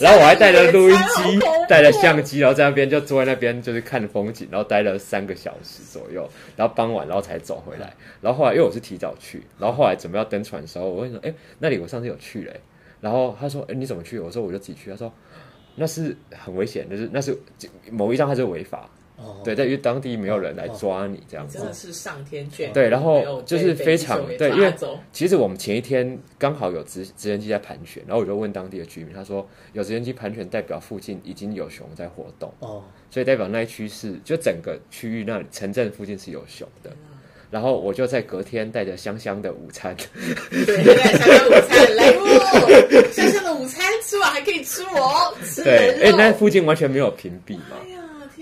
[0.00, 12.58] 然后我还带着录音机，带着相机，然后在那边就坐在那边就是看风景，然后待了三个小时左右，然后傍晚然后才走回来，然后后来因为我是提早去，然后后来准备要登船的时候，我问说，哎，那里我上次有去嘞，
[13.00, 14.18] 然后他说，哎，你怎么去？
[14.18, 15.12] 我说我就自己去，他说
[15.76, 17.38] 那是很危险，就是那是
[17.90, 18.88] 某一张他是违法。
[19.44, 22.72] 对，在于当地没有人来抓你这样子，真的是上天眷。
[22.72, 24.72] 对，然后就是非常对，因为
[25.12, 36.90] 其实我们前一天刚好有直直升机在盘旋，然后我就问当地的居民，他说有直升机盘旋代表附近已经有熊在活动哦，所以代表那一区是就整个区域那里城镇附近是有熊的，
[37.50, 39.96] 然后我就在隔天带着香香的午餐，
[40.50, 47.76] 对，带香香午餐来哦，香香的午餐吃完还可以吃我，吃对，哎，那附近完全没有屏蔽嘛。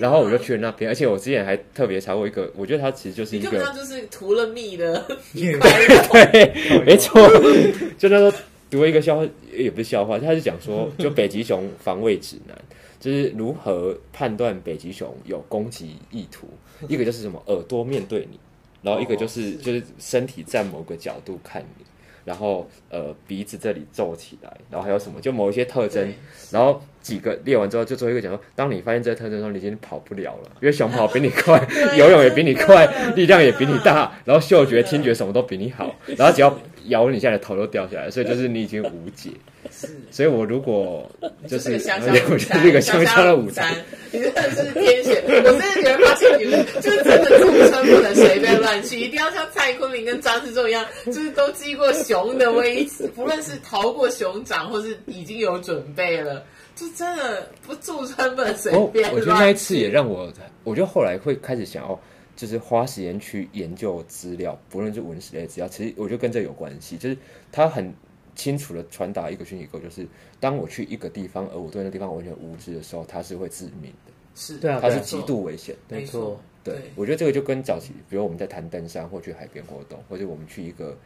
[0.00, 7.20] 然后我就去了那边，而且我之前还特别查过一个，我觉得它其实就是一个，就是涂了蜜的， 对，没错，
[7.98, 8.32] 就那时候
[8.70, 12.56] 读了一个笑话，也不是笑话，他是讲说，就北极熊防卫指南，
[12.98, 16.48] 就是如何判断北极熊有攻击意图，
[16.88, 18.40] 一个就是什么耳朵面对你。
[18.82, 19.52] 然后一个就是、哦、是。
[19.56, 21.84] 就是身体在某个角度看你，
[22.24, 26.10] 然后呃鼻子这里皱起来，然后还有什么就某一些特征，
[26.50, 31.60] 然后几个列完之后，就最后一个讲说，当你发现这个特征的时候，你已经跑不了了，因为熊跑比你快，
[31.96, 36.56] 游泳也比你快，力量也比你大，然后嗅觉、听觉什么都比你好，然后只要
[36.86, 39.30] 咬你一下，头都掉下来，所以就是你已经无解。
[39.70, 41.08] 是，所以我如果
[41.46, 43.72] 就是香香午餐，那个香 香的午餐，
[44.10, 45.22] 你真的是天选。
[45.26, 56.42] 我真的觉得发现你们就是真的驻村不能随便乱去，一定要像蔡坤明跟张志忠一样，就是都经过熊的威胁，不论是逃过熊掌，或是已经有准备了，
[56.80, 59.12] 就真的不驻村不能随便。
[59.12, 60.32] 我觉得那一次也让我，
[60.64, 62.00] 我觉得后来会开始想要，
[62.34, 67.16] 就是花时间去研究资料，不论是文史类资料，其实我觉得跟这有关系，就是
[67.52, 67.92] 他很。
[68.36, 70.06] 清楚的传达一个讯息，够就是
[70.38, 75.76] 当我去一个地方，而我对那地方完全无知的时候，它是会致命的，是对啊，它是极度危险。
[75.88, 80.96] 没错，对，我觉得这个就跟早期，比如我们在谈登山或去海边活动，或者我们去一个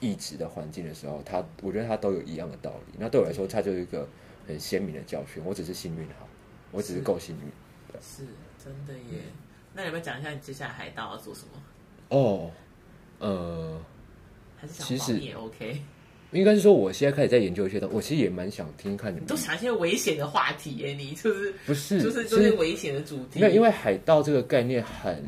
[0.00, 2.94] 异质的环境的时候，它，我觉得它都有一样的道理。
[2.98, 4.08] 那对我来说，它就是一个
[4.50, 5.42] 很鲜明的教训。
[5.44, 6.28] 我只是幸运好，
[6.70, 7.42] 我只是够幸运。
[7.90, 8.24] 对，是
[8.62, 9.22] 真的耶。
[9.24, 9.32] 嗯、
[9.74, 11.62] 那你要不要讲一下你接下来海盗要做什么？
[12.08, 12.50] 哦，
[13.18, 13.80] 呃，
[14.56, 15.82] 还是想保密也 OK。
[16.32, 19.26] 应该是说，我现在开始在研究一些东西，我其实也蛮想听看你们。
[19.26, 23.40] 都想一些危险的话题耶，你就是不是就是就是危险的主题？
[23.40, 25.24] 因为因为海盗这个概念很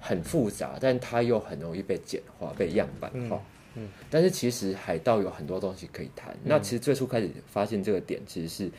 [0.00, 3.36] 很复杂，但它又很容易被简化、被样板化。
[3.36, 3.40] 嗯，
[3.76, 6.32] 嗯，但是其实海盗有很多东西可以谈。
[6.34, 8.70] 嗯、那其实最初开始发现这个点，其实是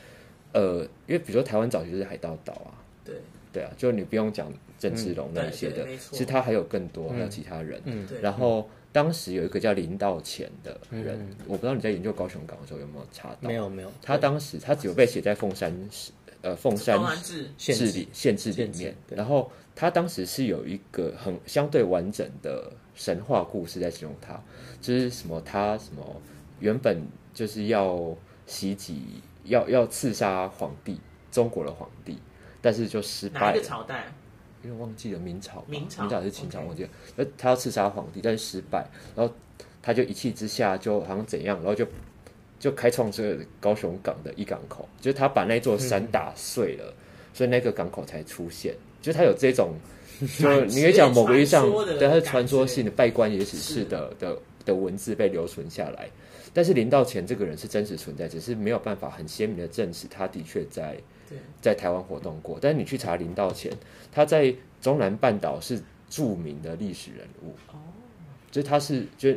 [0.53, 2.73] 呃，因为比如说台湾早期就是海盗岛啊，
[3.05, 3.15] 对
[3.53, 7.81] 对啊，就你不用讲郑志龙那些的，其实他还有更多，还有其他人。
[7.85, 8.69] 嗯，对，然后。
[8.89, 13.37] 当时有一个叫林道干的人，嗯、我不知道你在研究高雄港的时候有没有查到？
[13.41, 13.91] 没有，没有。
[14.01, 16.11] 他当时他只有被写在凤山市，
[16.41, 18.95] 呃，凤山市市里县志里面。
[19.09, 24.33] 然后他当时是有一个很相对完整的神话故事在形容他，
[24.81, 26.03] 就是什么他什么
[26.59, 27.01] 原本
[27.33, 28.13] 就是要
[28.47, 30.99] 袭击，要要刺杀皇帝，
[31.31, 32.17] 中国的皇帝，
[32.59, 33.47] 但是就失败了。
[33.47, 34.05] 哪个朝代？
[34.63, 36.89] 因为忘记了明朝，明朝，明朝还是清朝，忘记了。
[37.15, 39.31] 那他要刺杀皇帝，但是失败，然后
[39.81, 41.87] 他就一气之下，就好像怎样，然后就
[42.59, 48.75] 就开创这个高雄港的一港口，就是他把那座山打碎了，嗯、所以那个港口才出现。
[48.99, 49.75] 就是他有这种，
[50.39, 56.09] 就你可以讲某个意义上，对，他是传说性的拜官野史式的的的，文字被留存下来。
[56.53, 60.97] 但是林道前这个人是真实存在，只是没有办法很鲜明的证实他的确在。
[61.61, 63.69] 在台湾活动过，但是你去查林道前，
[64.13, 65.77] 他在中南半岛是
[66.09, 67.75] 著名的历史人物哦，
[68.49, 69.35] 就他是，就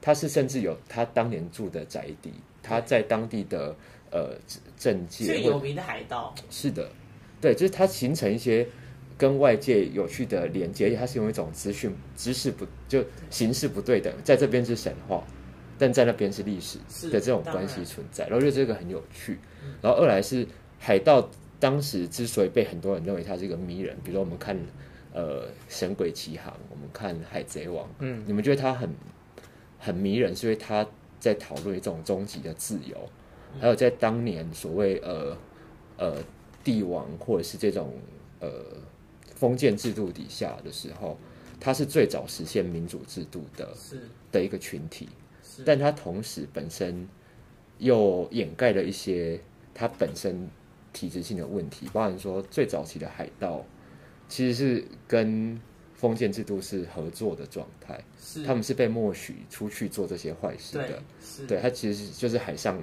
[0.00, 2.32] 他是甚至有他当年住的宅邸，
[2.62, 3.74] 他在当地的
[4.12, 4.36] 呃
[4.78, 6.88] 政界最有名的海盗，是的，
[7.40, 8.64] 对，就是他形成一些
[9.22, 15.22] 跟外界有趣的连接，它是用一种资讯知识不就形式不对等，在这边是神话，
[15.78, 16.78] 但在那边是历史
[17.08, 19.38] 的这种关系存在，然后觉得这个很有趣，
[19.80, 20.44] 然后二来是。
[20.84, 21.30] 海盗
[21.60, 24.58] 当时之所以被很多人认为他是一个迷人，比如说我们看
[25.12, 28.90] 呃《神鬼奇航》，我们看《海贼王》，嗯，你们觉得他很
[29.78, 30.84] 很迷人，是因为他
[31.20, 33.08] 在讨论一种终极的自由，
[33.60, 35.38] 还有在当年所谓呃
[35.98, 36.16] 呃
[36.64, 37.92] 帝王或者是这种
[38.40, 38.48] 呃
[39.42, 41.18] 封建制度底下的时候，
[41.58, 45.08] 它是最早实现民主制度的，是的一个群体，
[45.66, 47.08] 但它同时本身
[47.78, 49.40] 又掩盖了一些
[49.74, 50.48] 它本身。
[50.94, 53.64] 体制性的问题，包含说最早期的海盗
[54.28, 55.58] 其实是跟
[55.94, 62.78] 封建制度是合作的状态，是他们是被默许出去做这些坏事的，是对他其实就是海上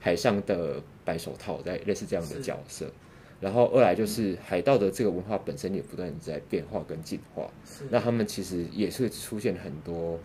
[0.00, 2.90] 海上的白手套，在类似这样的角色。
[3.42, 7.50] 然后二来就是海盗的这个文化本身也不断在变化跟进化，
[7.90, 10.18] 那他们其实也是出现很多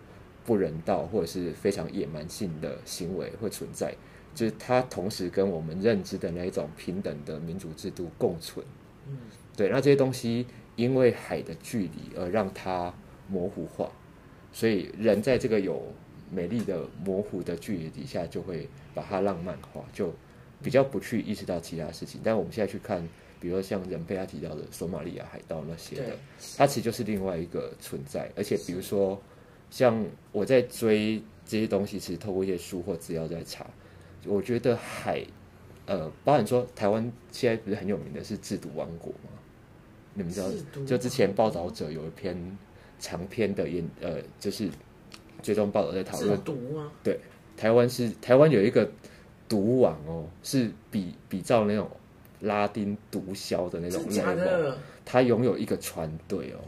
[0.46, 3.92] 不人道或者是非常野蛮性的行为会存在。
[4.34, 8.64] 就是它同时跟我们认知的那一种平等的民主制度共存，
[9.08, 9.18] 嗯，
[9.56, 9.68] 对。
[9.68, 10.46] 那这些东西
[10.76, 12.94] 因为海的距离而让它
[13.28, 13.90] 模糊化，
[14.52, 15.82] 所以人在这个有
[16.30, 20.14] 美丽的模糊的距离底下，就会把它浪漫化，就
[20.62, 22.20] 比较不去意识到其他事情。
[22.24, 23.02] 但我们现在去看
[23.40, 26.16] 比如说像人被他提到的索马利亚海盗那些的，
[26.56, 28.30] 它其实就是另外一个存在。
[28.36, 29.20] 而且比如说，
[29.70, 33.66] 像我在追这些东西，其实透过一些书或资料在查，
[34.26, 35.24] 我觉得海，
[35.86, 39.30] 呃，包含说台湾现在不是很有名的是制毒王国吗？
[40.14, 40.48] 你们知道，
[40.84, 42.36] 就之前报道者有一篇
[42.98, 44.68] 长篇的研，呃，就是
[45.42, 46.90] 最终报道在讨论是毒吗？
[47.04, 47.20] 对，
[47.56, 48.90] 台湾是台湾有一个
[49.48, 51.90] 毒王哦，是比比照那种
[52.40, 56.60] 拉丁毒枭的那种真假 level，他拥有一个船队哦。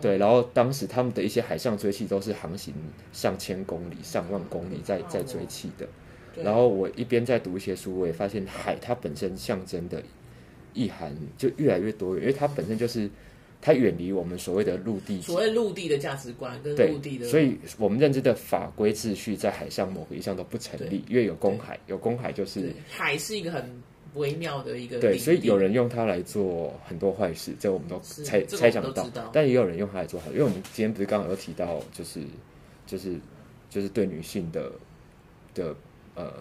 [0.00, 2.72] 对，然后当时他们的一些海上追缉都是航行
[3.12, 5.86] 上千公里、上万公里在在追缉的。
[6.42, 10.02] 然后我一边在读一些书，我也发现海它本身象征的
[10.72, 13.10] 意涵就越来越多元，因为它本身就是
[13.60, 23.68] 它远离我们所谓的陆地，所谓陆地的价值观跟对陆地的，所以我们认知的法规秩序在海上某个意义上都不成立，因为有公海，有公海就是海是一个很
[24.14, 32.20] 微妙的一个对，所以有人用它来做很多坏事，这我们都猜猜想得我们都知道但也有人用它来做好，因为我们今天不是刚好有提到，就是
[32.86, 33.16] 就是
[33.68, 34.72] 就是对女性的
[35.52, 35.74] 的
[36.14, 36.32] 呃，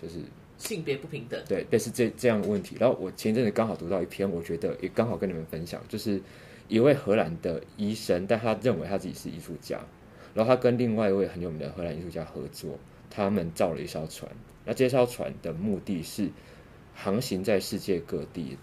[0.00, 0.16] 就是
[0.58, 1.42] 性别不平等。
[1.48, 2.76] 对类似这这样的问题。
[2.78, 6.20] 然后我前一阵子刚好读到一篇，我觉得也刚好跟你们分享，就是
[6.72, 9.78] 一位荷兰的医生，但他认为他自己是艺术家，
[10.32, 12.78] 然后他跟另外一位很有名的荷兰艺术家合作，
[13.10, 14.30] 他们造了一艘船。
[14.64, 16.30] 那这艘船的目的是
[16.94, 18.56] 航行在世界各地，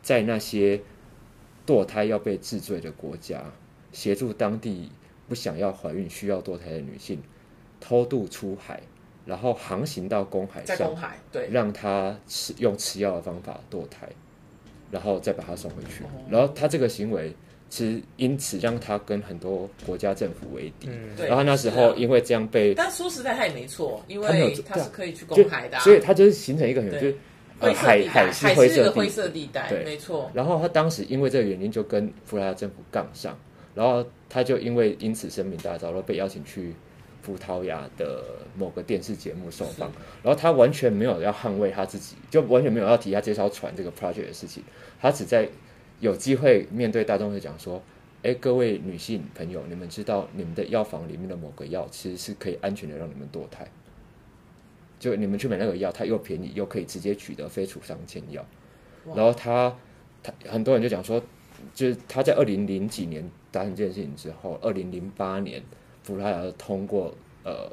[0.00, 0.80] 在那些
[1.66, 3.42] 堕胎要被治罪的国家，
[3.90, 4.92] 协助当地
[5.28, 7.20] 不想要怀孕、需要堕胎的女性
[7.80, 8.80] 偷渡出海，
[9.24, 14.08] 然后航行到公海上，在公海，对，让她吃用吃药的方法堕胎，
[14.92, 16.04] 然后再把她送回去。
[16.30, 17.34] 然后他这个行为，
[17.68, 20.88] 其实因此让他跟很多国家政府为敌。
[20.88, 21.16] 嗯。
[21.16, 27.12] 对然后他那时候因为这样被，但说实在，他也没错，因为他是可以去就公海的啊，所以他就是形成一个很就是
[27.58, 29.84] 灰呃海海灰色地是灰色地带，对。
[29.84, 30.30] 没错。
[30.34, 33.38] 然后他当时因为这个原因就跟葡萄牙政府杠上，
[33.74, 36.74] 然后他就因为因此声名大噪，然后被邀请去
[37.22, 38.22] 葡萄牙的
[38.56, 39.90] 某个电视节目受访，
[40.22, 44.62] 然后他完全没有要捍卫他自己，就完全没有要提他这艘船这个 project 的事情，
[45.00, 45.48] 他只在
[46.00, 47.82] 有机会面对大众会讲说，
[48.22, 53.66] 哎，各位女性朋友，你们知道你们的药房里面的某个药其实是可以安全的让你们堕胎，
[54.98, 58.44] 就你们去买那个药，它又便宜又可以直接取得非处方箋药。
[59.14, 59.74] 然后他
[60.22, 61.22] 他很多人就讲说，
[61.72, 65.62] 就是他在二零零几年达成这件事情之后，二零零八年
[66.04, 67.14] 葡萄牙通过
[67.44, 67.70] 呃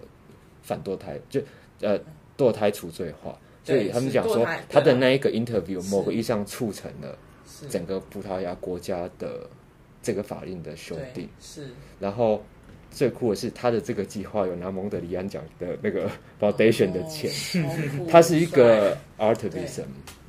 [0.61, 1.41] 反堕胎，就
[1.81, 1.99] 呃
[2.37, 7.17] 堕胎除罪化，所以他们讲说他的那一个 interview 某个意义上促成了是
[7.69, 9.49] 整个葡萄牙国家的
[10.01, 11.67] 这个法令的修订，是。
[11.99, 12.41] 然后。
[12.95, 16.07] 最酷的是，他的这个计划有拿蒙德里安奖的那个
[16.39, 17.27] foundation 的钱，
[18.07, 19.85] 他是一个 artivism，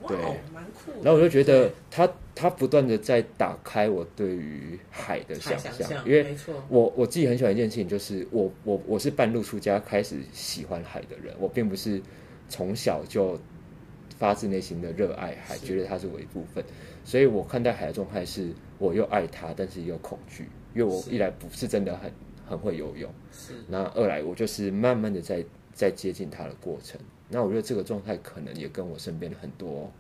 [0.09, 0.17] 对。
[0.51, 0.91] 蛮酷。
[1.03, 1.73] 然后我就觉得对。
[1.91, 6.35] 他他不断的在打开我对于海的想海象，象因为
[6.71, 12.01] 我我自己很喜欢一件事情，就是我我我是半路出家开始喜欢海的人，我并不是
[12.49, 13.39] 从小就
[14.19, 15.67] 发自内心的热爱海，是。
[15.67, 16.65] 觉得它是我一部分，
[17.05, 22.11] 所以我看待海的状态是我又爱它，但是又恐惧，因为我一来不是真的很
[22.49, 29.91] 很会游泳，是那二来我就是慢慢的在在接近它的过程，那我觉得这个状态可能也跟我身边的很多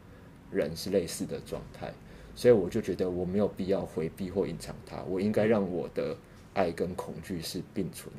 [0.50, 1.92] 人是类似的状态，
[2.34, 6.16] 所以我就觉得我没有必要回避或隐藏它，我应该让我的
[6.54, 8.12] 爱跟恐惧是并存。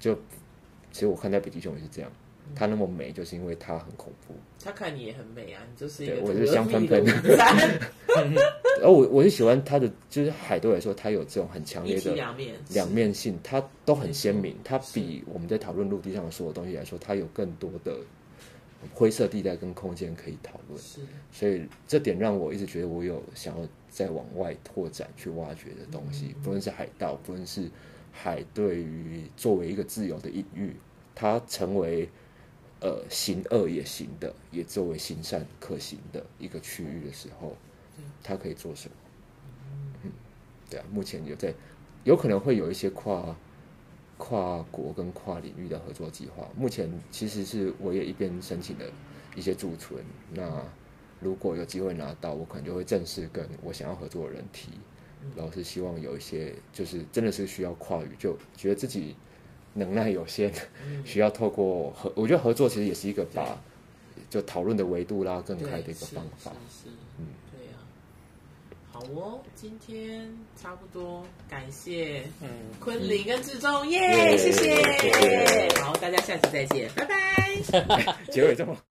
[0.00, 0.14] 就
[0.90, 2.10] 其实我看待北极熊也是这样，
[2.54, 4.34] 它那么美，就是因为它很恐怖。
[4.66, 7.12] 他看你也很美啊，你就是一个我是香喷喷的。
[8.82, 17.96] 而 我我是喜欢他的，就是海对我来说，它有这种很强烈的两面，两面性，它都很鲜明它比我们在讨论陆地上的所有东西来说，它有更多的
[18.92, 20.76] 灰色地带跟空间可以讨论。
[20.80, 21.00] 是。
[21.30, 27.70] 所以这点让我一直觉得我有想要再往外拓展去挖掘的东西，不论是海盗，不论是
[28.10, 30.74] 海对于作为一个自由的隐喻，
[31.14, 32.08] 它成为
[32.86, 37.56] 呃行恶也行的，也作为行善可行的一个区域的时候，
[38.22, 38.94] 他可以做什么？
[40.04, 40.12] 嗯，
[40.70, 41.52] 对啊，目前有在，
[42.04, 43.36] 有可能会有一些跨
[44.16, 46.48] 跨国跟跨领域的合作计划。
[46.56, 48.84] 目前其实是我也一边申请了
[49.34, 50.64] 一些驻存，那
[51.20, 54.70] 如果有机会拿到，我可能就会正式跟我想要合作的人提，
[55.34, 59.16] 然后是希望有一些就是真的是需要跨域，就觉得自己
[59.76, 60.50] 能耐有限，
[61.04, 63.56] 需要透过合，我觉得合作其实也是一个把
[64.30, 66.50] 就讨论的维度拉更开的一个方法。
[67.18, 67.72] 嗯，对呀、
[68.90, 70.28] 好哦，今天
[70.60, 72.48] 差不多，感谢嗯，
[72.80, 77.16] 昆凌跟志忠，耶、谢谢好，大家下次再见，拜拜。
[78.30, 78.76] 结尾这么。